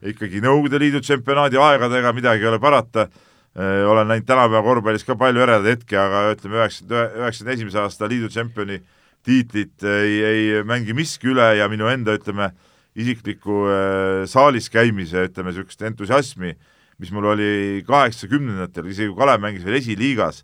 ikkagi 0.09 0.39
Nõukogude 0.41 0.79
Liidu 0.81 1.01
tsempionaadi 1.03 1.59
aegadega, 1.61 2.13
midagi 2.17 2.47
ei 2.47 2.49
ole 2.53 2.61
parata, 2.63 3.09
olen 3.59 4.07
näinud 4.07 4.29
tänapäeva 4.29 4.63
korvpallis 4.63 5.03
ka 5.05 5.17
palju 5.19 5.43
eredaid 5.43 5.67
hetki, 5.75 5.97
aga 5.99 6.23
ütleme, 6.37 6.61
üheksakümne, 6.61 7.03
üheksakümne 7.19 7.57
esimese 7.57 7.81
aasta 7.83 8.09
liidu 8.09 8.31
tšempioni 8.31 8.79
tiitlit 9.27 9.85
ei, 9.85 10.15
ei 10.25 10.63
mängi 10.65 10.95
miski 10.97 11.33
üle 11.35 11.51
ja 11.59 11.67
minu 11.69 11.91
enda, 11.91 12.15
ütleme, 12.17 12.53
isiklikku 12.99 13.63
äh, 13.71 14.23
saalis 14.31 14.69
käimise, 14.73 15.29
ütleme, 15.29 15.53
niisugust 15.53 15.83
entusiasmi, 15.87 16.55
mis 16.99 17.13
mul 17.15 17.29
oli 17.33 17.51
kaheksakümnendatel, 17.87 18.89
isegi 18.91 19.13
kui 19.13 19.21
Kalev 19.21 19.43
mängis 19.45 19.67
veel 19.67 19.79
esiliigas, 19.79 20.43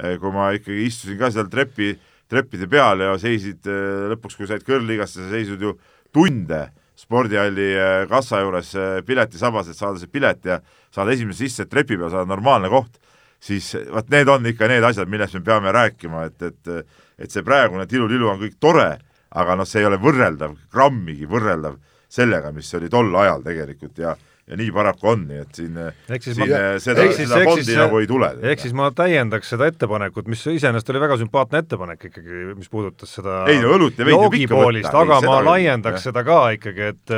äh, 0.00 0.16
kui 0.20 0.32
ma 0.34 0.50
ikkagi 0.56 0.88
istusin 0.88 1.18
ka 1.20 1.32
seal 1.34 1.48
trepi, 1.52 1.94
treppide 2.30 2.68
peal 2.70 3.04
ja 3.04 3.14
seisid 3.20 3.68
äh, 3.70 4.08
lõpuks, 4.12 4.36
kui 4.38 4.50
said 4.50 4.66
kõrgliigasse, 4.66 5.22
sa 5.22 5.30
seisid 5.32 5.64
ju 5.64 5.76
tunde 6.14 6.66
spordihalli 6.98 7.72
kassa 8.06 8.38
juures 8.44 8.68
piletisabas, 9.04 9.66
et 9.66 9.76
saada 9.76 9.98
see 9.98 10.12
pilet 10.12 10.44
ja 10.46 10.60
saada 10.94 11.10
esimese 11.10 11.42
sisse, 11.42 11.64
et 11.64 11.72
trepi 11.72 11.98
peal 11.98 12.12
saada 12.12 12.28
normaalne 12.30 12.70
koht, 12.70 13.00
siis 13.42 13.72
vot 13.90 14.06
need 14.14 14.30
on 14.30 14.46
ikka 14.46 14.68
need 14.70 14.86
asjad, 14.86 15.10
millest 15.10 15.34
me 15.34 15.42
peame 15.44 15.72
rääkima, 15.74 16.28
et, 16.30 16.52
et 16.52 17.02
et 17.18 17.30
see 17.30 17.44
praegune 17.46 17.86
tilulilu 17.86 18.26
on 18.30 18.40
kõik 18.40 18.56
tore, 18.62 18.88
aga 19.34 19.56
noh, 19.58 19.66
see 19.68 19.82
ei 19.82 19.88
ole 19.88 19.98
võrreldav, 20.02 20.56
grammigi 20.72 21.28
võrreldav 21.30 21.76
sellega, 22.14 22.52
mis 22.54 22.70
oli 22.78 22.90
tol 22.92 23.10
ajal 23.24 23.42
tegelikult 23.46 23.98
ja 24.04 24.14
ja 24.44 24.58
nii 24.60 24.72
paraku 24.76 25.08
on, 25.08 25.22
nii 25.24 25.38
et 25.40 25.56
siin, 25.56 25.76
siis 26.10 26.36
siin 26.36 26.42
ma, 26.42 26.56
seda, 26.82 27.04
seda 27.16 27.38
fondi 27.48 27.76
nagu 27.78 28.00
ei 28.02 28.08
tule. 28.08 28.28
ehk 28.50 28.60
siis 28.60 28.74
ma 28.76 28.90
täiendaks 28.92 29.54
seda 29.54 29.70
ettepanekut, 29.70 30.28
mis 30.28 30.42
iseenesest 30.52 30.92
oli 30.92 31.00
väga 31.00 31.16
sümpaatne 31.22 31.62
ettepanek 31.64 32.04
ikkagi, 32.10 32.42
mis 32.58 32.68
puudutas 32.72 33.14
seda 33.16 33.38
ei 33.48 33.62
no 33.62 33.72
õlut 33.78 33.96
ja 33.96 34.04
veini 34.04 34.18
võib 34.20 34.36
ikka 34.42 34.58
võtta. 34.60 34.92
aga 35.00 35.20
ei, 35.22 35.30
ma 35.30 35.38
laiendaks 35.48 35.96
jah. 35.96 36.04
seda 36.10 36.24
ka 36.28 36.42
ikkagi, 36.58 36.90
et 36.92 37.14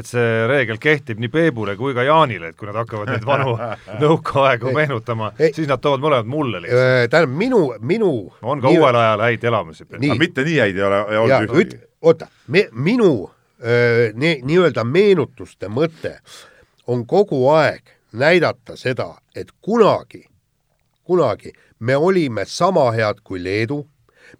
et 0.00 0.08
see 0.08 0.48
reegel 0.48 0.80
kehtib 0.80 1.20
nii 1.20 1.32
Peebule 1.34 1.76
kui 1.76 1.92
ka 1.96 2.06
Jaanile, 2.08 2.54
et 2.54 2.56
kui 2.56 2.70
nad 2.70 2.80
hakkavad 2.80 3.12
neid 3.12 3.28
vanu 3.28 3.58
nõukaaegu 4.06 4.72
meenutama, 4.72 5.34
siis 5.44 5.68
nad 5.68 5.84
toovad 5.84 6.00
mõlemad 6.06 6.32
mulle 6.32 6.64
lihtsalt. 6.64 7.12
tähendab, 7.12 7.38
minu, 7.44 7.62
minu 7.84 8.12
on 8.40 8.64
ka 8.64 8.72
nii, 8.72 8.80
uuel 8.80 9.02
ajal 9.04 9.28
häid 9.28 9.48
elamusi. 9.52 9.88
mitte 10.00 10.48
nii 10.48 10.58
häid 10.64 10.80
ei 10.80 10.88
ole 10.88 11.04
olnud 11.26 11.60
ühtegi. 11.60 11.84
oota, 12.08 12.32
minu 12.72 13.12
nii, 13.64 14.42
nii-öelda 14.44 14.84
meenutuste 14.84 15.70
mõte 15.72 16.18
on 16.86 17.06
kogu 17.08 17.46
aeg 17.48 17.94
näidata 18.12 18.76
seda, 18.76 19.14
et 19.34 19.48
kunagi, 19.64 20.24
kunagi 21.04 21.52
me 21.80 21.96
olime 21.96 22.44
sama 22.46 22.90
head 22.92 23.22
kui 23.24 23.42
Leedu, 23.42 23.80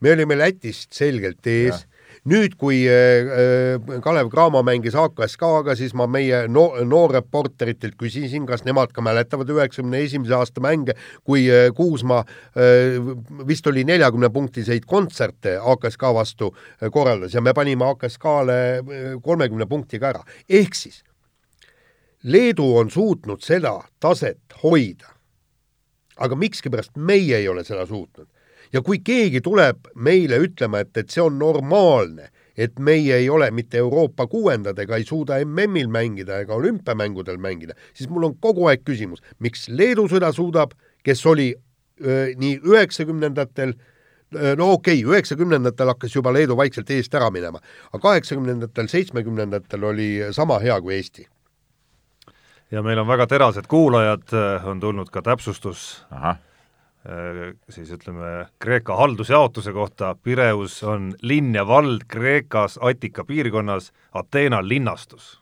me 0.00 0.12
olime 0.12 0.36
Lätist 0.38 0.92
selgelt 0.92 1.46
ees 1.46 1.86
nüüd, 2.28 2.56
kui 2.60 2.82
äh, 2.88 3.74
äh, 3.76 4.00
Kalev 4.02 4.30
Cramo 4.32 4.62
mängis 4.64 4.96
HKSK-ga, 4.96 5.74
siis 5.76 5.94
ma 5.96 6.06
meie 6.10 6.44
no, 6.48 6.66
noorreporteritelt 6.88 7.98
küsisin, 8.00 8.46
kas 8.48 8.64
nemad 8.64 8.94
ka 8.96 9.04
mäletavad 9.04 9.50
üheksakümne 9.52 10.00
esimese 10.06 10.36
aasta 10.38 10.64
mänge, 10.64 10.96
kui 11.24 11.44
äh, 11.52 11.68
Kuusma 11.76 12.22
vist 13.48 13.66
oli 13.68 13.84
neljakümne 13.86 14.30
punktiseid 14.32 14.86
kontserte 14.88 15.56
HKSK 15.60 16.12
vastu 16.16 16.50
korraldas 16.92 17.34
ja 17.34 17.42
me 17.44 17.52
panime 17.56 17.86
HKSK-le 17.90 19.18
kolmekümne 19.22 19.66
punktiga 19.68 20.12
ära. 20.12 20.22
ehk 20.48 20.74
siis 20.74 21.02
Leedu 22.24 22.70
on 22.78 22.90
suutnud 22.90 23.42
seda 23.44 23.74
taset 24.00 24.56
hoida. 24.62 25.10
aga 26.16 26.36
mikskipärast 26.36 26.96
meie 26.96 27.36
ei 27.36 27.48
ole 27.48 27.64
seda 27.64 27.86
suutnud 27.86 28.28
ja 28.74 28.82
kui 28.82 29.00
keegi 29.04 29.40
tuleb 29.44 29.88
meile 29.94 30.40
ütlema, 30.42 30.82
et, 30.82 30.96
et 30.98 31.12
see 31.12 31.22
on 31.22 31.38
normaalne, 31.38 32.30
et 32.58 32.78
meie 32.78 33.16
ei 33.20 33.28
ole 33.30 33.50
mitte 33.54 33.78
Euroopa 33.82 34.26
kuuendad 34.30 34.78
ega 34.82 34.98
ei 34.98 35.06
suuda 35.06 35.38
MM-il 35.44 35.90
mängida 35.90 36.40
ega 36.42 36.54
olümpiamängudel 36.58 37.38
mängida, 37.42 37.74
siis 37.94 38.10
mul 38.10 38.28
on 38.30 38.36
kogu 38.42 38.68
aeg 38.70 38.84
küsimus, 38.86 39.22
miks 39.42 39.68
Leedu 39.70 40.06
seda 40.10 40.32
suudab, 40.34 40.74
kes 41.06 41.24
oli 41.26 41.52
öö, 42.02 42.30
nii 42.38 42.60
üheksakümnendatel 42.62 43.74
no 44.58 44.72
okei 44.74 45.02
okay,, 45.02 45.10
üheksakümnendatel 45.12 45.92
hakkas 45.92 46.14
juba 46.16 46.32
Leedu 46.34 46.56
vaikselt 46.58 46.90
eest 46.90 47.14
ära 47.14 47.30
minema, 47.34 47.62
aga 47.92 48.02
kaheksakümnendatel, 48.08 48.90
seitsmekümnendatel 48.90 49.90
oli 49.90 50.08
sama 50.34 50.58
hea 50.62 50.80
kui 50.82 50.96
Eesti. 50.98 51.28
ja 52.70 52.82
meil 52.82 52.98
on 52.98 53.06
väga 53.06 53.26
terased 53.30 53.70
kuulajad, 53.70 54.34
on 54.66 54.80
tulnud 54.80 55.10
ka 55.14 55.22
täpsustus 55.22 56.04
Aha 56.10 56.34
Äh, 56.34 56.53
siis 57.68 57.90
ütleme, 57.92 58.46
Kreeka 58.58 58.96
haldusjaotuse 58.96 59.72
kohta, 59.72 60.14
Pireus 60.22 60.78
on 60.88 61.12
linn 61.22 61.54
ja 61.54 61.66
vald 61.68 62.06
Kreekas 62.08 62.78
Attika 62.80 63.24
piirkonnas, 63.24 63.92
Ateena 64.12 64.62
linnastus. 64.68 65.40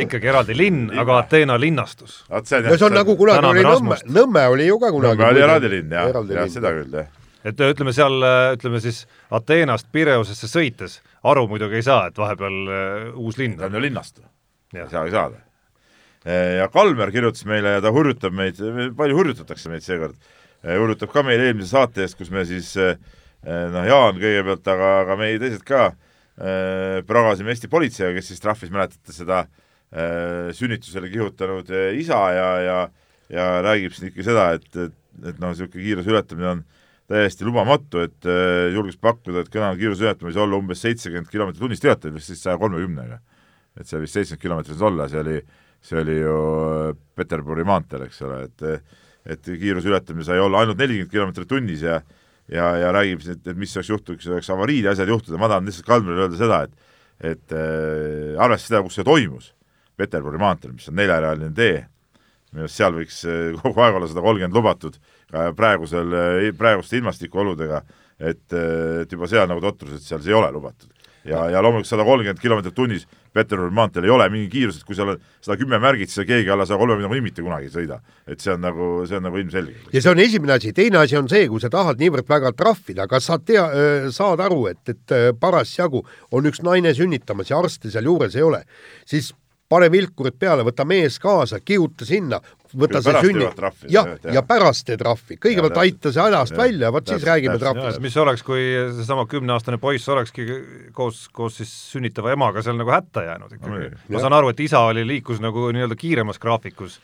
ikkagi 0.00 0.28
eraldi 0.28 0.56
linn, 0.56 0.90
aga 0.98 1.18
Ateena 1.18 1.60
linnastus. 1.60 2.24
no 2.30 2.42
see 2.44 2.86
on 2.86 2.92
nagu 2.92 3.16
kunagi 3.16 3.46
oli 3.46 3.62
Nõmme, 3.64 3.96
Nõmme 4.04 4.48
oli 4.48 4.66
ju 4.66 4.78
ka 4.78 4.90
kunagi. 4.92 5.18
Nõmme 5.18 5.30
oli 5.32 5.42
eraldi 5.42 5.70
linn, 5.72 5.90
jah, 5.90 6.12
jah, 6.30 6.50
seda 6.52 6.72
küll, 6.76 6.92
jah. 7.00 7.08
et 7.44 7.64
ütleme 7.70 7.92
seal, 7.96 8.20
ütleme 8.54 8.80
siis 8.84 9.06
Ateenast 9.30 9.88
Pireusesse 9.92 10.46
sõites, 10.46 11.00
aru 11.24 11.48
muidugi 11.48 11.80
ei 11.80 11.88
saa, 11.88 12.06
et 12.12 12.18
vahepeal 12.18 12.62
uus 13.16 13.40
linn. 13.42 13.58
ta 13.58 13.66
on 13.66 13.80
ju 13.80 13.82
linnast, 13.88 14.22
ei 14.74 14.86
saa 14.86 15.04
ei 15.04 15.10
saada 15.10 15.40
Eh, 15.40 15.45
ja 16.26 16.66
Kalmer 16.72 17.12
kirjutas 17.14 17.46
meile 17.46 17.76
ja 17.76 17.82
ta 17.84 17.92
hurjutab 17.94 18.34
meid, 18.34 18.58
palju 18.98 19.18
hurjutatakse 19.18 19.70
meid 19.70 19.84
seekord, 19.84 20.16
eh, 20.64 20.74
hurjutab 20.74 21.12
ka 21.12 21.22
meil 21.26 21.44
eelmise 21.44 21.70
saate 21.70 22.02
eest, 22.02 22.18
kus 22.18 22.32
me 22.34 22.42
siis 22.48 22.72
eh, 22.82 22.96
noh, 23.46 23.86
Jaan 23.86 24.18
kõigepealt, 24.18 24.66
aga, 24.72 24.90
aga 25.04 25.18
meie 25.20 25.38
teised 25.42 25.64
ka 25.66 25.92
pragasime 26.36 27.48
Eesti 27.48 27.70
politseiga, 27.72 28.12
kes 28.18 28.26
siis 28.28 28.42
trahvis, 28.42 28.68
mäletate 28.68 29.14
seda 29.16 29.46
sünnitusele 30.52 31.08
kihutanud 31.08 31.70
isa 31.96 32.18
ja, 32.36 32.48
ja 32.60 32.74
ja 33.32 33.46
räägib 33.64 33.94
siin 33.96 34.10
ikka 34.10 34.26
seda, 34.26 34.42
et, 34.58 34.66
et, 34.76 34.92
et 35.30 35.38
noh, 35.40 35.54
niisugune 35.54 35.80
kiiruse 35.80 36.12
ületamine 36.12 36.50
on 36.50 36.60
täiesti 37.08 37.46
lubamatu, 37.48 38.02
et 38.04 38.28
julges 38.74 38.98
pakkuda, 39.00 39.46
et 39.46 39.48
kõnealune 39.54 39.80
kiiruse 39.80 40.04
ületamine 40.04 40.28
võis 40.28 40.42
olla 40.44 40.60
umbes 40.60 40.84
seitsekümmend 40.84 41.32
kilomeetrit 41.32 41.64
tunnis, 41.64 41.80
teate 41.80 42.12
vist 42.12 42.28
siis 42.28 42.44
saja 42.44 42.58
kolmekümnega. 42.60 43.22
et 43.80 43.88
see 43.88 44.02
vist 44.02 44.18
seitsekümmend 44.18 44.44
kilomeetrit 44.44 44.76
võis 44.76 44.86
olla, 44.90 45.08
see 45.08 45.22
oli 45.24 45.38
äh, 45.40 45.65
see 45.86 46.00
oli 46.02 46.18
ju 46.18 46.36
Peterburi 47.16 47.64
maanteel, 47.66 48.06
eks 48.08 48.22
ole, 48.26 48.44
et 48.48 48.68
et 49.26 49.48
kiiruse 49.58 49.90
ületamine 49.90 50.22
sai 50.26 50.38
olla 50.38 50.60
ainult 50.62 50.78
nelikümmend 50.78 51.10
kilomeetrit 51.10 51.48
tunnis 51.50 51.82
ja 51.82 52.00
ja, 52.52 52.66
ja 52.78 52.92
räägib 52.94 53.22
siis, 53.22 53.36
et, 53.36 53.48
et 53.50 53.58
mis 53.58 53.72
oleks 53.76 53.90
juhtunud, 53.90 54.20
kui 54.22 54.32
oleks 54.32 54.50
avariid 54.54 54.86
ja 54.86 54.94
asjad 54.94 55.10
juhtuda, 55.10 55.38
ma 55.40 55.50
tahan 55.50 55.66
lihtsalt 55.66 55.88
Kalmerile 55.88 56.26
öelda 56.26 56.38
seda, 56.38 56.62
et 56.66 56.84
et 57.32 57.52
äh, 57.56 58.36
arvestades 58.36 58.68
seda, 58.68 58.82
kus 58.84 58.98
see 58.98 59.06
toimus, 59.06 59.52
Peterburi 59.96 60.38
maanteel, 60.38 60.74
mis 60.76 60.88
on 60.90 60.98
neljarealine 60.98 61.54
tee, 61.56 61.78
minu 62.52 62.66
arust 62.66 62.78
seal 62.78 62.92
võiks 62.96 63.22
äh, 63.24 63.54
kogu 63.62 63.82
aeg 63.82 63.96
olla 63.98 64.10
sada 64.10 64.24
kolmkümmend 64.24 64.58
lubatud, 64.58 64.98
ka 65.32 65.46
praegusel, 65.56 66.12
äh, 66.12 66.50
praeguste 66.58 67.00
ilmastikuoludega, 67.00 67.80
et, 68.20 68.44
äh, 68.52 69.00
et 69.04 69.16
juba 69.16 69.30
seal 69.32 69.48
nagu 69.50 69.64
totrus, 69.64 69.96
et 69.96 70.04
seal 70.04 70.22
see 70.22 70.34
ei 70.34 70.38
ole 70.38 70.52
lubatud. 70.54 70.92
Ja, 71.26 71.46
ja 71.50 71.62
loomulikult 71.64 71.90
sada 71.90 72.04
kolmkümmend 72.06 72.42
kilomeetrit 72.42 72.74
tunnis 72.76 73.06
Peterburi 73.36 73.74
maanteel 73.76 74.06
ei 74.06 74.12
ole 74.14 74.28
mingi 74.32 74.48
kiirus, 74.52 74.80
et 74.80 74.88
kui 74.88 74.96
seal 74.96 75.12
on 75.12 75.22
sada 75.44 75.58
kümme 75.60 75.78
märgid, 75.82 76.10
siis 76.12 76.26
keegi 76.28 76.52
alla 76.52 76.66
saja 76.68 76.78
kolmekümne 76.80 77.08
nagunii 77.08 77.24
mitte 77.26 77.44
kunagi 77.44 77.68
ei 77.68 77.74
sõida. 77.74 78.00
et 78.26 78.40
see 78.40 78.52
on 78.54 78.62
nagu, 78.64 78.90
see 79.06 79.18
on 79.18 79.26
nagu 79.28 79.40
ilmselge. 79.42 79.74
ja 79.92 80.02
see 80.02 80.12
on 80.12 80.22
esimene 80.24 80.56
asi, 80.56 80.72
teine 80.76 81.02
asi 81.02 81.18
on 81.18 81.28
see, 81.28 81.48
kui 81.52 81.60
sa 81.60 81.70
tahad 81.72 82.00
niivõrd 82.00 82.28
väga 82.28 82.52
trahvida, 82.56 83.08
kas 83.10 83.28
sa 83.30 83.38
tea, 83.38 83.66
saad 84.12 84.40
aru, 84.40 84.66
et, 84.72 84.82
et 84.88 85.16
parasjagu 85.40 86.04
on 86.32 86.48
üks 86.48 86.62
naine 86.64 86.94
sünnitamas 86.96 87.50
ja 87.50 87.58
arste 87.60 87.92
seal 87.92 88.08
juures 88.08 88.36
ei 88.36 88.46
ole, 88.46 88.62
siis 89.04 89.34
pane 89.68 89.88
vilkurid 89.90 90.36
peale, 90.38 90.64
võta 90.66 90.86
mees 90.86 91.18
kaasa, 91.22 91.60
kihuta 91.60 92.06
sinna, 92.06 92.40
võta 92.82 93.02
see 93.04 93.22
sünni, 93.24 93.48
jah, 93.92 94.12
ja 94.34 94.42
pärast 94.46 94.86
tee 94.88 94.98
trahvi, 95.00 95.38
kõigepealt 95.42 95.80
aita 95.82 96.12
see 96.14 96.22
ajast 96.22 96.54
ja, 96.54 96.60
välja, 96.60 96.92
vot 96.94 97.12
siis 97.12 97.26
räägime 97.26 97.58
trahvist. 97.62 98.00
mis 98.04 98.16
oleks, 98.22 98.44
kui 98.46 98.62
seesama 98.98 99.26
kümneaastane 99.30 99.80
poiss 99.82 100.08
olekski 100.12 100.46
koos, 100.96 101.26
koos 101.34 101.60
siis 101.62 101.72
sünnitava 101.92 102.34
emaga 102.36 102.64
seal 102.64 102.78
nagu 102.78 102.92
hätta 102.94 103.26
jäänud 103.26 103.58
ikkagi. 103.58 103.92
ma 104.12 104.24
saan 104.24 104.38
aru, 104.38 104.54
et 104.54 104.64
isa 104.66 104.82
oli, 104.90 105.06
liikus 105.08 105.42
nagu 105.44 105.68
nii-öelda 105.76 105.98
kiiremas 105.98 106.40
graafikus 106.42 106.98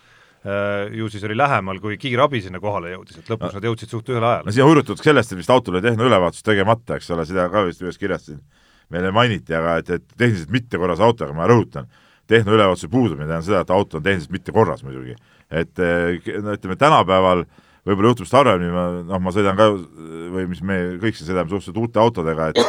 äh, 0.46 0.92
ju 0.98 1.10
siis 1.12 1.24
oli 1.28 1.36
lähemal, 1.38 1.80
kui 1.82 1.98
kiirabi 2.00 2.42
sinna 2.44 2.60
kohale 2.62 2.94
jõudis, 2.96 3.22
et 3.22 3.32
lõpuks 3.32 3.54
no. 3.54 3.60
nad 3.60 3.70
jõudsid 3.70 3.96
suht 3.96 4.12
ühel 4.12 4.24
ajal. 4.24 4.48
no 4.48 4.56
siia 4.56 4.68
hurjutatakse 4.68 5.10
sellest, 5.10 5.32
et 5.32 5.42
vist 5.42 5.54
autol 5.54 5.78
oli 5.78 5.86
tehnoülevaatus 5.88 6.44
tegemata, 6.46 7.00
eks 7.00 7.10
ole, 7.16 7.26
seda 7.28 7.48
ka 7.52 7.66
vist 7.68 7.84
ühes 7.84 8.00
kirjas 8.00 8.28
siin 8.30 8.42
meile 8.92 9.12
mainiti, 9.14 9.54
aga 9.56 9.78
et, 9.80 9.90
et 9.96 10.16
tehniliselt 10.18 10.52
mittekorras 10.52 11.00
autoga, 11.00 11.32
ma 11.36 11.48
rõhutan, 11.48 11.88
tehnoülevaatuse 12.30 12.90
puudumine 12.92 13.26
tähendab 13.26 13.46
seda, 13.46 13.62
et 13.64 13.72
auto 13.74 13.98
on 13.98 14.04
tehniliselt 14.04 14.34
mitte 14.34 14.54
korras 14.54 14.84
muidugi. 14.86 15.16
Et 15.52 15.82
eh, 15.82 16.32
no 16.40 16.56
ütleme, 16.56 16.78
tänapäeval 16.80 17.44
võib-olla 17.86 18.12
juhtub 18.12 18.28
seda 18.28 18.42
harvemini, 18.42 18.72
ma 18.72 18.84
noh, 19.04 19.20
ma 19.22 19.32
sõidan 19.34 19.58
ka 19.58 19.68
või 20.32 20.46
mis 20.50 20.62
me 20.64 20.78
kõik 21.02 21.18
siin 21.18 21.28
sõidame 21.28 21.50
suhteliselt 21.50 21.80
uute 21.82 22.00
autodega, 22.02 22.52
et 22.52 22.62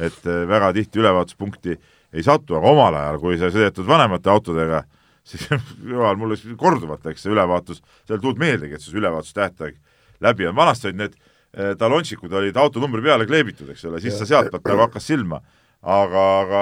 et 0.00 0.24
eh, 0.24 0.44
väga 0.48 0.72
tihti 0.72 1.02
ülevaatuspunkti 1.02 1.76
ei 2.12 2.24
satu, 2.24 2.56
aga 2.56 2.70
omal 2.72 2.96
ajal, 2.96 3.18
kui 3.20 3.36
sa 3.40 3.50
sõidetud 3.52 3.88
vanemate 3.88 4.30
autodega, 4.32 4.82
siis 5.28 5.44
jumal, 5.50 6.16
mul 6.18 6.32
läks 6.32 6.46
korduvalt 6.58 7.04
läks 7.06 7.24
see 7.24 7.32
ülevaatus, 7.34 7.82
seal 8.06 8.16
ei 8.18 8.22
tulnud 8.22 8.40
meeldegi, 8.40 8.78
et 8.78 8.84
see 8.84 8.96
ülevaatustähtaeg 9.00 9.76
läbi 10.24 10.48
on, 10.48 10.56
vanasti 10.56 10.88
olid 10.88 11.02
need 11.02 11.18
eh, 11.18 11.74
talonšikud 11.78 12.32
olid 12.40 12.56
autonumbri 12.56 13.04
peale 13.04 13.28
kleebitud, 13.28 13.68
eks 13.74 13.84
ole, 13.90 14.00
siis 14.02 14.16
sa 14.16 14.28
sealtpoolt 14.28 14.72
nagu 14.72 14.86
hakkas 14.88 15.10
silma. 15.12 15.42
Aga, 15.82 16.20
aga 16.44 16.58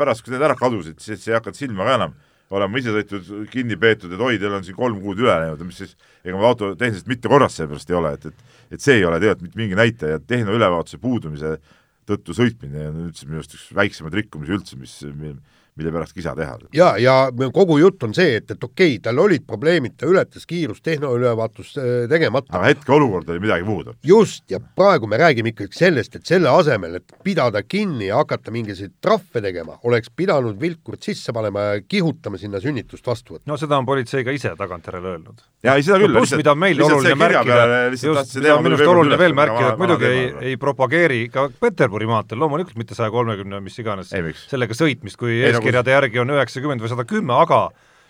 pärast, 0.00 0.22
kui 0.24 0.32
need 0.32 0.40
ära 0.40 0.54
kadusid, 0.56 0.96
siis 1.04 1.26
ei 1.28 1.34
hakanud 1.36 1.58
silma 1.58 1.84
ka 1.84 1.96
enam 1.98 2.14
olema 2.52 2.80
ise 2.80 2.92
sõitud, 2.94 3.28
kinni 3.52 3.78
peetud, 3.80 4.12
et 4.12 4.22
oi, 4.22 4.38
teil 4.40 4.54
on 4.56 4.64
siin 4.66 4.76
kolm 4.76 4.98
kuud 5.02 5.20
üle 5.22 5.32
läinud, 5.32 5.62
mis 5.66 5.82
siis, 5.82 5.94
ega 6.24 6.36
mu 6.36 6.44
auto 6.48 6.74
tehniliselt 6.78 7.08
mitte 7.10 7.30
korras 7.32 7.56
seepärast 7.58 7.92
ei 7.92 7.96
ole, 7.98 8.16
et, 8.18 8.26
et 8.28 8.50
et 8.72 8.80
see 8.80 8.98
ei 8.98 9.04
ole 9.04 9.18
tegelikult 9.20 9.46
mitte 9.46 9.60
mingi 9.60 9.76
näitaja, 9.76 10.20
tehnoülevaatuse 10.24 11.00
puudumise 11.02 11.56
tõttu 12.08 12.34
sõitmine 12.36 12.86
on 12.88 13.02
üldse 13.06 13.28
minu 13.28 13.40
arust 13.40 13.56
üks 13.56 13.66
väiksemaid 13.76 14.16
rikkumisi 14.16 14.56
üldse, 14.56 14.78
mis, 14.80 14.94
mille 15.76 15.92
pärast 15.92 16.12
kisa 16.12 16.34
teha. 16.36 16.58
ja, 16.76 16.92
ja 17.00 17.14
kogu 17.52 17.78
jutt 17.80 18.02
on 18.04 18.12
see, 18.14 18.36
et, 18.36 18.50
et 18.50 18.64
okei 18.64 18.96
okay,, 18.96 19.00
tal 19.06 19.20
olid 19.22 19.46
probleemid, 19.48 19.94
ta 19.96 20.08
ületas 20.10 20.44
kiirust 20.48 20.84
tehnoülevaatus 20.84 21.70
äh, 21.80 21.92
tegemata. 22.12 22.52
aga 22.58 22.68
hetkeolukord 22.68 23.30
oli 23.32 23.40
midagi 23.40 23.64
muud. 23.64 23.94
just, 24.04 24.44
ja 24.52 24.60
praegu 24.60 25.08
me 25.08 25.16
räägime 25.20 25.54
ikkagi 25.54 25.78
sellest, 25.78 26.18
et 26.20 26.28
selle 26.28 26.50
asemel, 26.52 26.98
et 27.00 27.16
pidada 27.24 27.62
kinni 27.64 28.10
ja 28.10 28.20
hakata 28.20 28.52
mingisuguseid 28.52 28.98
trahve 29.00 29.40
tegema, 29.44 29.78
oleks 29.88 30.12
pidanud 30.16 30.60
vilkurid 30.60 31.00
sisse 31.08 31.32
panema 31.32 31.64
ja 31.70 31.80
kihutama 31.88 32.40
sinna 32.40 32.60
sünnitust 32.60 33.08
vastu 33.08 33.38
võtma. 33.38 33.54
no 33.54 33.58
seda 33.60 33.80
on 33.80 33.88
politsei 33.88 34.26
ka 34.28 34.36
ise 34.36 34.52
tagantjärele 34.58 35.14
öelnud. 35.14 35.40
jaa, 35.64 35.78
ei 35.78 35.88
seda 35.88 36.02
küll 36.04 36.12
no,. 36.12 36.20
pluss, 36.20 36.36
mida 36.36 36.52
on 36.52 36.60
meil 36.60 36.84
oluline 36.84 37.16
märkida, 37.16 37.64
just, 37.96 38.36
mida 38.36 38.58
on 38.58 38.68
minu 38.68 38.76
arust 38.76 38.92
oluline 38.92 39.20
veel 39.24 39.38
märkida, 39.40 39.72
et 39.72 39.80
muidugi 39.80 40.12
ei, 40.12 40.28
ei 40.52 40.60
propageeri 40.60 41.24
ka 41.32 41.48
Peterburi 41.64 42.12
maanteel 42.12 42.44
loomulikult 42.44 42.76
mitte 42.76 42.98
saja 42.98 43.08
kolmekümne, 43.14 43.64
mis 43.64 43.80
iganes, 43.80 44.12
sellega 44.52 44.76
sõitmist, 44.76 45.16
kui 45.16 45.40
eeskätt 45.40 45.61
eeskirjade 45.62 45.96
järgi 45.96 46.20
on 46.22 46.34
üheksakümmend 46.34 46.82
või 46.82 46.92
sada 46.92 47.06
kümme, 47.08 47.38
aga 47.38 47.62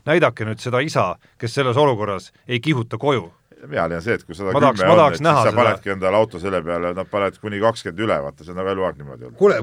näidake 0.09 0.49
nüüd 0.49 0.63
seda 0.63 0.81
isa, 0.83 1.13
kes 1.39 1.55
selles 1.55 1.79
olukorras 1.79 2.33
ei 2.49 2.61
kihuta 2.61 2.99
koju 2.99 3.29
peale 3.71 3.95
on 3.95 4.03
see, 4.03 4.17
et 4.19 4.25
kui 4.27 4.35
sada 4.35 4.51
kümme 4.51 4.65
on, 4.91 5.01
et 5.07 5.19
siis 5.21 5.29
sa 5.29 5.45
seda. 5.47 5.55
panedki 5.55 5.93
endale 5.95 6.19
auto 6.19 6.41
selle 6.43 6.63
peale, 6.67 6.91
nad 6.97 7.11
panevad 7.11 7.39
kuni 7.39 7.61
kakskümmend 7.63 8.01
üle, 8.03 8.17
vaata, 8.25 8.43
see 8.43 8.51
on 8.51 8.59
nagu 8.59 8.73
eluaeg 8.73 8.99
niimoodi 8.99 9.29
olnud. 9.29 9.39
kuule, 9.39 9.61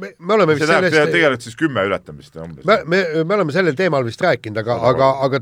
me, 0.00 0.10
me 0.18 0.34
oleme 0.36 0.54
see 0.54 0.62
vist 0.62 0.70
tähendab 0.70 0.94
sellest 0.94 1.14
tegelikult 1.14 1.44
siis 1.46 1.56
kümme 1.58 1.84
ületamist 1.88 2.36
umbes. 2.40 2.66
me, 2.68 2.76
me, 2.90 3.00
me 3.22 3.36
oleme 3.38 3.54
sellel 3.54 3.76
teemal 3.78 4.04
vist 4.06 4.22
rääkinud, 4.24 4.58
aga, 4.62 4.76
aga, 4.90 5.08
aga 5.26 5.40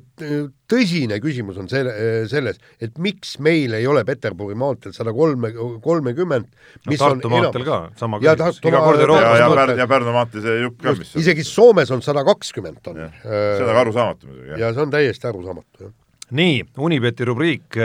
tõsine 0.71 1.19
küsimus 1.23 1.59
on 1.61 1.69
selle, 1.71 1.95
selles, 2.31 2.61
et 2.83 2.95
miks 3.03 3.37
meil 3.45 3.75
ei 3.79 3.89
ole 3.91 4.05
Peterburi 4.09 4.57
maanteel 4.59 4.95
sada 4.97 5.15
kolme, 5.17 5.53
kolmekümmend, 5.85 6.49
no 6.49 6.93
mis 6.93 7.03
Tartu 7.03 7.31
on 7.31 7.37
maanteel 7.37 7.67
ka 7.67 7.81
sama 8.01 8.23
Ja 8.25 8.37
küsimus, 8.39 8.63
iga 8.71 8.85
kord 8.87 9.01
ja, 9.01 9.09
Euroopas 9.09 9.43
ja 9.43 9.51
maanteel. 9.51 9.83
ja 9.83 9.91
Pärnu 9.91 10.15
maantee 10.17 10.45
see 10.45 10.57
jupp 10.63 10.81
ka, 10.85 10.97
mis 11.01 11.13
isegi 11.25 11.47
Soomes 11.49 11.93
on 11.95 12.05
sada 12.05 12.25
kakskümmend 12.27 12.93
on. 12.93 13.05
see 13.25 13.67
on 13.67 13.75
aga 13.75 13.85
arusaamatu 13.85 14.31
muidugi, 14.31 14.55
jah. 14.55 14.65
ja 14.65 14.73
see 14.77 14.87
on 14.87 14.95
täiesti 14.95 15.31
arusaamatu, 15.33 15.87
jah. 15.89 15.95
nii, 16.31 16.63
Unibeti 16.79 17.25
rubriik, 17.29 17.77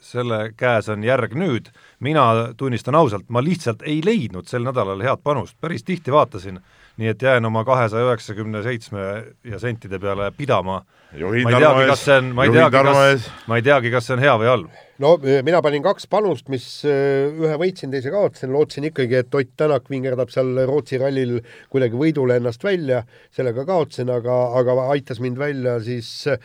selle 0.00 0.38
käes 0.56 0.88
on 0.92 1.04
järg 1.04 1.36
nüüd, 1.36 1.68
mina 2.00 2.24
tunnistan 2.56 2.96
ausalt, 2.96 3.28
ma 3.28 3.42
lihtsalt 3.44 3.84
ei 3.86 4.00
leidnud 4.04 4.48
sel 4.48 4.64
nädalal 4.66 5.02
head 5.04 5.22
panust, 5.24 5.56
päris 5.60 5.84
tihti 5.84 6.14
vaatasin, 6.14 6.60
nii 6.96 7.12
et 7.12 7.22
jään 7.22 7.44
oma 7.44 7.64
kahesaja 7.68 8.06
üheksakümne 8.08 8.62
seitsme 8.64 9.02
ja 9.44 9.60
sentide 9.60 9.98
peale 10.00 10.30
pidama. 10.36 10.82
ma 11.16 11.36
ei 11.36 11.44
teagi, 11.44 11.86
kas 11.86 12.04
see 12.04 12.16
on, 12.18 12.32
ma 12.34 12.44
ei 12.44 12.52
teagi, 12.56 12.82
kas 12.82 13.30
ma 13.46 13.56
ei 13.56 13.62
teagi, 13.62 13.90
kas 13.92 14.08
see 14.08 14.16
on 14.16 14.24
hea 14.24 14.34
või 14.40 14.50
halb. 14.50 14.82
no 15.04 15.12
eh, 15.22 15.42
mina 15.44 15.60
panin 15.62 15.84
kaks 15.84 16.08
panust, 16.10 16.48
mis 16.48 16.66
eh, 16.88 17.28
ühe 17.28 17.56
võitsin, 17.60 17.92
teise 17.92 18.10
kaotasin, 18.10 18.52
lootsin 18.52 18.88
ikkagi, 18.88 19.20
et 19.20 19.34
Ott 19.34 19.52
Tänak 19.56 19.90
vingerdab 19.92 20.32
seal 20.32 20.64
Rootsi 20.66 20.98
rallil 21.00 21.38
kuidagi 21.72 22.00
võidule 22.00 22.40
ennast 22.40 22.64
välja, 22.64 23.04
sellega 23.30 23.64
kaotasin, 23.68 24.10
aga, 24.10 24.40
aga 24.58 24.80
aitas 24.96 25.20
mind 25.20 25.38
välja 25.38 25.78
siis 25.84 26.10
äh, 26.32 26.40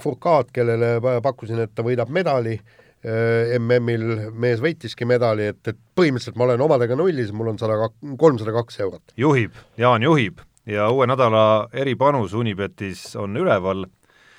Furkaat, 0.00 0.52
kellele 0.52 0.98
pa- 1.04 1.18
pakkusin, 1.22 1.58
et 1.60 1.74
ta 1.76 1.84
võidab 1.84 2.08
medali 2.14 2.54
äh, 2.56 3.58
MM-il, 3.58 4.30
mees 4.32 4.62
võitiski 4.64 5.06
medali, 5.06 5.50
et, 5.52 5.60
et 5.68 5.76
põhimõtteliselt 5.96 6.38
ma 6.40 6.48
olen 6.48 6.64
omadega 6.64 6.96
nullis, 6.98 7.32
mul 7.36 7.52
on 7.52 7.60
sada 7.60 7.76
kak-, 7.82 7.98
kolmsada 8.18 8.54
kaks 8.56 8.80
eurot. 8.86 9.14
juhib, 9.16 9.54
Jaan 9.76 10.02
juhib. 10.02 10.40
Ja 10.68 10.90
uue 10.92 11.06
nädala 11.08 11.68
eripanus 11.72 12.34
Unibetis 12.36 13.14
on 13.16 13.36
üleval, 13.40 13.86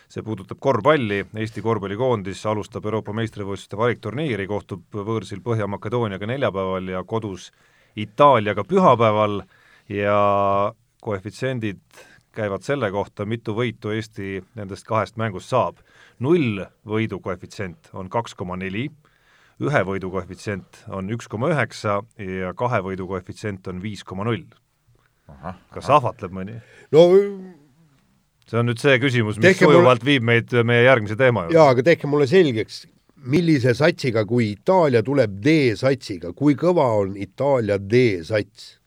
see 0.10 0.22
puudutab 0.26 0.60
korvpalli, 0.62 1.24
Eesti 1.42 1.62
korvpallikoondis 1.66 2.44
alustab 2.50 2.86
Euroopa 2.86 3.16
meistrivõistluste 3.18 3.78
valikturniiri, 3.78 4.46
kohtub 4.50 4.84
võõrsil 4.94 5.42
Põhja-Makedooniaga 5.46 6.30
neljapäeval 6.30 6.92
ja 6.94 7.02
kodus 7.04 7.50
Itaaliaga 7.98 8.62
pühapäeval. 8.70 9.42
Ja 9.90 10.20
koefitsiendid 11.02 11.82
käivad 12.36 12.64
selle 12.66 12.92
kohta, 12.92 13.26
mitu 13.26 13.56
võitu 13.58 13.94
Eesti 13.96 14.40
nendest 14.56 14.86
kahest 14.88 15.18
mängust 15.18 15.50
saab. 15.50 15.80
null 16.20 16.66
võidu 16.86 17.20
koefitsient 17.24 17.90
on 17.94 18.10
kaks 18.10 18.36
koma 18.36 18.58
neli, 18.60 18.90
ühe 19.60 19.82
võidu 19.88 20.12
koefitsient 20.12 20.84
on 20.88 21.10
üks 21.10 21.28
koma 21.28 21.50
üheksa 21.54 22.02
ja 22.18 22.54
kahe 22.54 22.82
võidu 22.84 23.08
koefitsient 23.08 23.68
on 23.68 23.82
viis 23.82 24.04
koma 24.04 24.24
null. 24.24 24.46
kas 25.74 25.90
ahvatleb 25.90 26.32
mõni? 26.34 26.60
no 26.92 27.08
see 28.50 28.58
on 28.60 28.66
nüüd 28.72 28.82
see 28.82 28.98
küsimus, 29.02 29.38
mis 29.38 29.52
Tehke 29.52 29.68
mulle- 29.68 29.78
sujuvalt 29.78 30.06
viib 30.06 30.24
meid 30.26 30.54
meie 30.66 30.84
järgmise 30.88 31.16
teema 31.16 31.46
juurde. 31.46 31.58
jaa, 31.58 31.70
aga 31.70 31.84
tehke 31.84 32.08
mulle 32.08 32.28
selgeks, 32.28 32.88
millise 33.30 33.74
satsiga, 33.78 34.26
kui 34.26 34.54
Itaalia 34.56 35.04
tuleb 35.04 35.38
D-satsiga, 35.44 36.34
kui 36.34 36.56
kõva 36.56 36.88
on 37.04 37.16
Itaalia 37.18 37.78
D-sats? 37.78 38.79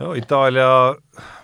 No 0.00 0.14
Itaalia, 0.18 0.68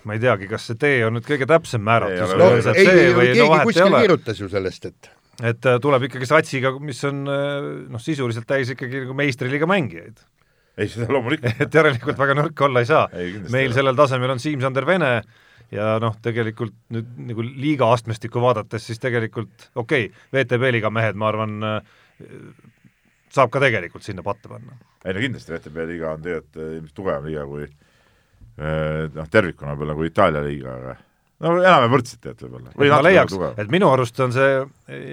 ma 0.07 0.15
ei 0.15 0.23
teagi, 0.23 0.49
kas 0.49 0.65
see 0.69 0.79
tee 0.81 0.97
on 1.07 1.17
nüüd 1.17 1.27
kõige 1.27 1.47
täpsem 1.49 1.83
määratlus 1.85 2.33
Ei 2.33 2.41
no 2.41 2.49
ei, 2.55 2.65
C 2.65 2.73
ei, 2.81 3.13
või 3.15 3.29
keegi 3.29 3.43
no 3.43 3.51
vahet 3.53 3.63
ei 3.63 3.69
kuskil 3.69 3.89
ole, 3.89 4.03
kirjutas 4.07 4.41
ju 4.41 4.49
sellest, 4.51 4.89
et 4.89 5.11
et 5.45 5.67
äh, 5.69 5.75
tuleb 5.81 6.07
ikkagi 6.07 6.25
satsiga, 6.25 6.71
mis 6.81 7.03
on 7.05 7.21
äh, 7.29 7.67
noh, 7.93 8.01
sisuliselt 8.01 8.47
täis 8.49 8.71
ikkagi 8.73 9.03
nagu 9.03 9.17
meistriliiga 9.17 9.69
mängijaid. 9.69 10.23
ei, 10.77 10.89
seda 10.89 11.11
loomulikult. 11.13 11.59
et 11.65 11.77
järelikult 11.81 12.17
väga 12.17 12.37
nõrk 12.41 12.63
olla 12.65 12.81
ei 12.81 12.89
saa 12.89 13.05
Ei, 13.13 13.35
meil 13.53 13.69
ei 13.69 13.77
sellel 13.77 13.99
tasemel 13.99 14.33
on 14.33 14.41
Siim-Sander 14.41 14.87
Vene 14.89 15.11
ja 15.73 15.97
noh, 16.01 16.17
tegelikult 16.23 16.75
nüüd 16.95 17.13
nagu 17.29 17.45
liiga 17.45 17.91
astmestikku 17.93 18.41
vaadates, 18.41 18.87
siis 18.89 19.01
tegelikult 19.03 19.69
okei 19.75 20.09
okay,, 20.09 20.27
VTB 20.33 20.73
liiga 20.77 20.91
mehed, 20.93 21.17
ma 21.19 21.27
arvan, 21.27 21.57
saab 23.35 23.51
ka 23.51 23.61
tegelikult 23.61 24.05
sinna 24.05 24.23
patta 24.25 24.49
panna. 24.53 24.79
ei 25.03 25.13
no 25.13 25.21
kindlasti 25.21 25.53
VTB 25.53 25.89
liiga 25.91 26.15
on 26.15 26.23
tegelikult 26.23 26.63
ilmselt 26.63 26.97
tugevam 26.97 27.27
liiga 27.27 27.45
kui 27.51 27.67
noh, 28.57 29.27
tervikuna 29.31 29.75
võib-olla 29.75 29.95
kui 29.97 30.09
Itaalia 30.09 30.41
liiga, 30.45 30.77
aga 30.79 30.95
no 31.43 31.57
enam-vähem 31.61 31.93
võrdselt 31.93 32.21
tegelikult 32.23 32.47
võib-olla. 32.47 32.71
et 32.73 32.93
ma 32.93 33.01
leiaks, 33.05 33.35
et 33.63 33.73
minu 33.73 33.89
arust 33.91 34.21
on 34.25 34.33
see 34.35 34.53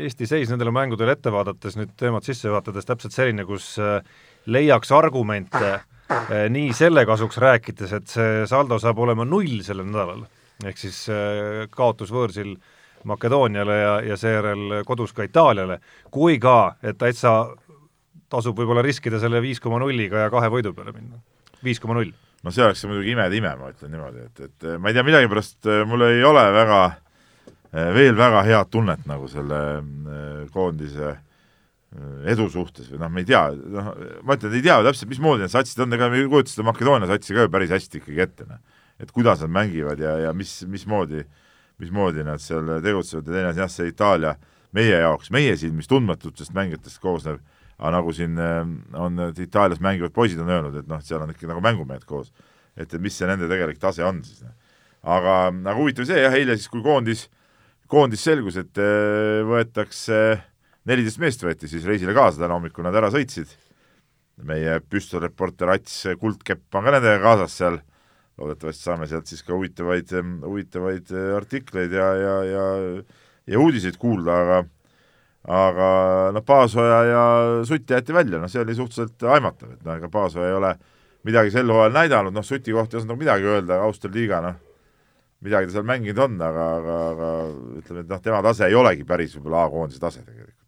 Eesti 0.05 0.28
seis 0.30 0.53
nendele 0.53 0.72
mängudele 0.74 1.16
ette 1.16 1.32
vaadates 1.32 1.76
nüüd 1.78 1.92
teemat 2.01 2.26
sisse 2.26 2.49
juhatades 2.49 2.88
täpselt 2.88 3.16
selline, 3.16 3.45
kus 3.49 3.74
äh, 3.82 3.99
leiaks 4.47 4.92
argumente 4.97 5.74
äh, 5.74 6.47
nii 6.53 6.72
selle 6.76 7.05
kasuks 7.09 7.40
rääkides, 7.45 7.92
et 7.99 8.09
see 8.12 8.47
saldo 8.51 8.78
saab 8.80 9.03
olema 9.05 9.26
null 9.28 9.61
sellel 9.66 9.90
nädalal, 9.90 10.24
ehk 10.64 10.80
siis 10.80 11.05
äh, 11.12 11.66
kaotus 11.74 12.14
võõrsil 12.14 12.57
Makedooniale 13.05 13.74
ja, 13.76 13.97
ja 14.01 14.16
seejärel 14.16 14.78
kodus 14.88 15.12
ka 15.12 15.26
Itaaliale, 15.26 15.76
kui 16.09 16.38
ka, 16.40 16.78
et 16.80 16.97
täitsa 16.97 17.34
tasub 18.32 18.57
võib-olla 18.57 18.80
riskida 18.84 19.20
selle 19.20 19.42
viis 19.45 19.61
koma 19.61 19.76
nulliga 19.82 20.24
ja 20.24 20.30
kahe 20.32 20.49
võidu 20.49 20.72
peale 20.72 20.95
minna. 20.97 21.20
viis 21.64 21.80
koma 21.80 21.99
null. 21.99 22.14
No 22.45 22.53
see 22.53 22.64
oleks 22.64 22.84
muidugi 22.84 23.14
imede 23.14 23.38
ime, 23.38 23.55
ma 23.59 23.70
ütlen 23.72 23.92
niimoodi, 23.95 24.26
et, 24.28 24.42
et 24.49 24.66
eh, 24.68 24.78
ma 24.80 24.90
ei 24.90 24.97
tea, 24.97 25.05
millegipärast 25.07 25.68
eh, 25.70 25.82
mul 25.88 26.07
ei 26.11 26.24
ole 26.26 26.45
väga, 26.55 26.80
veel 27.97 28.14
väga 28.18 28.42
head 28.47 28.70
tunnet 28.70 29.07
nagu 29.11 29.28
selle 29.30 29.61
eh, 29.80 30.42
koondise 30.55 31.09
eh, 31.14 32.18
edu 32.34 32.51
suhtes 32.53 32.90
või 32.92 33.01
noh, 33.01 33.12
me 33.12 33.24
ei 33.24 33.30
tea, 33.32 33.47
noh, 33.55 33.90
ma 34.26 34.36
ütlen, 34.36 34.59
ei 34.59 34.64
tea 34.66 34.76
täpselt, 34.84 35.11
mismoodi 35.11 35.47
need 35.47 35.55
satsid 35.55 35.80
on, 35.86 35.97
ega 35.97 36.11
me 36.12 36.20
ei 36.20 36.28
kujuta 36.30 36.53
seda 36.53 36.68
Makedoonia 36.68 37.11
satsi 37.11 37.36
ka 37.36 37.47
ju 37.47 37.55
päris 37.55 37.72
hästi 37.74 38.03
ikkagi 38.03 38.26
ette, 38.26 38.49
noh. 38.51 38.61
et 39.01 39.14
kuidas 39.14 39.40
nad 39.45 39.55
mängivad 39.57 40.05
ja, 40.05 40.18
ja 40.26 40.34
mis, 40.36 40.59
mismoodi, 40.70 41.24
mismoodi 41.82 42.26
nad 42.28 42.42
seal 42.45 42.76
tegutsevad 42.84 43.30
ja 43.30 43.38
teine 43.38 43.53
asi 43.55 43.64
jah, 43.64 43.72
see 43.72 43.90
Itaalia 43.95 44.36
meie 44.74 45.01
jaoks, 45.01 45.32
meie 45.34 45.57
silmis 45.57 45.88
tundmatutest 45.90 46.53
mängijatest 46.55 47.01
koosnev 47.03 47.40
aga 47.79 47.93
nagu 47.97 48.12
siin 48.14 48.39
äh, 48.39 48.61
on 49.01 49.22
Itaalias 49.31 49.81
mängivad 49.83 50.14
poisid 50.14 50.41
on 50.43 50.51
öelnud, 50.51 50.77
et 50.81 50.91
noh, 50.91 51.01
et 51.01 51.09
seal 51.09 51.22
on 51.25 51.33
ikka 51.33 51.49
nagu 51.51 51.62
mängumehed 51.64 52.05
koos. 52.09 52.33
et, 52.77 52.87
et 52.87 53.01
mis 53.01 53.14
see 53.14 53.29
nende 53.29 53.49
tegelik 53.51 53.81
tase 53.83 54.05
on 54.05 54.22
siis. 54.25 54.45
aga, 55.03 55.49
aga 55.51 55.77
huvitav 55.79 56.07
see 56.09 56.22
jah, 56.22 56.35
eile 56.35 56.57
siis, 56.59 56.70
kui 56.70 56.83
koondis, 56.83 57.29
koondis 57.91 58.25
selgus, 58.25 58.59
et 58.61 58.83
äh, 58.83 59.43
võetakse, 59.47 60.20
neliteist 60.89 61.22
meest 61.22 61.45
võeti 61.45 61.70
siis 61.70 61.87
reisile 61.89 62.14
kaasa, 62.14 62.43
täna 62.43 62.59
hommikul 62.59 62.87
nad 62.87 62.95
ära 62.95 63.11
sõitsid. 63.14 63.59
meie 64.45 64.81
püstolreporter 64.91 65.70
Ats 65.70 66.07
Kuldkepp 66.18 66.75
on 66.75 66.85
ka 66.85 66.95
nendega 66.97 67.20
kaasas 67.22 67.53
seal, 67.55 67.79
loodetavasti 68.39 68.83
saame 68.83 69.07
sealt 69.07 69.31
siis 69.31 69.45
ka 69.47 69.55
huvitavaid, 69.55 70.11
huvitavaid 70.43 71.12
äh, 71.14 71.37
artikleid 71.37 71.93
ja, 71.95 72.09
ja, 72.18 72.41
ja 72.45 72.64
ja 73.47 73.61
uudiseid 73.61 73.99
kuulda, 74.01 74.37
aga 74.41 74.59
aga 75.45 75.88
noh, 76.32 76.45
Paasoja 76.47 76.99
ja 77.05 77.22
Sutt 77.68 77.90
jäeti 77.90 78.16
välja, 78.16 78.40
noh 78.40 78.51
see 78.51 78.62
oli 78.62 78.76
suhteliselt 78.76 79.26
aimatav, 79.36 79.74
et 79.76 79.84
noh, 79.84 79.99
ega 79.99 80.09
Paasoja 80.12 80.49
ei 80.49 80.57
ole 80.57 80.74
midagi 81.28 81.53
sel 81.53 81.70
hooajal 81.72 81.95
näidanud, 81.95 82.34
noh 82.36 82.45
Suti 82.45 82.72
kohta 82.72 82.97
ei 82.97 83.03
osanud 83.03 83.14
nagu 83.14 83.24
midagi 83.24 83.49
öelda, 83.49 83.80
Austria 83.84 84.14
liiga 84.14 84.40
noh, 84.45 84.59
midagi 85.45 85.68
ta 85.68 85.76
seal 85.76 85.88
mänginud 85.88 86.20
on, 86.24 86.36
aga, 86.40 86.66
aga, 86.80 86.99
aga 87.12 87.30
ütleme, 87.80 88.05
et 88.05 88.12
noh, 88.12 88.20
tema 88.24 88.42
tase 88.45 88.68
ei 88.68 88.76
olegi 88.78 89.05
päris 89.09 89.34
võib-olla 89.36 89.66
A-koondise 89.66 90.01
tase 90.01 90.22
tegelikult. 90.24 90.61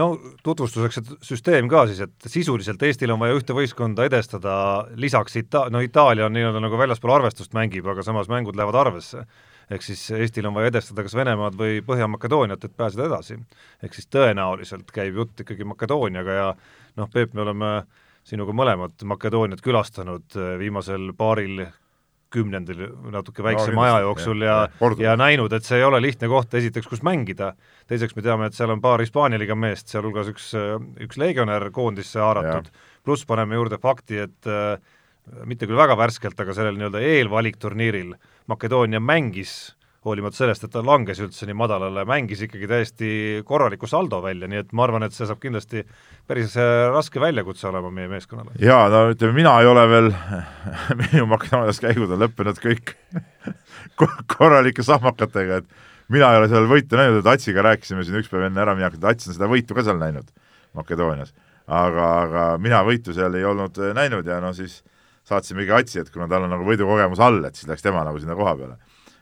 no 0.00 0.08
tutvustuseks 0.46 0.98
see 0.98 1.18
süsteem 1.32 1.68
ka 1.70 1.84
siis, 1.90 2.02
et 2.06 2.30
sisuliselt 2.32 2.82
Eestil 2.86 3.14
on 3.14 3.22
vaja 3.22 3.38
ühte 3.38 3.54
võistkonda 3.54 4.06
edestada 4.08 4.54
lisaks 4.98 5.38
Ita-, 5.42 5.68
no 5.70 5.82
Itaalia 5.84 6.26
on 6.26 6.34
nii-öelda 6.34 6.62
nagu 6.62 6.78
väljaspool 6.78 7.14
arvestust 7.18 7.54
mängib, 7.54 7.86
aga 7.90 8.06
samas 8.06 8.30
mängud 8.30 8.58
lähevad 8.58 8.78
arvesse. 8.86 9.26
Ehk 9.70 9.84
siis 9.86 10.02
Eestil 10.16 10.48
on 10.50 10.56
vaja 10.56 10.72
edestada 10.72 11.04
kas 11.06 11.14
Venemaad 11.14 11.56
või 11.58 11.80
Põhja-Makedooniat, 11.86 12.64
et 12.64 12.76
pääseda 12.76 13.06
edasi. 13.06 13.38
ehk 13.82 13.94
siis 13.94 14.08
tõenäoliselt 14.10 14.90
käib 14.94 15.20
jutt 15.22 15.44
ikkagi 15.44 15.64
Makedooniaga 15.64 16.38
ja 16.38 16.48
noh, 16.96 17.10
Peep, 17.12 17.34
me 17.34 17.44
oleme 17.46 17.74
sinuga 18.26 18.54
mõlemad 18.56 19.04
Makedooniat 19.04 19.62
külastanud 19.64 20.36
eh, 20.36 20.56
viimasel 20.60 21.12
paaril 21.16 21.66
kümnendil 22.30 22.84
natuke 23.10 23.42
väiksema 23.42 23.72
kindlasti, 23.74 23.90
aja 23.90 24.02
jooksul 24.04 24.44
ja 24.46 24.56
korduvalt. 24.78 25.02
ja 25.04 25.16
näinud, 25.18 25.52
et 25.52 25.66
see 25.66 25.80
ei 25.80 25.86
ole 25.86 25.98
lihtne 26.02 26.28
koht 26.30 26.54
esiteks, 26.54 26.86
kus 26.86 27.02
mängida, 27.06 27.52
teiseks 27.90 28.14
me 28.14 28.22
teame, 28.22 28.46
et 28.46 28.54
seal 28.54 28.70
on 28.70 28.82
paar 28.82 29.02
Hispaania 29.02 29.40
liiga 29.40 29.56
meest, 29.58 29.90
sealhulgas 29.90 30.30
üks, 30.30 30.52
üks 31.02 31.18
legionär 31.18 31.70
koondisse 31.74 32.22
haaratud, 32.22 32.70
pluss 33.06 33.26
paneme 33.26 33.58
juurde 33.58 33.80
fakti, 33.82 34.22
et 34.28 34.50
äh, 34.50 34.78
mitte 35.48 35.68
küll 35.68 35.78
väga 35.78 35.96
värskelt, 35.98 36.38
aga 36.40 36.54
sellel 36.56 36.78
nii-öelda 36.78 37.02
eelvalikturniiril 37.04 38.14
Makedoonia 38.50 39.00
mängis 39.00 39.74
hoolimata 40.04 40.38
sellest, 40.38 40.64
et 40.64 40.72
ta 40.72 40.80
langes 40.84 41.18
üldse 41.20 41.44
nii 41.48 41.56
madalale, 41.60 42.06
mängis 42.08 42.40
ikkagi 42.46 42.68
täiesti 42.70 43.10
korraliku 43.46 43.88
saldo 43.90 44.22
välja, 44.24 44.48
nii 44.48 44.62
et 44.62 44.70
ma 44.76 44.86
arvan, 44.86 45.04
et 45.04 45.12
see 45.12 45.28
saab 45.28 45.42
kindlasti 45.42 45.82
päris 46.28 46.54
äh, 46.56 46.88
raske 46.94 47.20
väljakutse 47.20 47.68
olema 47.68 47.90
meie 47.92 48.08
meeskonnale. 48.08 48.56
jaa, 48.64 48.86
no 48.92 49.02
ütleme, 49.12 49.36
mina 49.36 49.58
ei 49.60 49.68
ole 49.68 49.84
veel, 49.90 50.08
minu 51.02 51.26
Makedoonias 51.34 51.82
käigud 51.84 52.16
on 52.16 52.24
lõppenud 52.24 52.62
kõik 52.64 52.94
korralike 54.36 54.86
sahmakatega, 54.86 55.60
et 55.60 56.14
mina 56.16 56.32
ei 56.32 56.40
ole 56.40 56.48
seal 56.52 56.70
võitu 56.70 56.96
näinud, 56.96 57.20
et 57.20 57.32
Atsiga 57.34 57.66
rääkisime 57.68 58.06
siin 58.06 58.22
üks 58.22 58.32
päev 58.32 58.48
enne 58.48 58.64
äraminekut, 58.64 59.04
Ats 59.04 59.28
on 59.28 59.36
seda 59.36 59.50
võitu 59.52 59.76
ka 59.76 59.84
seal 59.84 60.00
näinud, 60.00 60.32
Makedoonias. 60.80 61.36
aga, 61.68 62.08
aga 62.24 62.46
mina 62.62 62.80
võitu 62.88 63.12
seal 63.12 63.36
ei 63.36 63.44
olnud 63.44 63.76
äh, 63.84 63.92
näinud 64.00 64.24
ja 64.24 64.40
no 64.40 64.56
siis 64.56 64.80
saatsimegi 65.30 65.74
Atsi, 65.74 66.02
et 66.02 66.10
kuna 66.12 66.28
tal 66.30 66.46
on 66.46 66.54
nagu 66.54 66.66
võidukogemus 66.66 67.22
all, 67.24 67.42
et 67.48 67.58
siis 67.58 67.70
läks 67.70 67.84
tema 67.86 68.04
nagu 68.06 68.20
sinna 68.22 68.36
koha 68.38 68.56
peale. 68.58 68.78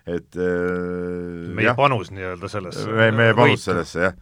Et 0.09 0.39
äh, 0.41 1.53
meie 1.55 1.69
jah, 1.69 1.77
panus 1.79 2.13
nii-öelda 2.15 2.49
sellesse 2.49 2.87
meie, 2.89 3.13
meie 3.13 3.37
panus 3.37 3.67
sellesse, 3.69 4.07
jah. 4.09 4.15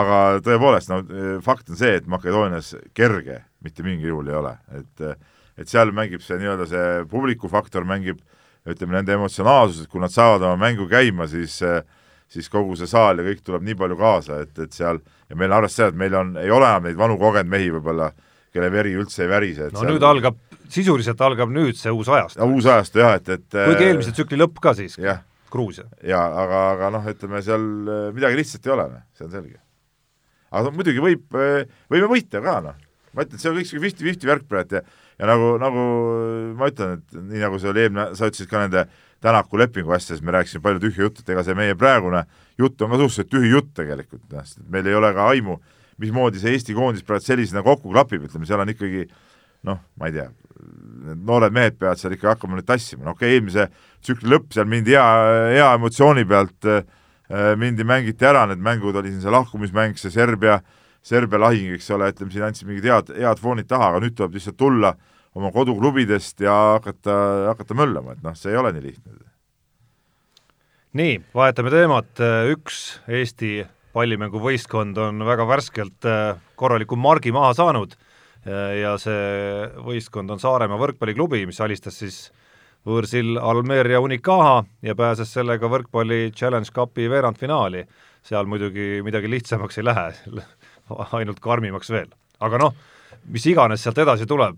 aga 0.00 0.22
tõepoolest, 0.44 0.90
no 0.90 1.02
fakt 1.44 1.70
on 1.70 1.78
see, 1.78 1.94
et 2.00 2.08
Makedoonias 2.10 2.74
kerge 2.96 3.44
mitte 3.64 3.86
mingil 3.86 4.12
juhul 4.12 4.32
ei 4.32 4.40
ole, 4.42 4.56
et 4.80 5.06
et 5.58 5.66
seal 5.66 5.90
mängib 5.90 6.22
see 6.22 6.36
nii-öelda 6.38 6.66
see 6.70 6.90
publiku 7.10 7.48
faktor 7.50 7.86
mängib 7.86 8.20
ütleme, 8.68 8.98
nende 8.98 9.14
emotsionaalsus, 9.16 9.84
et 9.84 9.90
kui 9.90 10.02
nad 10.02 10.12
saavad 10.12 10.44
oma 10.46 10.58
mängu 10.68 10.86
käima, 10.90 11.26
siis 11.30 11.56
siis 12.28 12.48
kogu 12.52 12.76
see 12.76 12.88
saal 12.88 13.20
ja 13.20 13.24
kõik 13.24 13.40
tuleb 13.44 13.64
nii 13.64 13.76
palju 13.78 13.96
kaasa, 13.98 14.42
et, 14.44 14.52
et 14.60 14.74
seal 14.76 15.00
ja 15.00 15.36
meil 15.38 15.52
arvestades 15.56 15.88
seda, 15.88 15.94
et 15.94 16.00
meil 16.02 16.16
on, 16.18 16.34
ei 16.40 16.50
ole 16.52 16.66
enam 16.68 16.84
neid 16.84 16.98
vanu 16.98 17.16
kogenud 17.20 17.50
mehi 17.50 17.70
võib-olla, 17.72 18.10
kelle 18.54 18.70
veri 18.72 18.94
üldse 18.98 19.24
ei 19.24 19.30
värise. 19.30 19.70
no 19.72 19.82
seal... 19.82 19.92
nüüd 19.92 20.06
algab, 20.08 20.38
sisuliselt 20.72 21.20
algab 21.24 21.52
nüüd 21.54 21.78
see 21.78 21.92
uus 21.94 22.10
ajastu. 22.12 22.50
uus 22.56 22.68
ajastu 22.68 23.02
jah, 23.04 23.16
et, 23.20 23.32
et 23.38 23.58
kuigi 23.58 23.88
eelmise 23.88 24.14
tsükli 24.16 24.40
lõpp 24.40 24.60
ka 24.64 24.74
siiski. 24.78 25.04
jah, 25.06 25.24
Gruusia. 25.52 25.88
jaa, 26.04 26.26
aga, 26.44 26.62
aga 26.74 26.92
noh, 26.98 27.08
ütleme 27.14 27.42
seal 27.44 27.64
äh, 27.88 28.04
midagi 28.16 28.40
lihtsalt 28.42 28.68
ei 28.68 28.76
ole, 28.76 28.90
noh, 28.94 29.08
see 29.18 29.28
on 29.28 29.34
selge. 29.34 29.58
aga 30.50 30.64
no 30.68 30.76
muidugi 30.76 31.04
võib, 31.04 31.26
äh, 31.36 31.66
võime 31.92 32.12
võita 32.14 32.44
ka, 32.44 32.60
noh. 32.70 32.80
ma 33.12 33.26
ütlen, 33.26 33.42
see 33.42 33.52
on 33.52 33.58
kõik 33.58 33.68
niisugune 33.68 33.88
fifty-fifty 33.88 34.32
värk 34.32 34.48
praegu 34.50 34.80
ja 34.80 34.86
ja 35.18 35.26
nagu, 35.26 35.56
nagu 35.60 35.84
ma 36.58 36.70
ütlen, 36.70 37.00
et 37.00 37.18
nii 37.18 37.42
nagu 37.42 37.58
see 37.58 37.70
oli 37.72 37.84
eelmine, 37.86 38.08
sa 38.18 38.30
ütlesid 38.30 38.50
ka 38.50 38.64
nende 38.64 38.88
Tänaku 39.18 39.58
lepingu 39.58 39.90
asjades, 39.90 40.20
me 40.22 40.30
rääkisime 40.30 40.62
palju 40.62 40.78
tühja 40.84 41.02
juttu, 41.02 41.24
et 41.24 41.30
ega 41.34 41.42
see 41.42 41.56
meie 41.58 41.74
praegune 41.74 42.20
jutt 42.60 42.84
on 42.86 42.92
ka 42.92 43.00
suhteliselt 43.00 43.32
tühi 43.32 43.48
jutt 43.50 43.72
tegelikult, 43.74 44.22
noh, 44.30 44.44
sest 44.46 44.60
meil 44.70 44.86
ei 44.86 44.94
ole 44.94 45.10
ka 45.16 45.24
aimu, 45.32 45.56
mismoodi 45.98 46.40
see 46.42 46.54
Eesti 46.56 46.76
koondis 46.76 47.06
praegu 47.06 47.26
sellisena 47.26 47.64
kokku 47.66 47.90
klapib, 47.92 48.24
ütleme, 48.28 48.46
seal 48.48 48.62
on 48.62 48.70
ikkagi 48.72 49.06
noh, 49.66 49.80
ma 49.98 50.08
ei 50.08 50.14
tea, 50.14 50.28
need 51.08 51.22
noored 51.26 51.54
mehed 51.54 51.78
peavad 51.78 52.00
seal 52.00 52.14
ikka 52.14 52.34
hakkama 52.34 52.58
nüüd 52.58 52.68
tassima, 52.68 53.04
no 53.06 53.14
okei 53.16 53.28
okay,, 53.28 53.38
eelmise 53.38 53.68
tsükli 54.04 54.32
lõpp, 54.32 54.50
seal 54.54 54.68
mindi 54.70 54.94
hea, 54.94 55.04
hea 55.56 55.68
emotsiooni 55.78 56.24
pealt 56.28 56.68
äh, 56.70 56.82
mindi, 57.60 57.86
mängiti 57.86 58.28
ära, 58.28 58.46
need 58.50 58.62
mängud, 58.64 58.96
oli 58.98 59.12
siin 59.12 59.22
see 59.24 59.34
lahkumismäng, 59.34 59.98
see 60.00 60.14
Serbia, 60.14 60.60
Serbia 61.04 61.42
lahing, 61.42 61.74
eks 61.76 61.90
ole, 61.94 62.10
ütleme 62.14 62.34
siin 62.34 62.48
andsid 62.48 62.68
mingid 62.68 62.88
head, 62.90 63.14
head 63.18 63.42
foonid 63.42 63.68
taha, 63.70 63.92
aga 63.92 64.02
nüüd 64.04 64.18
tuleb 64.18 64.38
lihtsalt 64.38 64.58
tulla 64.60 64.94
oma 65.38 65.50
koduklubidest 65.54 66.42
ja 66.42 66.54
hakata, 66.78 67.16
hakata 67.52 67.78
möllama, 67.78 68.14
et 68.14 68.22
noh, 68.24 68.36
see 68.38 68.54
ei 68.54 68.60
ole 68.60 68.72
nii 68.74 68.86
lihtne. 68.86 69.18
nii, 70.98 71.18
vahetame 71.36 71.70
teemat, 71.70 72.22
üks 72.50 72.78
Eesti 73.06 73.60
pallimänguvõistkond 73.98 74.98
on 75.02 75.26
väga 75.26 75.48
värskelt 75.50 76.06
äh, 76.06 76.38
korraliku 76.54 76.96
margi 76.96 77.34
maha 77.34 77.52
saanud 77.58 77.98
ja 78.48 78.94
see 79.02 79.66
võistkond 79.84 80.30
on 80.30 80.40
Saaremaa 80.40 80.78
võrkpalliklubi, 80.80 81.42
mis 81.50 81.58
alistas 81.60 81.98
siis 82.00 82.18
võõrsil 82.86 83.38
Almeria 83.40 84.00
Unicaja 84.00 84.62
ja 84.82 84.94
pääses 84.98 85.32
sellega 85.34 85.68
võrkpalli 85.70 86.30
Challenge 86.32 86.70
Cupi 86.74 87.08
veerandfinaali. 87.10 87.84
seal 88.22 88.46
muidugi 88.46 89.02
midagi 89.02 89.30
lihtsamaks 89.30 89.78
ei 89.78 89.84
lähe 89.84 90.12
ainult 91.18 91.40
karmimaks 91.40 91.90
veel. 91.90 92.08
aga 92.40 92.58
noh, 92.58 92.74
mis 93.28 93.46
iganes 93.46 93.82
sealt 93.82 93.98
edasi 93.98 94.26
tuleb, 94.26 94.56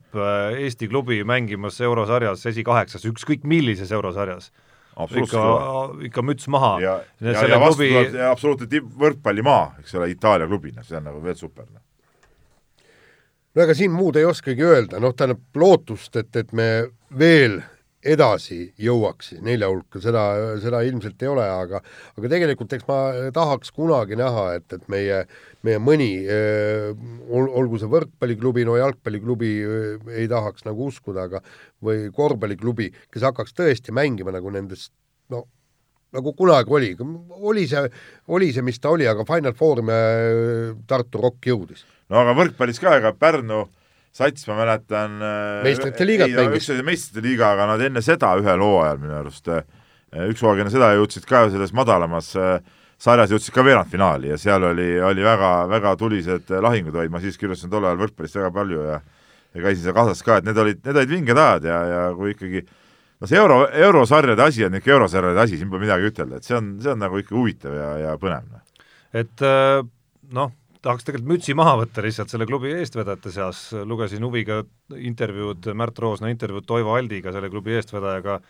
Eesti 0.58 0.88
klubi 0.88 1.24
mängimas 1.24 1.80
eurosarjas 1.80 2.46
esikaheksas, 2.46 3.04
ükskõik 3.04 3.44
millises 3.44 3.92
eurosarjas, 3.92 4.50
ikka, 5.08 5.44
ikka 6.08 6.24
müts 6.26 6.48
maha. 6.52 6.72
ja, 6.82 6.96
ja, 7.20 7.34
ja 7.48 7.60
vastu 7.60 7.82
klubi... 7.82 7.92
tuleb 7.94 8.18
absoluutne 8.30 8.70
tippvõrkpallimaa, 8.74 9.62
eks 9.82 9.94
ole, 9.98 10.10
Itaalia 10.14 10.48
klubina, 10.50 10.84
see 10.86 10.98
on 11.00 11.08
nagu 11.10 11.22
veel 11.24 11.38
super 11.38 11.68
noh. 11.68 11.82
No 13.50 13.64
ega 13.64 13.74
siin 13.74 13.90
muud 13.90 14.14
ei 14.16 14.28
oskagi 14.28 14.62
öelda, 14.62 15.00
noh, 15.02 15.14
tähendab 15.16 15.58
lootust, 15.58 16.14
et, 16.20 16.30
et 16.38 16.52
me 16.54 16.68
veel 17.18 17.58
edasi 18.00 18.70
jõuaks 18.80 19.34
nelja 19.44 19.68
hulka, 19.68 20.00
seda, 20.00 20.22
seda 20.62 20.80
ilmselt 20.88 21.20
ei 21.20 21.28
ole, 21.28 21.44
aga 21.44 21.82
aga 22.16 22.30
tegelikult 22.32 22.72
eks 22.72 22.86
ma 22.88 22.98
tahaks 23.36 23.72
kunagi 23.76 24.16
näha, 24.16 24.46
et, 24.56 24.66
et 24.72 24.86
meie, 24.92 25.20
meie 25.66 25.80
mõni 25.82 26.10
ol, 26.24 27.50
olgu 27.60 27.80
see 27.80 27.90
võrkpalliklubi, 27.92 28.64
no 28.68 28.78
jalgpalliklubi 28.80 29.52
ei 30.16 30.28
tahaks 30.32 30.64
nagu 30.68 30.88
uskuda, 30.88 31.28
aga 31.28 31.42
või 31.84 32.08
korvpalliklubi, 32.16 32.88
kes 33.12 33.26
hakkaks 33.28 33.56
tõesti 33.58 33.92
mängima 33.96 34.32
nagu 34.32 34.52
nendest 34.54 34.94
no 35.32 35.44
nagu 36.16 36.32
kunagi 36.34 36.72
oli, 36.74 36.94
oli 37.38 37.66
see, 37.70 37.84
oli 38.32 38.50
see, 38.54 38.64
mis 38.66 38.80
ta 38.82 38.90
oli, 38.94 39.06
aga 39.06 39.26
Final 39.28 39.54
Four'ime 39.58 39.98
Tartu 40.90 41.20
Rock 41.22 41.46
jõudis. 41.46 41.84
No 42.10 42.24
aga 42.24 42.34
võrkpallis 42.38 42.80
ka, 42.82 42.96
ega 42.98 43.12
Pärnu 43.14 43.66
sats, 44.14 44.46
ma 44.50 44.56
mäletan 44.58 45.20
äh, 45.22 45.62
meistrite 45.66 46.06
liigat 46.06 46.34
mängis. 46.34 46.64
üks 46.64 46.74
oli 46.74 46.86
meistrite 46.86 47.22
liiga, 47.24 47.52
aga 47.54 47.68
nad 47.72 47.84
enne 47.86 48.02
seda 48.04 48.32
ühel 48.40 48.64
hooajal 48.64 48.98
minu 49.02 49.16
arust, 49.20 49.50
äh, 49.54 49.62
üks 50.26 50.42
hooaeg 50.42 50.64
enne 50.64 50.74
seda 50.74 50.90
jõudsid 50.98 51.28
ka 51.30 51.44
selles 51.52 51.72
madalamas 51.76 52.32
äh, 52.38 52.58
sarjas 53.00 53.32
jõudsid 53.32 53.54
ka 53.54 53.64
veerandfinaali 53.64 54.32
ja 54.32 54.40
seal 54.40 54.66
oli, 54.72 54.90
oli 55.04 55.24
väga, 55.24 55.52
väga 55.70 55.94
tulised 56.00 56.50
lahingud, 56.50 56.96
vaid 56.98 57.14
ma 57.14 57.22
siis 57.22 57.38
kirjutasin 57.40 57.72
tol 57.72 57.86
ajal 57.86 58.02
võrkpallist 58.02 58.40
väga 58.40 58.52
palju 58.58 58.84
ja 58.88 59.00
ja 59.50 59.64
käisin 59.64 59.82
seal 59.82 59.96
kaasas 59.96 60.20
ka, 60.22 60.38
et 60.38 60.46
need 60.46 60.58
olid, 60.62 60.78
need 60.84 60.98
olid 61.00 61.10
vinged 61.10 61.38
ajad 61.42 61.64
ja, 61.66 61.78
ja 61.90 62.02
kui 62.14 62.34
ikkagi 62.34 62.60
no 62.62 63.30
see 63.30 63.38
euro, 63.40 63.64
eurosarjade 63.86 64.44
asi 64.44 64.66
on 64.66 64.76
ikka 64.78 64.92
eurosarjade 64.94 65.42
asi, 65.42 65.58
siin 65.58 65.70
pole 65.72 65.82
midagi 65.86 66.10
ütelda, 66.10 66.38
et 66.38 66.46
see 66.46 66.54
on, 66.58 66.76
see 66.82 66.92
on 66.92 67.02
nagu 67.02 67.18
ikka 67.18 67.34
huvitav 67.34 67.74
ja, 67.74 67.88
ja 68.04 68.14
põnev. 68.20 68.46
Noh. 68.46 68.84
et 69.22 69.46
noh, 70.38 70.54
tahaks 70.82 71.06
tegelikult 71.06 71.34
mütsi 71.34 71.54
maha 71.56 71.76
võtta 71.82 72.04
lihtsalt 72.04 72.32
selle 72.32 72.46
klubi 72.48 72.72
eestvedajate 72.78 73.32
seas, 73.34 73.62
lugesin 73.86 74.24
huviga 74.24 74.62
intervjuud, 74.96 75.70
Märt 75.76 76.00
Roosna 76.02 76.32
intervjuud 76.32 76.66
Toivo 76.68 76.96
Aldiga, 76.96 77.34
selle 77.34 77.50
klubi 77.52 77.76
eestvedajaga, 77.76 78.40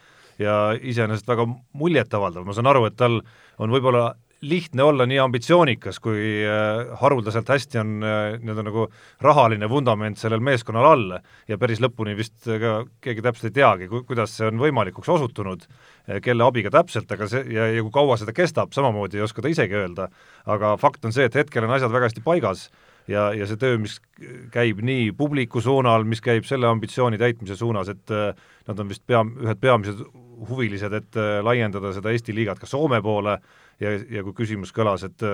ja 0.41 0.57
iseenesest 0.76 1.28
väga 1.28 1.47
muljetavaldav, 1.76 2.47
ma 2.47 2.57
saan 2.57 2.70
aru, 2.70 2.87
et 2.89 2.97
tal 3.01 3.20
on 3.61 3.74
võib-olla 3.74 4.14
lihtne 4.41 4.82
olla 4.82 5.05
nii 5.07 5.18
ambitsioonikas, 5.20 5.99
kui 6.01 6.20
äh, 6.49 6.88
haruldaselt 7.01 7.49
hästi 7.49 7.80
on 7.80 7.91
äh, 8.05 8.18
nii-öelda 8.41 8.64
nagu 8.64 8.86
rahaline 9.20 9.68
vundament 9.68 10.18
sellel 10.18 10.41
meeskonnal 10.45 10.86
all 10.88 11.16
ja 11.49 11.59
päris 11.61 11.82
lõpuni 11.84 12.16
vist 12.16 12.49
ka 12.49 12.72
keegi 13.05 13.24
täpselt 13.26 13.51
ei 13.51 13.59
teagi, 13.61 13.91
kuidas 14.09 14.38
see 14.38 14.49
on 14.49 14.61
võimalikuks 14.62 15.12
osutunud, 15.12 15.66
äh, 16.09 16.22
kelle 16.24 16.47
abiga 16.47 16.72
täpselt, 16.72 17.12
aga 17.12 17.28
see 17.28 17.45
ja, 17.53 17.68
ja 17.68 17.84
kui 17.84 17.93
kaua 17.93 18.16
seda 18.20 18.32
kestab, 18.36 18.72
samamoodi 18.76 19.20
ei 19.20 19.26
oska 19.26 19.45
ta 19.45 19.53
isegi 19.53 19.76
öelda, 19.76 20.09
aga 20.49 20.76
fakt 20.80 21.05
on 21.05 21.12
see, 21.16 21.28
et 21.28 21.36
hetkel 21.36 21.68
on 21.68 21.76
asjad 21.76 21.93
väga 21.93 22.09
hästi 22.09 22.24
paigas 22.24 22.70
ja, 23.09 23.30
ja 23.36 23.46
see 23.48 23.61
töö, 23.61 23.78
mis 23.80 23.98
käib 24.53 24.82
nii 24.84 25.11
publiku 25.16 25.62
suunal, 25.64 26.05
mis 26.09 26.22
käib 26.24 26.48
selle 26.48 26.68
ambitsiooni 26.70 27.20
täitmise 27.20 27.57
suunas, 27.57 27.88
et 27.92 28.12
nad 28.12 28.82
on 28.82 28.90
vist 28.90 29.07
pea, 29.07 29.22
ühed 29.22 29.62
peamised 29.62 30.05
huvilised, 30.51 30.94
et 30.96 31.18
laiendada 31.44 31.92
seda 31.96 32.12
Eesti 32.12 32.34
liigat 32.36 32.61
ka 32.61 32.68
Soome 32.68 33.01
poole, 33.05 33.38
ja, 33.80 33.96
ja 34.11 34.24
kui 34.26 34.36
küsimus 34.42 34.72
kõlas, 34.76 35.05
et 35.09 35.26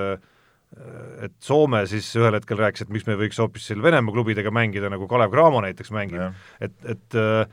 et 1.23 1.33
Soome 1.41 1.85
siis 1.89 2.09
ühel 2.19 2.35
hetkel 2.35 2.59
rääkis, 2.59 2.85
et 2.85 2.91
miks 2.93 3.07
me 3.07 3.15
ei 3.15 3.21
võiks 3.21 3.39
hoopis 3.41 3.69
seal 3.71 3.83
Venemaa 3.85 4.13
klubidega 4.13 4.51
mängida, 4.53 4.91
nagu 4.93 5.07
Kalev 5.09 5.31
Cramo 5.33 5.63
näiteks 5.65 5.93
mängib, 5.95 6.35
et, 6.61 6.75
et 6.91 7.17
äh, 7.17 7.47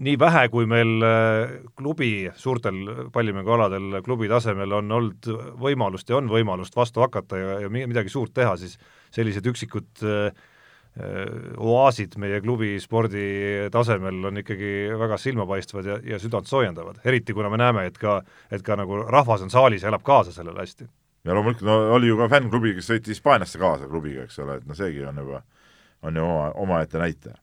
nii 0.00 0.16
vähe, 0.20 0.46
kui 0.52 0.68
meil 0.70 1.04
äh, 1.04 1.56
klubi, 1.76 2.30
suurtel 2.36 3.08
pallimängualadel 3.12 4.00
klubi 4.04 4.30
tasemel 4.30 4.78
on 4.78 4.92
olnud 4.96 5.28
võimalust 5.60 6.08
ja 6.08 6.16
on 6.20 6.30
võimalust 6.32 6.76
vastu 6.76 7.04
hakata 7.04 7.40
ja, 7.40 7.58
ja 7.66 7.72
midagi 7.72 8.12
suurt 8.12 8.32
teha, 8.36 8.56
siis 8.60 8.78
sellised 9.12 9.46
üksikud 9.50 10.04
äh, 10.06 10.30
oaasid 11.60 12.16
meie 12.18 12.40
klubi 12.42 12.72
spordi 12.82 13.68
tasemel 13.72 14.24
on 14.26 14.40
ikkagi 14.42 14.90
väga 14.98 15.18
silmapaistvad 15.22 15.86
ja, 15.86 15.98
ja 16.02 16.18
südant 16.18 16.48
soojendavad, 16.50 16.98
eriti 17.06 17.36
kuna 17.36 17.50
me 17.52 17.60
näeme, 17.60 17.84
et 17.86 17.98
ka, 17.98 18.20
et 18.50 18.64
ka 18.66 18.76
nagu 18.80 19.04
rahvas 19.06 19.44
on 19.46 19.52
saalis 19.52 19.84
ja 19.84 19.92
elab 19.92 20.02
kaasa 20.06 20.34
sellele 20.34 20.64
hästi. 20.64 20.88
ja 21.24 21.36
loomulikult, 21.36 21.66
no 21.68 21.94
oli 21.94 22.10
ju 22.10 22.18
ka 22.18 22.28
fännklubi, 22.32 22.74
kes 22.74 22.90
sõitis 22.90 23.14
Hispaaniasse 23.14 23.60
kaasa 23.60 23.86
klubiga, 23.88 24.24
eks 24.26 24.38
ole, 24.42 24.58
et 24.58 24.66
noh, 24.66 24.76
seegi 24.76 25.04
on 25.06 25.22
juba, 25.22 25.42
on 26.02 26.16
ju 26.16 26.26
oma, 26.26 26.50
omaette 26.64 26.98
näitaja. 26.98 27.38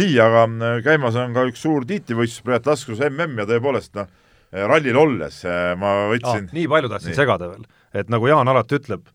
Nii, 0.00 0.12
aga 0.24 0.44
äh, 0.48 0.76
käimas 0.84 1.18
on 1.20 1.34
ka 1.36 1.46
üks 1.50 1.64
suur 1.64 1.86
tiitlivõistlus 1.88 2.46
praegu 2.46 2.68
taskus 2.70 3.02
mm 3.02 3.42
ja 3.42 3.48
tõepoolest 3.48 3.96
noh, 3.98 4.12
rallil 4.52 4.96
olles 4.96 5.42
äh, 5.48 5.72
ma 5.78 5.94
võtsin 6.12 6.46
ah, 6.48 6.54
nii 6.56 6.68
palju 6.68 6.92
tahtsin 6.92 7.12
nii. 7.12 7.18
segada 7.18 7.50
veel, 7.50 7.66
et 7.94 8.12
nagu 8.12 8.30
Jaan 8.30 8.48
alati 8.48 8.78
ütleb, 8.80 9.06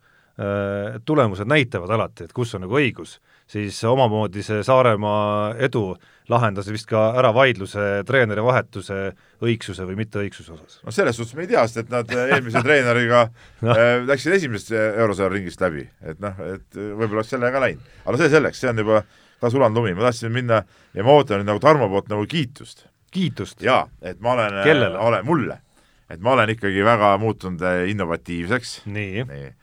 äh, 0.42 1.00
tulemused 1.06 1.50
näitavad 1.50 1.94
alati, 1.98 2.28
et 2.28 2.36
kus 2.36 2.56
on 2.58 2.66
nagu 2.66 2.80
õigus 2.80 3.18
siis 3.48 3.80
omamoodi 3.88 4.44
see 4.44 4.64
Saaremaa 4.66 5.56
edu 5.64 5.96
lahendas 6.28 6.68
vist 6.72 6.90
ka 6.90 7.14
ära 7.16 7.32
vaidluse 7.36 7.86
treeneri 8.08 8.44
vahetuse 8.44 8.98
õigsuse 9.44 9.86
või 9.88 9.96
mitteõigsuse 10.02 10.52
osas. 10.58 10.80
no 10.84 10.92
selles 10.92 11.16
suhtes 11.16 11.38
me 11.38 11.46
ei 11.46 11.52
tea, 11.54 11.64
sest 11.68 11.86
et 11.86 11.94
nad 11.94 12.12
eelmise 12.12 12.64
treeneriga 12.66 13.24
no. 13.66 13.72
äh, 13.72 13.94
läksid 14.08 14.36
esimesest 14.40 14.76
eurosarja 14.76 15.38
ringist 15.38 15.64
läbi, 15.64 15.88
et 16.04 16.20
noh, 16.24 16.44
et 16.44 16.68
võib-olla 16.76 17.22
oleks 17.22 17.32
sellega 17.36 17.64
läinud. 17.64 17.96
aga 18.04 18.18
no 18.18 18.22
see 18.22 18.36
selleks, 18.36 18.62
see 18.64 18.74
on 18.74 18.84
juba 18.84 19.02
ka 19.42 19.52
sulanud 19.54 19.78
lumi, 19.78 19.94
ma 19.98 20.08
tahtsin 20.08 20.34
minna 20.34 20.64
ja 20.94 21.06
ma 21.06 21.16
ootan 21.18 21.42
nüüd 21.42 21.52
nagu 21.52 21.62
Tarmo 21.64 21.90
poolt 21.92 22.10
nagu 22.12 22.26
kiitust. 22.30 22.88
kiitust? 23.12 23.62
jaa, 23.62 23.86
et 24.02 24.20
ma 24.20 24.34
olen, 24.34 24.60
olen 24.98 25.26
mulle, 25.26 25.62
et 26.10 26.20
ma 26.22 26.34
olen 26.38 26.56
ikkagi 26.56 26.86
väga 26.86 27.16
muutunud 27.22 27.64
innovatiivseks. 27.94 28.82
nii, 28.86 29.24
nii 29.30 29.54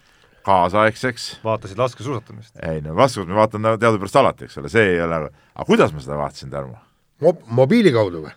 kaasaegseks. 0.45 1.29
vaatasid 1.45 1.79
laskesuusatamist? 1.79 2.57
ei 2.63 2.81
no 2.81 2.97
laskesuusatamist 2.97 3.35
ma 3.35 3.41
vaatan 3.41 3.81
teadupärast 3.81 4.17
alati, 4.21 4.49
eks 4.49 4.59
ole, 4.61 4.73
see 4.73 4.91
ei 4.95 5.01
ole, 5.03 5.21
aga 5.55 5.67
kuidas 5.69 5.95
ma 5.95 6.05
seda 6.05 6.19
vaatasin, 6.21 6.53
Tarmo 6.53 6.77
Mo? 7.23 7.33
mobiili 7.47 7.93
kaudu 7.95 8.25
või? 8.27 8.35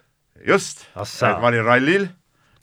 just, 0.48 0.86
et 0.96 1.42
ma 1.42 1.52
olin 1.52 1.66
rallil, 1.66 2.08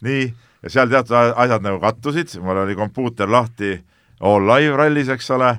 nii, 0.07 0.27
ja 0.65 0.73
seal 0.73 0.93
teatud 0.93 1.17
asjad 1.19 1.65
nagu 1.65 1.81
kattusid, 1.83 2.37
mul 2.43 2.63
oli 2.65 2.77
kompuuter 2.79 3.31
lahti 3.31 3.77
all 4.25 4.47
live 4.49 4.77
rallis, 4.79 5.11
eks 5.13 5.31
ole, 5.37 5.51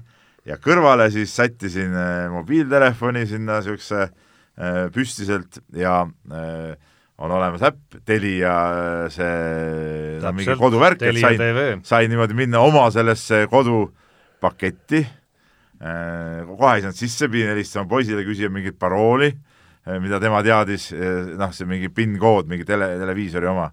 ja 0.46 0.58
kõrvale 0.62 1.08
siis 1.14 1.34
sättisin 1.36 1.94
äh, 1.98 2.28
mobiiltelefoni 2.34 3.26
sinna 3.30 3.60
niisuguse 3.60 4.02
äh, 4.06 4.86
püstiselt 4.94 5.60
ja 5.76 6.04
äh, 6.06 6.76
on 7.16 7.32
olemas 7.32 7.64
äpp, 7.64 8.00
Telia 8.06 8.56
see 9.14 10.18
no, 10.20 10.34
mingi 10.36 10.58
koduvärk, 10.60 11.06
et 11.08 11.20
sain, 11.22 11.84
sain 11.88 12.12
niimoodi 12.12 12.36
minna 12.36 12.60
oma 12.60 12.90
sellesse 12.92 13.46
kodupaketti, 13.48 15.00
kohe 15.80 16.74
ei 16.74 16.84
saanud 16.84 17.00
sisse, 17.00 17.30
pidin 17.32 17.54
helistama 17.54 17.88
poisile, 17.88 18.26
küsima 18.28 18.58
mingit 18.58 18.76
parooli, 18.80 19.30
mida 20.04 20.20
tema 20.20 20.42
teadis, 20.44 20.90
noh, 21.40 21.56
see 21.56 21.70
mingi 21.72 21.88
PIN-kood, 21.96 22.52
mingi 22.52 22.68
tele, 22.68 22.98
televiisori 23.00 23.48
oma. 23.48 23.70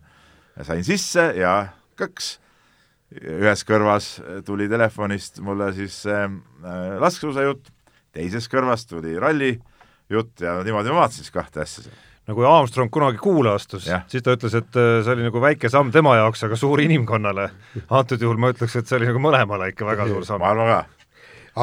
sain 0.62 0.86
sisse 0.86 1.32
ja 1.34 1.56
kõks, 1.98 2.36
ühes 3.20 3.64
kõrvas 3.68 4.14
tuli 4.46 4.68
telefonist 4.70 5.40
mulle 5.44 5.72
siis 5.76 6.02
äh, 6.10 6.28
laskesuusajutt, 7.02 7.68
teises 8.14 8.48
kõrvas 8.52 8.86
tuli 8.88 9.18
ralli 9.20 9.56
jutt 10.12 10.42
ja 10.44 10.58
niimoodi 10.64 10.92
ma 10.92 11.04
vaatasin 11.04 11.24
siis 11.24 11.34
kahte 11.34 11.64
asja 11.64 11.86
seal 11.86 12.00
no 12.28 12.36
kui 12.38 12.46
Armstrong 12.46 12.90
kunagi 12.92 13.18
kuule 13.22 13.54
astus, 13.56 13.88
siis 14.10 14.24
ta 14.24 14.36
ütles, 14.36 14.54
et 14.58 14.78
äh, 14.78 15.00
see 15.02 15.14
oli 15.16 15.26
nagu 15.26 15.42
väike 15.42 15.70
samm 15.72 15.90
tema 15.94 16.14
jaoks, 16.20 16.44
aga 16.46 16.58
suur 16.58 16.82
inimkonnale. 16.84 17.48
antud 17.90 18.22
juhul 18.22 18.38
ma 18.40 18.52
ütleks, 18.54 18.76
et 18.78 18.90
see 18.90 18.98
oli 19.00 19.10
nagu 19.10 19.22
mõlemale 19.22 19.72
ikka 19.72 19.88
väga 19.88 20.06
suur 20.10 20.26
samm. 20.28 20.44
ma 20.44 20.52
arvan 20.52 20.70
ka. 20.70 21.08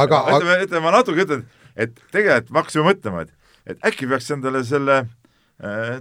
aga 0.04 0.24
ütleme, 0.34 0.58
ütleme 0.66 0.84
ma 0.86 0.96
natuke 0.98 1.26
ütlen, 1.28 1.46
et 1.76 1.96
tegelikult 2.12 2.52
me 2.52 2.64
hakkasime 2.64 2.90
mõtlema, 2.90 3.24
et, 3.24 3.56
et 3.72 3.88
äkki 3.92 4.10
peaks 4.12 4.30
endale 4.36 4.66
selle 4.68 5.00
äh, 5.06 5.16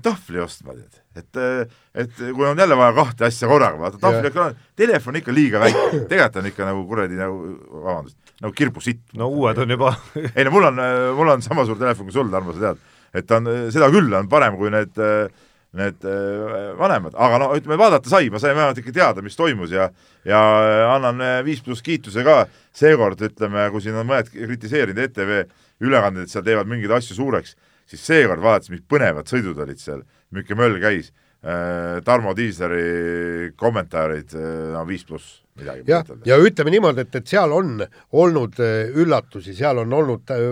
tahvli 0.03 0.39
ostma, 0.39 0.75
tead. 0.77 1.01
et, 1.19 1.37
äh, 1.37 1.79
et 1.95 2.21
kui 2.21 2.47
on 2.47 2.59
jälle 2.59 2.77
vaja 2.79 2.95
kahte 2.95 3.27
asja 3.27 3.49
korraga, 3.51 3.79
vaata 3.81 3.99
tahvli 3.99 4.31
ekraan, 4.31 4.55
telefon 4.79 5.19
ikka 5.19 5.35
liiga 5.35 5.63
väike, 5.65 6.05
tegelikult 6.11 6.39
on 6.39 6.47
ikka 6.53 6.69
nagu 6.69 6.85
kuradi 6.87 7.19
nagu, 7.19 7.41
vabandust, 7.73 8.17
nagu 8.39 8.55
kirbusitt. 8.55 9.03
no 9.19 9.27
uued 9.35 9.59
on 9.59 9.75
juba. 9.75 9.97
Ei 10.37 10.47
no 10.47 10.55
mul 10.55 10.71
on, 10.71 10.79
mul 11.19 11.35
on 11.35 11.43
sama 11.43 11.67
suur 11.67 11.81
telefon 11.81 12.07
kui 12.07 12.15
sul, 12.15 12.31
Tarmo, 12.31 12.55
sa 12.55 12.69
tead. 12.69 12.87
Et 13.19 13.27
ta 13.27 13.41
on, 13.41 13.51
seda 13.75 13.91
küll 13.91 14.15
on 14.15 14.31
parem 14.31 14.59
kui 14.61 14.71
need 14.71 14.95
need 15.79 16.05
vanemad, 16.79 17.13
aga 17.13 17.39
no 17.43 17.49
ütleme, 17.53 17.77
vaadata 17.77 18.09
sai, 18.09 18.31
ma 18.33 18.39
sain 18.41 18.55
vähemalt 18.57 18.79
ikka 18.81 18.95
teada, 18.95 19.23
mis 19.23 19.37
toimus 19.37 19.75
ja 19.75 19.91
ja 20.25 20.39
annan 20.95 21.21
viis 21.45 21.61
pluss 21.65 21.85
kiituse 21.85 22.25
ka. 22.25 22.45
Seekord, 22.79 23.21
ütleme, 23.27 23.67
kui 23.75 23.83
siin 23.83 23.99
on 23.99 24.07
mõned 24.09 24.31
kritiseerinud 24.33 25.03
ETV 25.03 25.33
ülekandeid, 25.85 26.29
et 26.29 26.33
seal 26.33 26.47
teevad 26.47 26.71
mingeid 26.71 26.95
asju 26.95 27.19
suureks, 27.19 27.59
siis 27.89 28.05
seekord 28.05 28.45
vaadates, 28.45 28.71
mis 28.73 28.85
põnevad 28.85 29.31
sõidud 29.31 29.59
olid 29.65 29.81
seal, 29.81 30.05
milline 30.35 30.61
möll 30.61 30.79
käis, 30.83 31.13
Tarmo 32.05 32.33
Tiisleri 32.35 33.53
kommentaarid, 33.57 34.35
no 34.75 34.83
viis 34.89 35.05
pluss 35.07 35.39
midagi. 35.61 35.85
jah, 35.89 36.13
ja 36.29 36.39
ütleme 36.43 36.73
niimoodi, 36.75 37.05
et, 37.07 37.19
et 37.21 37.33
seal 37.35 37.53
on 37.55 37.83
olnud 38.13 38.59
äh, 38.63 38.93
üllatusi, 38.99 39.55
seal 39.59 39.83
on 39.85 39.93
olnud 40.01 40.33
äh, 40.35 40.47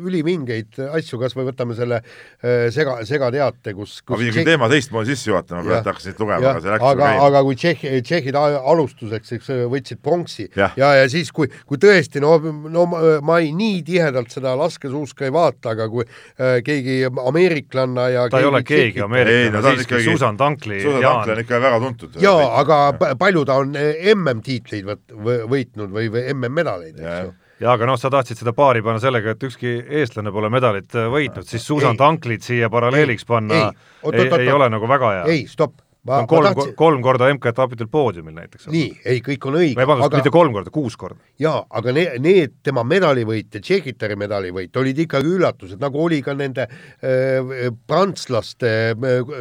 ülivingeid 0.00 0.80
asju, 0.90 1.20
kas 1.22 1.36
või 1.38 1.48
võtame 1.50 1.76
selle 1.78 2.00
äh, 2.02 2.68
sega, 2.74 2.98
segateate, 3.08 3.74
kus, 3.76 4.00
kus 4.02 4.14
ma 4.16 4.20
pidin 4.22 4.38
küll 4.38 4.50
teema 4.52 4.70
teistmoodi 4.72 5.14
sisse 5.14 5.32
juhatama, 5.32 5.64
praegu 5.66 5.92
hakkasin 5.92 6.18
lugema, 6.20 6.54
aga 6.54 6.64
see 6.64 6.74
läks 6.74 6.88
aga, 6.90 7.10
aga 7.26 7.44
kui 7.46 7.58
Tšehhi, 7.60 8.02
tšehhid 8.06 8.38
alustuseks, 8.40 9.34
eks 9.36 9.50
võtsid 9.72 10.00
pronksi 10.04 10.48
ja, 10.56 10.70
ja, 10.78 10.92
ja 11.02 11.08
siis, 11.12 11.32
kui, 11.34 11.50
kui 11.68 11.80
tõesti, 11.80 12.22
no, 12.22 12.36
no 12.70 12.86
ma 12.90 13.40
ei 13.42 13.52
nii 13.56 13.80
tihedalt 13.86 14.32
seda 14.32 14.54
laskesuuska 14.58 15.26
ei 15.26 15.34
vaata, 15.34 15.74
aga 15.74 15.88
kui 15.92 16.04
äh, 16.06 16.58
keegi 16.64 17.02
ameeriklanna 17.08 18.08
ja 18.14 18.26
ta 18.30 18.40
ei 18.42 18.48
ole 18.48 18.62
keegi 18.66 19.02
ameeriklane, 19.04 19.74
siiski 19.78 20.02
Susan 20.04 20.38
Tankli. 20.40 20.80
Susan 20.82 21.02
Tankli 21.04 21.36
on 21.36 21.42
ikka 21.44 21.60
väga 21.62 21.80
tuntud. 21.84 22.18
jaa, 22.22 22.46
aga 22.60 22.80
palju 23.20 23.44
ta 23.48 23.60
on 23.62 23.74
MM 24.14 24.42
tiitleid 24.50 24.90
võt-, 24.90 25.14
võitnud 25.54 25.94
või, 25.94 26.10
või 26.12 26.26
MM-medaleid, 26.34 26.98
eks 26.98 27.22
ju 27.28 27.38
jaa, 27.60 27.74
aga 27.74 27.90
noh, 27.90 27.98
sa 28.00 28.10
tahtsid 28.12 28.40
seda 28.40 28.54
paari 28.56 28.82
panna 28.84 29.02
sellega, 29.02 29.34
et 29.34 29.46
ükski 29.50 29.76
eestlane 30.00 30.32
pole 30.34 30.50
medalit 30.52 30.96
äh, 30.96 31.10
võitnud, 31.12 31.46
siis 31.48 31.66
Susan 31.66 31.94
ei. 31.94 32.00
Tanklit 32.00 32.46
siia 32.46 32.70
paralleeliks 32.72 33.28
panna 33.28 33.60
ei, 33.60 33.86
oot, 34.06 34.16
ei, 34.16 34.32
ei 34.46 34.52
ole 34.54 34.70
nagu 34.72 34.88
väga 34.90 35.14
hea. 35.18 35.30
ei, 35.36 35.46
stopp. 35.50 35.80
Ma, 36.08 36.22
kolm, 36.24 36.46
tahtsin... 36.46 36.72
kolm 36.80 37.02
korda 37.04 37.26
MK-etapitel 37.28 37.90
poodiumil 37.92 38.32
näiteks. 38.32 38.70
nii, 38.72 38.86
ei, 39.04 39.18
kõik 39.20 39.42
on 39.50 39.58
õige. 39.58 39.76
vabandust 39.76 40.06
aga..., 40.08 40.22
mitte 40.22 40.32
kolm 40.32 40.54
korda, 40.54 40.72
kuus 40.72 40.96
korda. 40.96 41.20
jaa, 41.42 41.58
aga 41.76 41.92
need, 41.92 42.14
need 42.24 42.54
tema 42.64 42.86
medalivõit 42.88 43.52
ja 43.52 43.60
Tšehhitari 43.60 44.16
medalivõit 44.16 44.80
olid 44.80 45.04
ikkagi 45.04 45.28
üllatused, 45.36 45.76
nagu 45.82 46.00
oli 46.00 46.22
ka 46.24 46.32
nende 46.38 46.64
äh, 46.64 47.68
prantslaste 47.84 48.72
äh, 48.96 49.36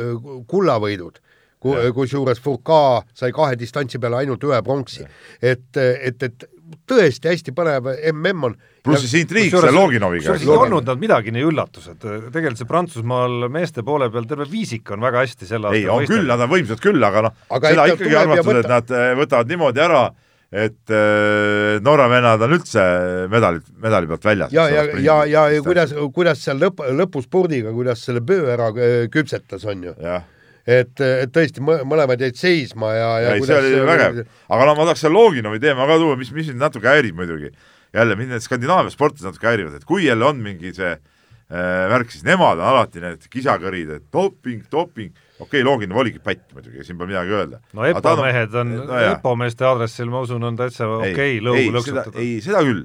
kullavõidud 0.52 1.24
kusjuures 1.60 2.40
Foucault 2.40 3.10
sai 3.18 3.34
kahe 3.36 3.58
distantsi 3.60 4.00
peale 4.00 4.22
ainult 4.22 4.44
ühe 4.48 4.62
pronksi. 4.64 5.06
et, 5.42 5.68
et, 5.78 6.24
et 6.24 6.48
tõesti 6.90 7.30
hästi 7.32 7.54
põnev 7.56 7.90
mm 7.90 8.46
on. 8.48 8.56
pluss 8.86 9.04
siis 9.06 9.24
intriig 9.24 9.52
seal 9.54 9.74
Loginoviga. 9.76 10.36
ei 10.38 10.54
olnud 10.54 10.88
nad 10.88 11.02
midagi 11.02 11.34
nii 11.36 11.46
üllatused, 11.50 12.00
tegelikult 12.00 12.62
see 12.62 12.70
Prantsusmaal 12.70 13.50
meeste 13.52 13.84
poole 13.86 14.10
peal 14.14 14.30
terve 14.30 14.48
viisik 14.50 14.92
on 14.96 15.04
väga 15.04 15.26
hästi 15.26 15.50
selle 15.50 15.74
ei, 15.76 15.86
on 15.90 16.08
küll, 16.10 16.26
nad 16.30 16.46
on 16.46 16.52
võimsad 16.54 16.82
küll, 16.84 17.04
aga 17.04 17.28
noh, 17.28 17.38
seda 17.60 17.90
ikkagi 17.94 18.18
arvatud, 18.24 18.64
et 18.64 18.72
nad 18.72 18.96
eh, 18.96 19.12
võtavad 19.20 19.52
niimoodi 19.52 19.84
ära, 19.84 20.04
et 20.50 20.96
äh, 20.96 21.78
Norra 21.86 22.08
vennad 22.10 22.42
on 22.46 22.58
üldse 22.58 22.88
medalid, 23.30 23.70
medali 23.82 24.10
pealt 24.10 24.32
väljas. 24.32 24.56
ja, 24.56 24.66
ja, 24.72 24.88
ja, 24.98 25.22
ja, 25.30 25.46
ja 25.54 25.64
kuidas, 25.66 25.94
kuidas 26.16 26.42
seal 26.46 26.62
lõpp, 26.62 26.84
lõpuspurdiga, 27.02 27.74
kuidas 27.76 28.06
selle 28.06 28.26
pöö 28.26 28.50
ära 28.56 28.72
küpsetas, 29.14 29.66
on 29.70 29.90
ju. 29.90 29.98
jah 30.04 30.28
et, 30.70 31.02
et 31.02 31.32
tõesti 31.34 31.64
mõlemad 31.64 32.22
jäid 32.22 32.38
seisma 32.40 32.92
ja, 32.94 33.10
ja, 33.24 33.36
ja 33.36 33.46
see 33.46 33.60
oli 33.60 33.86
vägev, 33.88 34.20
aga 34.50 34.68
no 34.68 34.76
ma 34.78 34.88
tahaks 34.88 35.06
selle 35.06 35.18
Loginovi 35.18 35.62
teema 35.64 35.88
ka 35.90 36.00
tuua, 36.02 36.18
mis, 36.20 36.32
mis 36.36 36.52
mind 36.52 36.62
natuke 36.62 36.90
häirib 36.92 37.18
muidugi, 37.18 37.52
jälle 37.96 38.18
mind 38.20 38.36
need 38.36 38.46
Skandinaavia 38.46 38.94
sportlased 38.94 39.28
natuke 39.30 39.50
häirivad, 39.50 39.80
et 39.80 39.88
kui 39.90 40.06
jälle 40.06 40.28
on 40.28 40.42
mingi 40.44 40.74
see 40.76 40.92
äh, 40.94 41.86
värk, 41.94 42.12
siis 42.14 42.26
nemad 42.28 42.62
on 42.62 42.70
alati 42.74 43.04
need 43.04 43.26
kisakõrid, 43.32 43.94
et 43.98 44.08
doping, 44.14 44.66
doping, 44.72 45.14
okei 45.40 45.48
okay,, 45.48 45.66
Loginov 45.66 46.04
oligi 46.04 46.22
pätt 46.24 46.46
muidugi, 46.56 46.84
siin 46.86 47.00
pole 47.00 47.14
midagi 47.14 47.38
öelda. 47.40 47.62
no 47.74 47.88
EPO 47.90 48.16
mehed 48.22 48.60
on 48.62 48.76
no,, 48.82 49.04
EPO 49.14 49.36
meeste 49.42 49.70
aadressil 49.70 50.12
ma 50.14 50.26
usun, 50.28 50.46
on 50.52 50.60
täitsa 50.60 50.90
okei 51.00 51.14
okay, 51.14 51.40
lõugu 51.46 51.78
lõksutada. 51.80 52.18
ei, 52.20 52.38
seda 52.46 52.62
küll, 52.68 52.84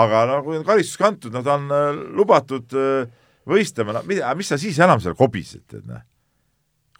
aga 0.00 0.24
no 0.32 0.40
kui 0.46 0.58
on 0.58 0.66
karistus 0.66 0.98
kantud, 0.98 1.34
no 1.36 1.44
ta 1.46 1.60
on 1.60 1.70
äh, 1.70 1.86
lubatud 2.16 2.74
äh, 2.80 3.06
võistlema, 3.46 3.98
no 3.98 4.02
mida, 4.08 4.32
mis 4.38 4.50
sa 4.50 4.58
siis 4.58 4.80
enam 4.82 5.02
seal 5.04 5.14
kobised, 5.18 5.68
et 5.68 5.86
noh 5.86 6.02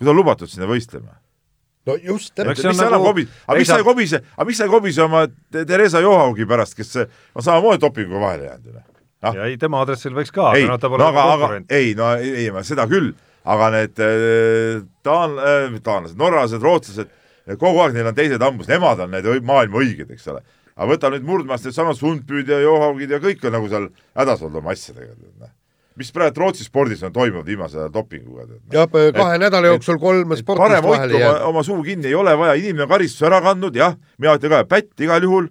kui 0.04 0.10
ta 0.10 0.12
on 0.12 0.20
lubatud 0.20 0.50
sinna 0.50 0.68
võistlema. 0.68 1.16
no 1.88 1.96
just 2.00 2.34
täpselt. 2.34 2.68
mis 2.68 2.78
sa 2.78 2.88
enam 2.88 2.98
nagu... 3.00 3.10
kobid, 3.10 3.30
aga 3.46 3.58
miks 3.58 3.70
sa 3.70 3.78
ei 3.80 3.86
kobise, 3.86 4.20
aga 4.36 4.48
miks 4.48 4.60
sa 4.60 4.66
ei 4.68 4.72
kobise 4.72 5.04
oma 5.04 5.26
Theresa 5.52 6.00
Johaugi 6.04 6.46
pärast, 6.48 6.76
kes 6.76 6.96
on 7.34 7.44
samamoodi 7.44 7.82
dopinguga 7.82 8.20
vahele 8.20 8.50
jäänud 8.50 8.68
ju 8.70 8.74
noh. 8.76 9.36
ja 9.36 9.48
ei, 9.48 9.58
tema 9.60 9.80
aadressil 9.82 10.16
võiks 10.16 10.32
ka, 10.34 10.50
aga 10.52 10.68
noh, 10.68 10.80
ta 10.80 10.90
pole 10.92 11.04
no, 11.04 11.10
aga, 11.12 11.26
konkurent. 11.32 11.72
ei, 11.72 11.94
no 11.98 12.10
ei, 12.20 12.44
ei, 12.44 12.64
seda 12.68 12.86
küll, 12.90 13.12
aga 13.44 13.70
need 13.78 14.04
äh, 14.04 14.84
taan- 15.06 15.40
äh,, 15.40 15.80
taanlased, 15.84 16.20
norralased, 16.20 16.64
rootslased, 16.64 17.12
kogu 17.60 17.82
aeg 17.84 17.96
neil 17.96 18.12
on 18.12 18.16
teised 18.16 18.44
hambus, 18.44 18.70
nemad 18.70 19.04
on 19.04 19.12
need 19.12 19.28
maailma 19.44 19.82
õiged, 19.82 20.12
eks 20.16 20.30
ole. 20.32 20.44
aga 20.74 20.88
võta 20.92 21.12
nüüd 21.12 21.28
murdmaast 21.28 21.68
needsamad 21.68 22.00
Sundbüüd 22.00 22.48
ja 22.48 22.62
Johaugid 22.64 23.12
ja 23.12 23.20
kõik 23.22 23.44
on 23.44 23.58
nagu 23.58 23.68
seal 23.72 23.90
hädas 24.16 24.40
olnud 24.44 24.62
oma 24.62 24.72
asjadega, 24.76 25.16
noh 25.40 25.52
mis 25.98 26.10
praegu 26.14 26.42
Rootsi 26.42 26.64
spordis 26.66 27.02
on 27.06 27.12
toimunud 27.14 27.46
viimase 27.46 27.78
ajal 27.78 27.92
dopinguga. 27.94 28.46
jah, 28.72 28.88
kahe 28.90 29.34
et, 29.34 29.40
nädala 29.40 29.70
jooksul 29.72 29.98
kolm 30.02 30.34
sportlast 30.36 30.86
vahele 30.86 31.20
jääb. 31.20 31.42
oma 31.48 31.62
suu 31.62 31.82
kinni 31.82 32.10
ei 32.10 32.14
ole 32.18 32.34
vaja, 32.38 32.54
inimene 32.58 32.86
on 32.86 32.90
karistuse 32.90 33.28
ära 33.30 33.40
kandnud, 33.44 33.76
jah, 33.78 33.96
mina 34.18 34.34
ütlen 34.38 34.56
ka, 34.56 34.64
pätt 34.68 35.00
igal 35.06 35.22
juhul 35.22 35.48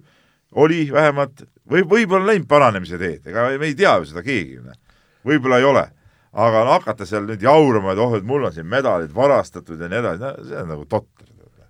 oli 0.63 0.85
vähemalt, 0.91 1.45
või 1.69 1.85
võib-olla 1.89 2.33
läinud 2.33 2.47
paranemise 2.49 2.99
teed, 3.01 3.27
ega 3.27 3.49
me 3.59 3.69
ei 3.69 3.75
tea 3.77 3.95
ju 3.99 4.09
seda 4.11 4.23
keegi, 4.25 4.59
noh. 4.63 4.79
võib-olla 5.25 5.61
ei 5.61 5.69
ole. 5.69 5.85
aga 6.33 6.63
no 6.65 6.73
hakata 6.73 7.05
seal 7.05 7.27
nüüd 7.29 7.43
jaurama, 7.45 7.93
et 7.93 7.99
oh, 8.01 8.15
et 8.17 8.23
mul 8.25 8.47
on 8.47 8.53
siin 8.53 8.65
medalid 8.65 9.11
varastatud 9.13 9.79
ja 9.79 9.89
nii 9.89 9.99
edasi, 9.99 10.21
no 10.23 10.49
see 10.49 10.59
on 10.59 10.69
nagu 10.73 10.85
totter. 10.89 11.27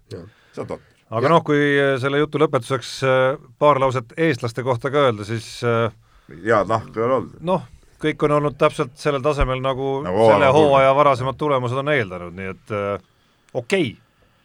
see 0.10 0.64
on 0.64 0.68
totter. 0.68 0.88
aga 1.10 1.30
noh, 1.30 1.44
kui 1.46 1.60
selle 2.02 2.22
jutu 2.24 2.42
lõpetuseks 2.42 2.96
äh, 3.06 3.38
paar 3.60 3.82
lauset 3.84 4.16
eestlaste 4.18 4.64
kohta 4.64 4.92
ka 4.92 5.10
öelda, 5.10 5.28
siis 5.28 5.60
äh, 5.68 5.92
head 6.32 6.72
nahka 6.72 7.00
ei 7.00 7.06
ole 7.06 7.20
olnud. 7.20 7.38
noh, 7.42 7.68
kõik 8.04 8.26
on 8.28 8.38
olnud 8.38 8.56
täpselt 8.60 8.96
sellel 9.00 9.24
tasemel, 9.24 9.62
nagu, 9.64 9.98
nagu 10.06 10.30
selle 10.30 10.50
hooaja 10.56 10.96
varasemad 10.96 11.38
tulemused 11.40 11.80
on 11.80 11.92
eeldanud, 11.94 12.36
nii 12.38 12.50
et 12.54 12.74
äh, 12.76 13.06
okei 13.54 13.92
okay 13.92 14.04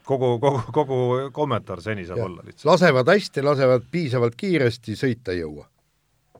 kogu, 0.09 0.39
kogu, 0.41 0.63
kogu 0.73 0.99
kommentaar 1.37 1.83
seni 1.85 2.07
saab 2.09 2.23
ja. 2.23 2.29
olla 2.29 2.45
lihtsalt. 2.47 2.71
lasevad 2.73 3.13
hästi, 3.13 3.45
lasevad 3.45 3.89
piisavalt 3.93 4.39
kiiresti, 4.41 4.97
sõita 4.97 5.35
ei 5.35 5.43
jõua. 5.43 5.67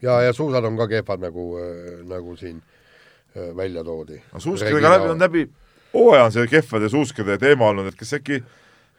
ja, 0.03 0.21
ja 0.29 0.33
suusad 0.37 0.65
on 0.65 0.79
ka 0.79 0.89
kehvad, 0.95 1.25
nagu, 1.27 1.49
äh, 1.61 1.99
nagu 2.09 2.37
siin 2.41 2.61
äh, 2.61 3.51
välja 3.57 3.85
toodi. 3.85 4.23
no 4.33 4.41
suuskadega 4.41 4.95
läbi 4.97 5.13
on 5.13 5.27
läbi 5.27 5.49
hooaja 5.95 6.29
on 6.29 6.33
see 6.33 6.49
kehvade 6.49 6.89
suuskade 6.93 7.39
teema 7.43 7.69
olnud, 7.73 7.91
et 7.91 7.99
kas 7.99 8.15
äkki 8.19 8.41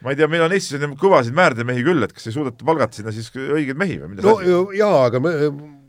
ma 0.04 0.14
ei 0.14 0.20
tea, 0.20 0.30
meil 0.32 0.46
on 0.46 0.56
Eestis 0.56 0.86
on 0.86 0.96
kõvasid 1.00 1.36
määrdemehi 1.36 1.84
küll, 1.86 2.06
et 2.06 2.14
kas 2.16 2.30
ei 2.30 2.36
suudeta 2.36 2.66
palgata 2.66 3.00
sinna 3.00 3.14
siis 3.16 3.32
õigeid 3.34 3.80
mehi 3.80 4.00
või 4.02 4.14
mida 4.14 4.26
no 4.26 4.38
jaa, 4.76 5.06
aga 5.10 5.22
me, 5.24 5.34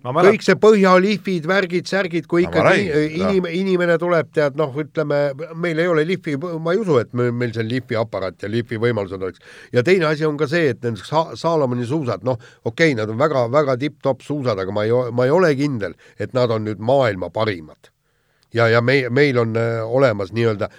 kõik 0.00 0.44
see 0.44 0.56
põhjalihvid, 0.60 1.46
värgid, 1.48 1.88
särgid, 1.90 2.26
kui 2.30 2.44
ikkagi 2.46 2.86
inim, 3.20 3.46
inimene 3.46 3.98
tuleb, 4.00 4.30
tead 4.34 4.56
noh, 4.58 4.72
ütleme, 4.80 5.18
meil 5.60 5.82
ei 5.82 5.90
ole 5.90 6.04
lihvi, 6.08 6.36
ma 6.40 6.74
ei 6.74 6.80
usu, 6.80 6.96
et 7.02 7.12
meil 7.14 7.52
see 7.54 7.66
lihviaparaat 7.68 8.46
ja 8.46 8.50
lihvi 8.52 8.80
võimalused 8.80 9.20
oleks. 9.20 9.44
ja 9.72 9.84
teine 9.86 10.08
asi 10.08 10.26
on 10.26 10.38
ka 10.40 10.48
see, 10.50 10.72
et 10.72 10.82
need 10.86 11.00
sa 11.04 11.26
Saalomoni 11.36 11.86
suusad, 11.86 12.24
noh, 12.24 12.40
okei 12.64 12.92
okay,, 12.92 12.98
nad 12.98 13.12
on 13.12 13.20
väga-väga 13.20 13.76
tipp-topp 13.80 14.24
suusad, 14.24 14.58
aga 14.58 14.72
ma 14.72 14.86
ei, 14.88 14.94
ma 15.12 15.28
ei 15.28 15.34
ole 15.34 15.52
kindel, 15.58 15.96
et 16.18 16.32
nad 16.36 16.50
on 16.50 16.64
nüüd 16.68 16.80
maailma 16.80 17.30
parimad. 17.34 17.92
ja, 18.54 18.68
ja 18.68 18.80
me, 18.80 19.02
meil 19.10 19.38
on 19.38 19.56
äh, 19.56 19.84
olemas 19.84 20.32
nii-öelda 20.32 20.70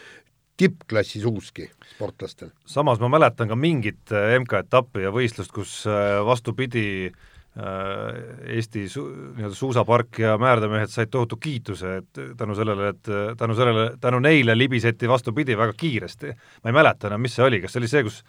tippklassi 0.57 1.21
suuski 1.21 1.69
sportlastel. 1.93 2.49
samas 2.65 2.99
ma 2.99 3.09
mäletan 3.09 3.47
ka 3.47 3.55
mingit 3.55 4.11
äh, 4.11 4.33
MK-etappi 4.39 5.05
ja 5.05 5.13
võistlust, 5.13 5.53
kus 5.53 5.83
äh, 5.85 6.19
vastupidi, 6.25 7.11
äh, 7.11 7.30
Eesti 7.51 8.85
su-, 8.87 9.09
nii-öelda 9.35 9.55
suusapark 9.57 10.21
ja 10.23 10.37
määrdemehed 10.39 10.87
said 10.87 11.09
tohutu 11.11 11.35
kiituse, 11.35 11.97
et 11.99 12.21
tänu 12.39 12.55
sellele, 12.55 12.93
et 12.93 13.09
tänu 13.37 13.57
sellele, 13.57 13.89
tänu 14.01 14.21
neile 14.23 14.55
libiseti 14.57 15.09
vastupidi 15.09 15.57
väga 15.59 15.73
kiiresti. 15.77 16.31
ma 16.63 16.71
ei 16.71 16.77
mäleta 16.79 17.11
enam, 17.11 17.21
mis 17.21 17.35
see 17.35 17.43
oli, 17.45 17.59
kas 17.61 17.75
see 17.75 17.83
oli 17.83 17.91
see, 17.91 18.05
kus 18.07 18.21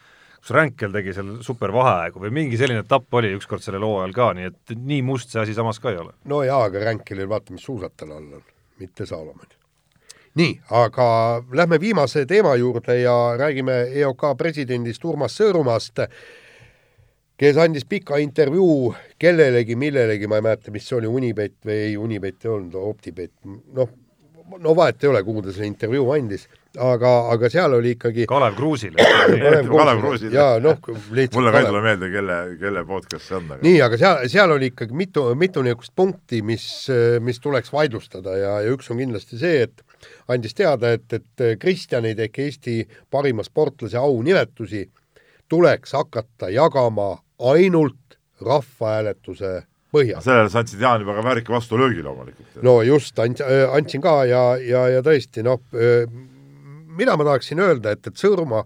kus 0.43 0.51
Ränkel 0.51 0.91
tegi 0.91 1.15
seal 1.15 1.37
supervaheaegu 1.47 2.19
või 2.25 2.35
mingi 2.35 2.59
selline 2.59 2.83
etapp 2.83 3.15
oli 3.15 3.31
ükskord 3.37 3.63
sellel 3.63 3.87
hooajal 3.87 4.15
ka, 4.17 4.33
nii 4.35 4.51
et 4.51 4.75
nii 4.75 5.03
must 5.07 5.31
see 5.31 5.43
asi 5.45 5.55
samas 5.55 5.79
ka 5.79 5.95
ei 5.95 6.03
ole. 6.03 6.17
no 6.27 6.43
jaa, 6.43 6.65
aga 6.67 6.83
Ränkelil 6.91 7.31
vaata, 7.31 7.55
mis 7.55 7.63
suusad 7.63 7.95
tal 7.97 8.17
all 8.17 8.41
on, 8.41 8.47
mitte 8.83 9.07
Saalomon 9.07 9.63
nii, 10.35 10.61
aga 10.71 11.07
lähme 11.53 11.79
viimase 11.81 12.25
teema 12.27 12.55
juurde 12.57 12.99
ja 13.01 13.15
räägime 13.39 13.83
EOK 14.03 14.25
presidendist 14.39 15.05
Urmas 15.05 15.37
Sõõrumaast, 15.39 16.07
kes 17.41 17.59
andis 17.61 17.87
pika 17.89 18.19
intervjuu 18.23 18.93
kellelegi, 19.21 19.77
millelegi, 19.79 20.29
ma 20.31 20.39
ei 20.39 20.47
mäleta, 20.47 20.73
mis 20.75 20.87
see 20.89 20.99
oli, 21.01 21.11
Unibet 21.11 21.59
või 21.67 21.79
ei, 21.89 21.97
Unibet 21.99 22.45
ei 22.47 22.53
olnud, 22.53 22.77
Optibet, 22.93 23.33
noh, 23.75 23.91
no 24.59 24.75
vahet 24.77 25.03
ei 25.05 25.11
ole, 25.11 25.23
kuhu 25.25 25.43
ta 25.45 25.53
selle 25.55 25.69
intervjuu 25.71 26.11
andis, 26.15 26.45
aga, 26.77 27.11
aga 27.33 27.51
seal 27.53 27.77
oli 27.77 27.95
ikkagi 27.97 28.27
Kalev 28.29 28.57
Kruusil 28.57 28.95
Kalev, 28.99 29.69
Kalev 29.71 30.01
Kruusil. 30.03 30.33
jaa, 30.35 30.61
noh, 30.63 30.79
lihtsalt 31.15 31.39
mulle 31.39 31.53
ka 31.55 31.63
ei 31.63 31.69
tule 31.69 31.83
meelde, 31.85 32.11
kelle, 32.13 32.39
kelle 32.61 32.85
podcast 32.89 33.27
see 33.29 33.39
on. 33.39 33.51
nii, 33.65 33.81
aga 33.87 34.01
seal, 34.01 34.23
seal 34.33 34.55
oli 34.57 34.73
ikkagi 34.73 34.97
mitu, 34.99 35.27
mitu 35.39 35.65
niisugust 35.65 35.95
punkti, 35.97 36.43
mis, 36.47 36.67
mis 37.25 37.41
tuleks 37.43 37.73
vaidlustada 37.75 38.37
ja, 38.39 38.57
ja 38.65 38.75
üks 38.77 38.93
on 38.93 39.01
kindlasti 39.03 39.41
see, 39.41 39.69
et 39.69 39.85
andis 40.33 40.57
teada, 40.59 40.95
et, 40.99 41.07
et 41.17 41.47
Kristjaneid 41.63 42.21
ehk 42.27 42.43
Eesti 42.47 42.83
parima 43.13 43.45
sportlase 43.47 44.01
aunimetusi 44.01 44.87
tuleks 45.53 45.93
hakata 45.93 46.49
jagama 46.53 47.19
ainult 47.53 48.17
rahvahääletuse 48.41 49.51
põhjal. 49.93 50.23
sellele 50.25 50.51
sa 50.51 50.63
andsid, 50.63 50.81
Jaan, 50.81 51.05
ka 51.05 51.25
väärika 51.25 51.53
vastulöögi 51.53 52.03
loomulikult. 52.03 52.63
no 52.63 52.81
just, 52.83 53.19
andsin 53.19 54.05
ka 54.05 54.15
ja, 54.25 54.45
ja, 54.57 54.87
ja 54.97 55.03
tõesti, 55.05 55.45
noh, 55.45 55.61
mida 56.97 57.17
ma 57.17 57.29
tahaksin 57.29 57.61
öelda, 57.61 57.93
et, 57.93 58.09
et 58.09 58.25
Sõõrumaa, 58.25 58.65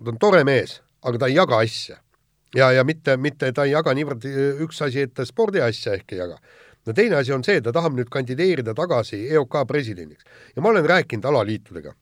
ta 0.00 0.14
on 0.14 0.20
tore 0.20 0.42
mees, 0.48 0.78
aga 1.04 1.20
ta 1.20 1.30
ei 1.30 1.36
jaga 1.36 1.60
asja. 1.64 2.00
ja, 2.56 2.72
ja 2.72 2.84
mitte, 2.84 3.16
mitte 3.20 3.52
ta 3.52 3.68
ei 3.68 3.74
jaga 3.74 3.94
niivõrd 3.94 4.24
üks 4.64 4.80
asi, 4.86 5.04
et 5.04 5.14
ta 5.14 5.26
spordiasja 5.28 5.98
ehk 5.98 6.16
ei 6.16 6.22
jaga 6.24 6.40
no 6.86 6.92
teine 6.92 7.16
asi 7.20 7.32
on 7.32 7.44
see, 7.44 7.60
ta 7.64 7.72
tahab 7.72 7.96
nüüd 7.98 8.08
kandideerida 8.12 8.74
tagasi 8.76 9.26
EOK 9.32 9.60
presidendiks 9.68 10.24
ja 10.56 10.64
ma 10.64 10.72
olen 10.72 10.88
rääkinud 10.88 11.28
alaliitudega 11.28 11.94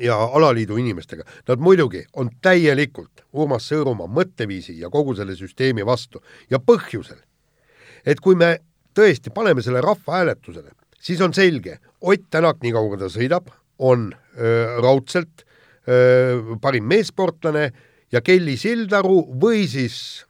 ja 0.00 0.16
alaliidu 0.16 0.76
inimestega, 0.78 1.24
nad 1.48 1.62
muidugi 1.62 2.04
on 2.16 2.30
täielikult 2.42 3.24
Urmas 3.32 3.68
Sõõrumaa 3.70 4.10
mõtteviisi 4.10 4.78
ja 4.80 4.90
kogu 4.90 5.14
selle 5.18 5.36
süsteemi 5.38 5.86
vastu 5.86 6.22
ja 6.50 6.60
põhjusel, 6.60 7.20
et 8.06 8.20
kui 8.20 8.38
me 8.38 8.56
tõesti 8.96 9.32
paneme 9.34 9.62
selle 9.62 9.82
rahvahääletusele, 9.84 10.72
siis 11.00 11.20
on 11.24 11.34
selge, 11.34 11.78
Ott 12.00 12.28
Tänak, 12.30 12.60
nii 12.62 12.72
kaua 12.72 12.92
kui 12.92 13.00
ta 13.00 13.08
sõidab, 13.10 13.48
on 13.78 14.12
öö, 14.38 14.80
raudselt 14.82 15.42
öö, 15.88 16.56
parim 16.62 16.86
meessportlane 16.86 17.72
ja 18.12 18.22
Kelly 18.22 18.56
Sildaru 18.56 19.24
või 19.40 19.66
siis 19.70 20.24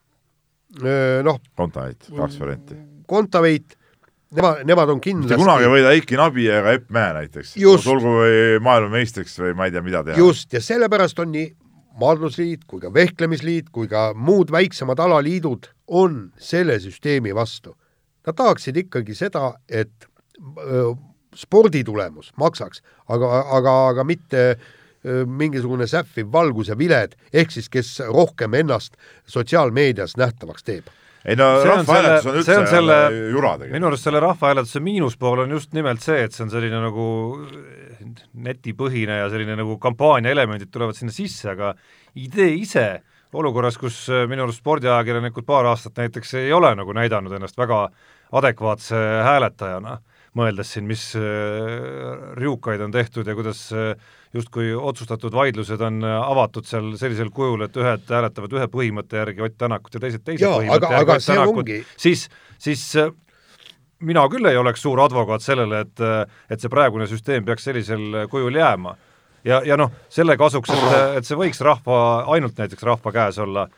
noh. 1.25 1.41
Kontaveit, 1.57 2.09
kaks 2.09 2.41
varianti 2.41 2.77
Kontaveit, 3.09 3.78
nemad, 4.37 4.65
nemad 4.69 4.93
on 4.93 5.01
kindlasti 5.01 5.35
mitte 5.35 5.45
kunagi 5.45 5.67
ei 5.67 5.73
võida 5.73 5.95
Eiki 5.97 6.19
Nabi 6.19 6.47
ega 6.53 6.75
Epp 6.77 6.93
Mäe 6.95 7.15
näiteks, 7.17 7.55
olgu 7.65 8.15
või 8.21 8.61
maailmameistriks 8.65 9.39
või 9.41 9.57
ma 9.57 9.69
ei 9.69 9.75
tea, 9.75 9.83
mida 9.85 10.05
teha. 10.05 10.19
just, 10.21 10.53
ja 10.53 10.61
sellepärast 10.65 11.19
on 11.25 11.33
nii 11.35 11.49
maadlusliit 11.99 12.65
kui 12.69 12.83
ka 12.83 12.93
vehklemisliit 12.95 13.73
kui 13.75 13.89
ka 13.91 14.13
muud 14.15 14.53
väiksemad 14.55 15.01
alaliidud 15.03 15.71
on 15.89 16.29
selle 16.39 16.79
süsteemi 16.81 17.35
vastu. 17.35 17.75
Nad 18.27 18.37
tahaksid 18.39 18.77
ikkagi 18.85 19.17
seda, 19.17 19.55
et 19.69 20.07
öö, 20.61 20.93
sporditulemus 21.35 22.31
maksaks, 22.39 22.83
aga, 23.09 23.31
aga, 23.57 23.75
aga 23.89 24.05
mitte 24.05 24.45
öö, 24.53 25.25
mingisugune 25.27 25.89
sähviv 25.89 26.31
valgus 26.33 26.69
ja 26.69 26.79
viled, 26.79 27.17
ehk 27.33 27.51
siis 27.55 27.71
kes 27.73 27.97
rohkem 28.07 28.55
ennast 28.61 28.95
sotsiaalmeedias 29.27 30.19
nähtavaks 30.21 30.67
teeb 30.69 30.93
ei 31.25 31.37
no 31.39 31.49
rahvahääletus 31.65 32.29
on 32.31 32.39
üldse 32.39 32.57
on 32.61 32.71
selle, 32.71 32.99
jura 33.33 33.55
tegelikult. 33.57 33.75
minu 33.75 33.91
arust 33.91 34.07
selle 34.07 34.23
rahvahääletuse 34.23 34.83
miinuspool 34.85 35.45
on 35.45 35.55
just 35.57 35.75
nimelt 35.77 36.05
see, 36.05 36.23
et 36.25 36.35
see 36.37 36.45
on 36.47 36.53
selline 36.53 36.81
nagu 36.83 37.07
netipõhine 38.49 39.21
ja 39.23 39.31
selline 39.33 39.57
nagu 39.59 39.79
kampaania 39.83 40.33
elemendid 40.35 40.71
tulevad 40.73 40.97
sinna 40.99 41.15
sisse, 41.15 41.51
aga 41.53 41.73
idee 42.19 42.53
ise 42.61 42.87
olukorras, 43.37 43.77
kus 43.81 44.07
minu 44.31 44.47
arust 44.47 44.63
spordiajakirjanikud 44.63 45.47
paar 45.49 45.69
aastat 45.69 45.99
näiteks 46.01 46.39
ei 46.41 46.53
ole 46.53 46.71
nagu 46.79 46.95
näidanud 46.97 47.35
ennast 47.37 47.59
väga 47.59 47.89
adekvaatse 48.39 48.97
hääletajana, 49.25 49.99
mõeldes 50.39 50.71
siin, 50.75 50.87
mis 50.87 51.03
riukaid 52.39 52.85
on 52.85 52.95
tehtud 52.95 53.27
ja 53.27 53.35
kuidas 53.35 53.67
justkui 54.35 54.75
otsustatud 54.75 55.33
vaidlused 55.33 55.81
on 55.81 56.05
äh, 56.05 56.31
avatud 56.31 56.67
seal 56.69 56.93
sellisel 57.01 57.31
kujul, 57.35 57.65
et 57.65 57.77
ühed 57.77 58.11
hääletavad 58.13 58.57
ühe 58.59 58.69
põhimõtte 58.73 59.21
järgi 59.23 59.45
Ott 59.45 59.57
Tänakut 59.59 59.97
ja 59.97 60.03
teised 60.05 60.25
teise 60.25 60.45
Jaa, 60.45 60.59
põhimõtte 60.61 60.87
aga, 60.87 60.93
järgi 60.99 61.17
Ott 61.17 61.29
Tänakut, 61.33 61.73
siis, 61.97 62.29
siis 62.61 62.85
äh, 63.01 63.11
mina 64.05 64.27
küll 64.31 64.49
ei 64.51 64.61
oleks 64.61 64.85
suur 64.85 65.01
advokaat 65.05 65.45
sellele, 65.45 65.83
et, 65.87 66.05
äh, 66.05 66.41
et 66.51 66.61
see 66.61 66.73
praegune 66.73 67.09
süsteem 67.11 67.47
peaks 67.49 67.69
sellisel 67.71 68.25
kujul 68.31 68.61
jääma. 68.61 68.97
ja, 69.45 69.63
ja 69.65 69.77
noh, 69.81 69.93
selle 70.13 70.37
kasuks, 70.37 70.71
et, 70.75 71.19
et 71.21 71.29
see 71.29 71.39
võiks 71.39 71.63
rahva, 71.65 72.25
ainult 72.35 72.59
näiteks 72.59 72.85
rahva 72.85 73.13
käes 73.15 73.39
olla, 73.41 73.69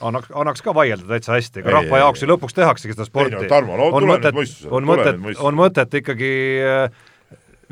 annaks, 0.00 0.30
annaks 0.34 0.62
ka 0.64 0.74
vaielda 0.76 1.08
täitsa 1.08 1.34
hästi, 1.36 1.62
ega 1.62 1.74
rahva 1.78 2.04
jaoks 2.04 2.22
ju 2.22 2.28
lõpuks 2.30 2.56
tehaksegi 2.56 2.96
seda 2.96 3.06
sporti. 3.08 3.36
No, 3.36 3.48
Tarmo, 3.50 3.76
no, 3.78 3.90
on 3.94 4.06
mõtet, 4.08 4.38
on 4.70 4.88
mõtet, 4.88 5.20
on 5.38 5.58
mõtet 5.58 5.98
ikkagi 6.00 6.30
äh, 6.64 7.02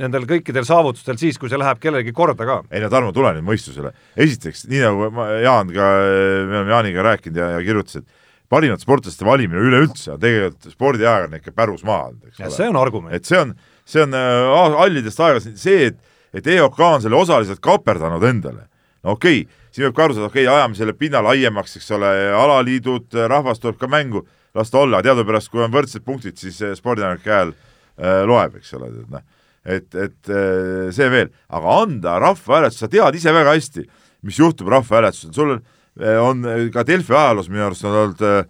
nendel 0.01 0.27
kõikidel 0.29 0.67
saavutustel 0.69 1.19
siis, 1.21 1.39
kui 1.41 1.51
see 1.53 1.61
läheb 1.61 1.81
kellelegi 1.83 2.15
korda 2.17 2.47
ka. 2.49 2.59
ei 2.73 2.83
no 2.83 2.91
Tarmo, 2.93 3.13
tule 3.17 3.35
nüüd 3.37 3.47
mõistusele. 3.47 3.93
esiteks, 4.17 4.67
nii 4.71 4.83
nagu 4.85 5.11
ma, 5.15 5.29
Jaan 5.43 5.73
ka, 5.75 5.93
me 6.49 6.59
oleme 6.61 6.75
Jaaniga 6.77 7.07
rääkinud 7.11 7.41
ja, 7.43 7.51
ja 7.57 7.63
kirjutas, 7.67 8.03
et 8.03 8.21
parimate 8.53 8.85
sportlaste 8.85 9.27
valimine 9.27 9.63
üleüldse 9.63 10.15
on 10.15 10.21
tegelikult 10.23 10.75
spordiajakirjanik 10.75 11.45
ikka 11.45 11.57
pärusmaa 11.57 12.11
eks 12.29 12.41
ole. 12.41 12.55
see 12.57 12.69
on 12.69 12.81
argument. 12.81 13.15
et 13.17 13.29
see 13.29 13.41
on, 13.41 13.55
see 13.89 14.05
on 14.05 14.17
äh, 14.19 14.77
hallidest 14.79 15.21
aegadest 15.21 15.61
see, 15.61 15.89
et, 15.93 15.99
et 16.37 16.53
EOK 16.57 16.81
on 16.89 17.05
selle 17.05 17.19
osaliselt 17.19 17.63
kaperdanud 17.65 18.25
endale. 18.29 18.67
no 19.05 19.17
okei 19.17 19.45
okay,, 19.45 19.62
siin 19.73 19.89
võib 19.89 19.97
ka 19.97 20.07
aru 20.07 20.17
saada, 20.19 20.31
okei 20.31 20.47
okay,, 20.47 20.55
ajame 20.55 20.79
selle 20.79 20.95
pinna 20.97 21.25
laiemaks, 21.25 21.77
eks 21.81 21.91
ole, 21.97 22.13
alaliidud, 22.37 23.11
rahvas 23.33 23.61
tuleb 23.63 23.81
ka 23.81 23.91
mängu, 23.91 24.27
las 24.55 24.71
ta 24.71 24.85
olla, 24.85 25.03
teadupärast 25.03 25.51
kui 25.53 25.65
on 25.65 25.73
võrdsed 25.73 26.05
punktid, 26.05 26.37
siis 26.39 26.61
spordiajakirjanike 26.79 27.37
hääl 27.37 27.55
äh, 27.55 28.25
loeb, 28.29 28.61
eks 28.61 28.75
ole, 28.79 28.93
tead 28.93 29.15
noh 29.17 29.31
et, 29.65 29.95
et 29.95 30.33
äh, 30.33 30.91
see 30.95 31.09
veel, 31.13 31.31
aga 31.53 31.77
anda 31.85 32.17
rahvahääletus, 32.23 32.83
sa 32.83 32.91
tead 32.91 33.19
ise 33.19 33.35
väga 33.35 33.55
hästi, 33.57 33.87
mis 34.27 34.41
juhtub 34.41 34.71
rahvahääletusel, 34.73 35.33
sul 35.37 35.55
äh, 35.57 36.19
on 36.23 36.45
ka 36.75 36.85
Delfi 36.87 37.15
ajaloos 37.15 37.51
minu 37.53 37.67
arust 37.69 37.87
on 37.87 37.99
olnud 38.01 38.25
äh, 38.27 38.43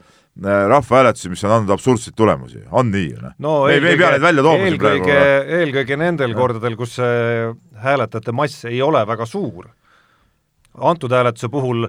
rahvahääletusi, 0.73 1.33
mis 1.33 1.45
on 1.45 1.59
andnud 1.59 1.75
absurdseid 1.77 2.16
tulemusi, 2.16 2.64
on 2.73 2.89
nii 2.93 3.11
ju 3.11 3.20
noh? 3.20 3.37
no 3.45 3.55
me, 3.68 3.77
ei 3.77 4.01
pea 4.01 4.14
neid 4.14 4.25
välja 4.25 4.47
tooma 4.47 4.64
siin 4.64 4.81
praegu. 4.81 5.12
eelkõige 5.61 6.01
nendel 6.01 6.37
kordadel, 6.39 6.79
kus 6.81 6.97
hääletajate 7.83 8.33
mass 8.37 8.64
ei 8.70 8.81
ole 8.85 9.05
väga 9.09 9.29
suur. 9.29 9.68
Antud 10.79 11.12
hääletuse 11.12 11.51
puhul 11.53 11.87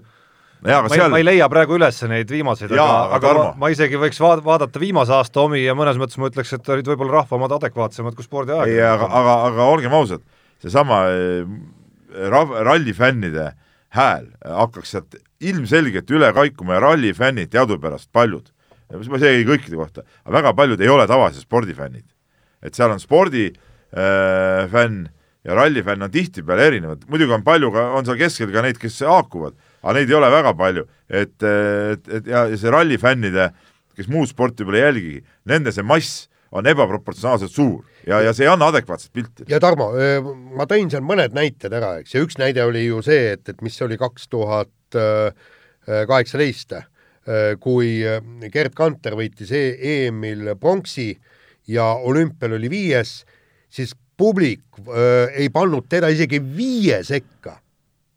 aga 0.63 0.81
ma, 0.87 0.91
seal... 0.95 1.11
ma 1.11 1.19
ei 1.19 1.27
leia 1.27 1.49
praegu 1.51 1.75
üles 1.77 1.99
neid 2.09 2.29
viimaseid, 2.31 2.71
aga, 2.71 2.85
aga, 2.85 3.17
aga 3.17 3.33
ma, 3.37 3.45
ma 3.65 3.71
isegi 3.73 3.99
võiks 3.99 4.19
vaad-, 4.23 4.43
vaadata 4.45 4.81
viimase 4.81 5.13
aasta 5.15 5.43
omi 5.43 5.63
ja 5.63 5.75
mõnes 5.77 5.99
mõttes 5.99 6.19
ma 6.21 6.29
ütleks, 6.31 6.53
et 6.55 6.69
olid 6.75 6.87
võib-olla 6.93 7.19
rahva 7.19 7.39
omad 7.39 7.57
adekvaatsemad 7.59 8.15
kui 8.17 8.25
spordiaeg. 8.25 8.71
ei, 8.71 8.79
aga, 8.87 9.09
aga, 9.19 9.35
aga 9.49 9.67
olgem 9.73 9.95
ausad, 9.97 10.23
seesama 10.63 11.03
eh, 11.11 11.43
rav-, 12.31 12.55
rallifännide 12.69 13.51
hääl 13.93 14.27
hakkaks 14.41 14.95
sealt 14.95 15.19
ilmselgelt 15.43 16.09
üle 16.13 16.31
kaikuma 16.33 16.77
ja 16.77 16.83
rallifännid 16.87 17.51
teadupärast 17.53 18.09
paljud, 18.15 18.47
ma 18.93 19.19
ei 19.19 19.23
räägi 19.25 19.49
kõikide 19.49 19.79
kohta, 19.79 20.05
aga 20.23 20.37
väga 20.39 20.53
paljud 20.57 20.81
ei 20.81 20.91
ole 20.91 21.05
tavalised 21.09 21.43
spordifännid. 21.45 22.07
et 22.63 22.73
seal 22.77 22.93
on 22.93 23.01
spordifänn 23.01 23.57
äh, 23.91 25.11
ja 25.43 25.55
rallifänn 25.57 26.05
on 26.05 26.11
tihtipeale 26.11 26.67
erinevad, 26.71 27.05
muidugi 27.11 27.35
on 27.35 27.45
palju 27.45 27.71
ka, 27.73 27.87
on 27.97 28.07
seal 28.07 28.19
keskel 28.19 28.51
ka 28.53 28.63
neid, 28.65 28.79
kes 28.81 29.01
haakuvad, 29.07 29.57
aga 29.83 29.95
neid 29.97 30.11
ei 30.11 30.19
ole 30.19 30.29
väga 30.31 30.53
palju, 30.59 30.85
et, 31.09 31.35
et, 31.43 32.11
et 32.19 32.29
ja, 32.31 32.45
ja 32.51 32.59
see 32.59 32.71
rallifännide, 32.73 33.49
kes 33.97 34.07
muud 34.11 34.31
sporti 34.31 34.63
võib-olla 34.63 34.79
ei 34.79 34.87
jälgigi, 34.87 35.25
nende 35.51 35.73
see 35.75 35.85
mass 35.85 36.27
on 36.53 36.67
ebaproportsionaalselt 36.69 37.51
suur. 37.51 37.81
Ja, 38.05 38.19
ja 38.21 38.33
see 38.35 38.45
ei 38.45 38.51
anna 38.51 38.67
adekvaatset 38.69 39.13
pilti. 39.15 39.45
ja 39.49 39.59
Tarmo, 39.63 39.89
ma 40.53 40.67
tõin 40.69 40.91
seal 40.91 41.03
mõned 41.05 41.33
näited 41.35 41.73
ära, 41.73 41.95
eks, 42.01 42.13
ja 42.13 42.23
üks 42.23 42.37
näide 42.41 42.65
oli 42.67 42.85
ju 42.85 43.01
see, 43.05 43.33
et, 43.37 43.47
et 43.49 43.61
mis 43.65 43.77
oli 43.85 43.97
kaks 43.99 44.27
tuhat 44.31 44.97
kaheksateist, 45.83 46.75
kui 47.63 47.95
Gerd 48.53 48.75
Kanter 48.77 49.15
võitis 49.17 49.51
e 49.55 49.63
EM-il 49.93 50.53
pronksi 50.59 51.09
ja 51.71 51.93
olümpial 51.95 52.57
oli 52.59 52.69
viies, 52.71 53.21
siis 53.71 53.95
publik 54.17 54.63
öö, 54.87 55.27
ei 55.33 55.49
pannud 55.53 55.87
teda 55.89 56.09
isegi 56.13 56.39
viie 56.57 57.03
sekka. 57.03 57.59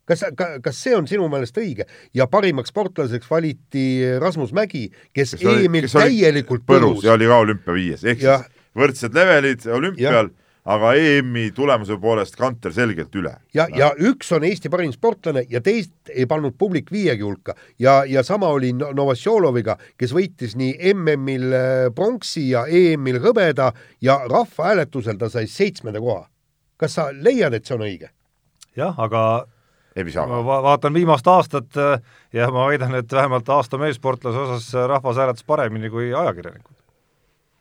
kas, 0.07 0.23
kas 0.63 0.79
see 0.79 0.95
on 0.97 1.09
sinu 1.11 1.29
meelest 1.29 1.57
õige? 1.59 1.87
ja 2.15 2.29
parimaks 2.31 2.71
sportlaseks 2.71 3.31
valiti 3.31 3.87
Rasmus 4.23 4.53
Mägi, 4.55 4.89
kes, 5.13 5.35
kes 5.35 5.65
EM-il 5.67 5.89
täielikult 5.91 6.67
põrus 6.67 7.05
ja 7.05 7.17
oli 7.17 7.27
ka 7.27 7.41
olümpiaviies, 7.47 8.05
ehk 8.05 8.23
ja, 8.23 8.41
siis 8.43 8.77
võrdsed 8.77 9.17
levelid 9.17 9.67
olümpial 9.67 10.31
ja 10.31 10.46
aga 10.67 10.93
EM-i 10.99 11.51
tulemuse 11.55 11.97
poolest 12.03 12.37
Kanter 12.39 12.75
selgelt 12.75 13.15
üle. 13.15 13.33
ja, 13.55 13.67
ja 13.77 13.93
üks 14.03 14.33
on 14.35 14.45
Eesti 14.47 14.71
parim 14.73 14.93
sportlane 14.95 15.45
ja 15.51 15.61
teist 15.63 16.11
ei 16.11 16.27
pannud 16.27 16.57
publik 16.59 16.91
viiegi 16.93 17.23
hulka 17.23 17.55
ja, 17.83 18.01
ja 18.09 18.25
sama 18.27 18.51
oli 18.55 18.73
Novosjoloviga, 18.75 19.77
kes 19.99 20.15
võitis 20.17 20.57
nii 20.59 20.93
MM-il 20.95 21.55
äh, 21.55 21.89
pronksi 21.95 22.49
ja 22.51 22.67
EM-il 22.67 23.21
hõbeda 23.23 23.71
ja 24.03 24.21
rahvahääletusel 24.27 25.19
ta 25.21 25.31
sai 25.31 25.47
seitsmenda 25.47 26.03
koha. 26.03 26.27
kas 26.77 26.99
sa 26.99 27.11
leiad, 27.13 27.55
et 27.55 27.67
see 27.67 27.79
on 27.79 27.87
õige? 27.87 28.11
jah, 28.77 28.99
aga 28.99 29.47
ma 29.97 30.43
va 30.45 30.61
vaatan 30.67 30.93
viimast 30.93 31.29
aastat 31.31 31.79
äh, 31.79 32.01
ja 32.35 32.51
ma 32.51 32.67
väidan, 32.69 32.95
et 32.99 33.13
vähemalt 33.13 33.49
aasta 33.49 33.79
meessportlase 33.79 34.49
osas 34.49 34.73
rahvas 34.91 35.17
hääletas 35.17 35.47
paremini 35.47 35.91
kui 35.91 36.11
ajakirjanikud. 36.15 36.75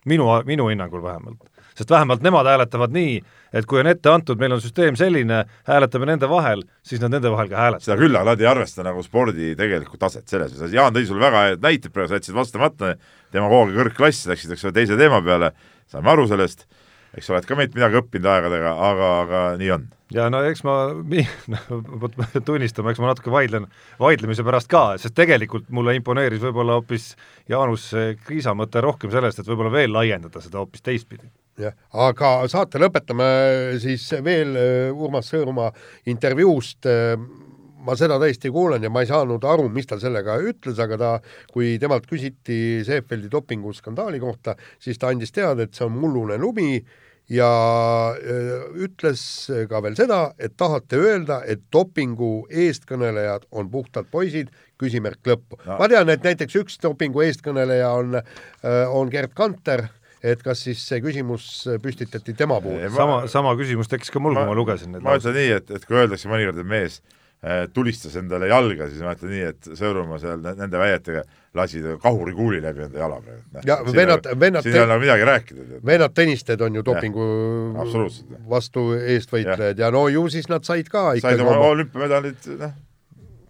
minu, 0.04 0.26
minu 0.44 0.68
hinnangul 0.74 1.02
vähemalt 1.02 1.55
sest 1.76 1.90
vähemalt 1.90 2.24
nemad 2.24 2.48
hääletavad 2.48 2.94
nii, 2.94 3.18
et 3.56 3.66
kui 3.68 3.80
on 3.82 3.90
ette 3.90 4.10
antud, 4.10 4.40
meil 4.40 4.56
on 4.56 4.62
süsteem 4.64 4.96
selline, 4.98 5.42
hääletame 5.68 6.08
nende 6.08 6.28
vahel, 6.30 6.64
siis 6.86 7.02
nad 7.02 7.12
nende 7.12 7.32
vahel 7.32 7.50
ka 7.52 7.60
hääletavad. 7.60 7.86
seda 7.86 7.98
küll, 8.00 8.16
aga 8.16 8.32
nad 8.32 8.44
ei 8.44 8.50
arvesta 8.50 8.86
nagu 8.86 9.04
spordi 9.04 9.52
tegelikku 9.58 10.00
taset 10.00 10.26
selles 10.28 10.56
osas, 10.56 10.72
Jaan 10.72 10.96
tõi 10.96 11.06
sulle 11.08 11.24
väga 11.24 11.44
head 11.50 11.66
näited 11.66 11.92
praegu, 11.92 12.12
sa 12.12 12.20
jätsid 12.20 12.36
vastamata, 12.36 12.96
demagoogia 13.34 13.76
kõrgklass, 13.82 14.26
läksid, 14.32 14.56
eks 14.56 14.66
ole, 14.66 14.76
teise 14.80 14.98
teema 15.00 15.20
peale, 15.24 15.52
saime 15.92 16.12
aru 16.14 16.26
sellest, 16.32 16.66
eks 17.16 17.30
oled 17.32 17.48
ka 17.48 17.58
meilt 17.58 17.76
midagi 17.76 18.00
õppinud 18.00 18.32
aegadega, 18.32 18.74
aga, 18.90 19.12
aga 19.20 19.44
nii 19.60 19.70
on. 19.76 19.86
Ja 20.14 20.28
no 20.30 20.38
eks 20.46 20.62
ma 20.62 20.76
no, 21.52 22.10
tunnistama, 22.46 22.92
eks 22.92 23.02
ma 23.02 23.10
natuke 23.10 23.32
vaidlen, 23.34 23.66
vaidlemise 24.00 24.44
pärast 24.46 24.70
ka, 24.70 24.84
sest 25.02 25.16
tegelikult 25.18 25.68
mulle 25.74 25.96
imponeeris 25.98 26.44
võib-olla 26.44 26.78
hoopis 26.78 27.14
Jaanus 27.50 27.90
Kriisa 28.26 28.54
mõte 28.54 28.84
rohkem 28.84 29.10
sellest, 29.12 29.42
et 29.42 29.50
võib-olla 29.50 29.74
veel 29.74 29.92
laiendada 29.96 30.44
seda 30.44 30.62
hoopis 30.62 30.86
teistpidi 30.86 31.26
jah, 31.60 31.74
aga 32.06 32.30
saate 32.50 32.80
lõpetame 32.82 33.26
siis 33.82 34.06
veel 34.24 34.56
äh, 34.60 34.92
Urmas 34.92 35.30
Sõõrumaa 35.32 35.72
intervjuust. 36.12 36.88
Äh, 36.90 37.16
ma 37.86 37.94
seda 37.94 38.16
tõesti 38.18 38.50
kuulan 38.50 38.82
ja 38.82 38.90
ma 38.90 39.04
ei 39.04 39.06
saanud 39.06 39.44
aru, 39.46 39.68
mis 39.70 39.86
ta 39.86 39.94
sellega 40.02 40.40
ütles, 40.42 40.78
aga 40.82 40.96
ta, 40.98 41.10
kui 41.52 41.76
temalt 41.78 42.08
küsiti 42.10 42.82
Seefeldi 42.86 43.30
dopinguskandaali 43.30 44.18
kohta, 44.18 44.56
siis 44.82 44.98
ta 44.98 45.12
andis 45.12 45.30
teada, 45.30 45.62
et 45.62 45.76
see 45.76 45.86
on 45.86 45.94
mullune 45.94 46.34
lumi 46.42 46.80
ja 47.30 47.50
äh, 48.10 48.66
ütles 48.86 49.22
ka 49.70 49.82
veel 49.86 49.94
seda, 49.98 50.32
et 50.38 50.56
tahate 50.58 50.98
öelda, 50.98 51.40
et 51.46 51.62
dopingu 51.74 52.48
eestkõnelejad 52.50 53.46
on 53.54 53.70
puhtad 53.70 54.10
poisid, 54.10 54.50
küsimärk 54.82 55.22
lõppu. 55.26 55.60
No.. 55.62 55.78
ma 55.78 55.86
tean, 55.90 56.10
et 56.10 56.26
näiteks 56.26 56.58
üks 56.58 56.82
dopingu 56.82 57.22
eestkõneleja 57.24 57.94
on, 57.96 58.18
on 58.92 59.14
Gerd 59.14 59.32
Kanter 59.38 59.86
et 60.22 60.42
kas 60.44 60.62
siis 60.66 60.80
see 60.88 61.02
küsimus 61.04 61.50
püstitati 61.82 62.34
tema 62.36 62.60
puhul? 62.62 62.88
sama, 62.94 63.20
sama 63.30 63.52
küsimus 63.58 63.90
tekkis 63.92 64.12
ka 64.14 64.22
mul, 64.22 64.36
kui 64.36 64.48
ma 64.48 64.56
lugesin 64.56 64.94
neid. 64.94 65.04
ma 65.04 65.18
ütlen 65.20 65.36
nii, 65.36 65.52
et, 65.60 65.70
et 65.78 65.86
kui 65.86 65.98
öeldakse 66.00 66.30
mõnikord, 66.30 66.60
et 66.62 66.70
mees 66.70 67.00
äh, 67.00 67.66
tulistas 67.74 68.16
endale 68.20 68.48
jalga, 68.52 68.88
siis 68.92 69.04
ma 69.04 69.16
ütlen 69.16 69.34
nii, 69.34 69.50
et 69.52 69.68
Sõõrumaa 69.80 70.20
seal 70.22 70.40
nende 70.46 70.80
väietega 70.80 71.26
lasi 71.56 71.82
kahurikuuli 72.02 72.62
läbi 72.64 72.86
enda 72.86 73.04
jala 73.04 73.20
praegu. 73.24 73.66
ja 73.68 73.78
vennad, 73.84 74.30
vennad 74.40 74.66
siin 74.66 74.76
ei 74.76 74.82
ole 74.82 74.92
nagu 74.94 75.04
midagi 75.04 75.28
rääkida. 75.32 75.68
vennad 75.92 76.16
Tõnisted 76.16 76.64
on 76.64 76.80
ju 76.80 76.86
dopingu 76.86 77.28
ja, 77.76 78.08
vastu 78.48 78.88
eestvõitlejad 78.96 79.76
ja. 79.76 79.86
ja 79.86 79.94
no 79.94 80.06
ju 80.12 80.26
siis 80.32 80.50
nad 80.52 80.64
said 80.68 80.90
ka 80.92 81.12
said 81.20 81.44
oma 81.44 81.60
olümpiamedalid, 81.74 82.52
noh 82.56 82.82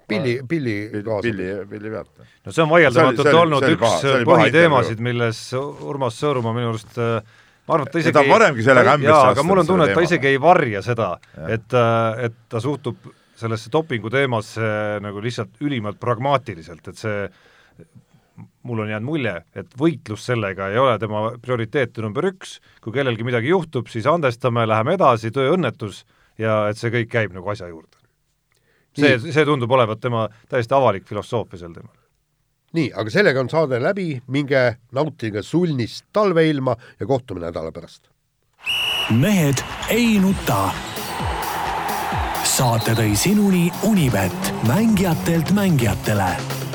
pilli, 0.09 0.37
pilli 0.49 0.77
kaasa. 1.05 1.23
pilli, 1.23 1.49
pilli 1.71 1.91
pealt. 1.91 2.13
no 2.45 2.55
see 2.55 2.65
on 2.65 2.71
vaieldamatult 2.71 3.33
olnud 3.41 3.67
üks 3.73 4.07
põhiteemasid, 4.29 5.03
milles 5.03 5.43
Urmas 5.57 6.21
Sõõrumaa 6.23 6.55
minu 6.57 6.73
arust 6.75 6.97
äh, 7.03 7.19
ma 7.67 7.77
arvan, 7.77 7.89
et 7.89 7.97
ta 7.97 8.03
isegi 8.03 8.17
ta 8.17 8.25
on 8.25 8.33
varemgi 8.33 8.67
sellega 8.67 8.97
ämbrisse 8.97 9.17
astunud. 9.17 9.37
aga 9.37 9.47
mul 9.51 9.63
on 9.63 9.71
tunne, 9.71 9.89
et 9.89 9.99
ta 9.99 10.07
isegi 10.07 10.33
ei 10.33 10.41
varja 10.43 10.83
seda, 10.87 11.11
et, 11.47 11.69
äh, 11.75 12.25
et 12.29 12.41
ta 12.53 12.63
suhtub 12.63 13.13
sellesse 13.37 13.73
dopingu 13.73 14.11
teemasse 14.13 14.73
nagu 15.05 15.21
lihtsalt 15.21 15.61
ülimalt 15.67 16.01
pragmaatiliselt, 16.01 16.89
et 16.89 17.01
see 17.03 17.27
mul 18.67 18.83
on 18.83 18.91
jäänud 18.91 19.07
mulje, 19.07 19.35
et 19.57 19.77
võitlus 19.79 20.25
sellega 20.29 20.71
ei 20.73 20.81
ole 20.81 20.97
tema 21.01 21.29
prioriteet 21.43 22.01
number 22.05 22.27
üks, 22.33 22.59
kui 22.85 22.95
kellelgi 22.97 23.27
midagi 23.27 23.53
juhtub, 23.53 23.91
siis 23.93 24.09
andestame, 24.11 24.67
läheme 24.69 24.97
edasi, 24.99 25.31
tööõnnetus 25.35 26.05
ja 26.41 26.67
et 26.71 26.81
see 26.81 26.93
kõik 26.93 27.13
käib 27.13 27.37
nagu 27.37 27.53
asja 27.53 27.71
juurde 27.71 27.96
see, 28.97 29.33
see 29.33 29.45
tundub 29.45 29.71
olevat 29.71 30.01
tema 30.01 30.27
täiesti 30.49 30.75
avalik 30.75 31.07
filosoofia 31.09 31.61
sel 31.61 31.73
teemal. 31.77 31.95
nii, 32.77 32.91
aga 32.95 33.11
sellega 33.11 33.41
on 33.41 33.51
saade 33.53 33.81
läbi, 33.83 34.21
minge 34.29 34.67
nautige 34.93 35.43
sulnist 35.43 36.07
talveilma 36.13 36.77
ja 37.01 37.07
kohtume 37.07 37.41
nädala 37.41 37.73
pärast. 37.73 38.09
mehed 39.11 39.65
ei 39.91 40.19
nuta. 40.21 40.71
saate 42.45 42.95
tõi 42.97 43.17
sinuni 43.17 43.71
Unibet, 43.83 44.55
mängijatelt 44.69 45.53
mängijatele 45.53 46.66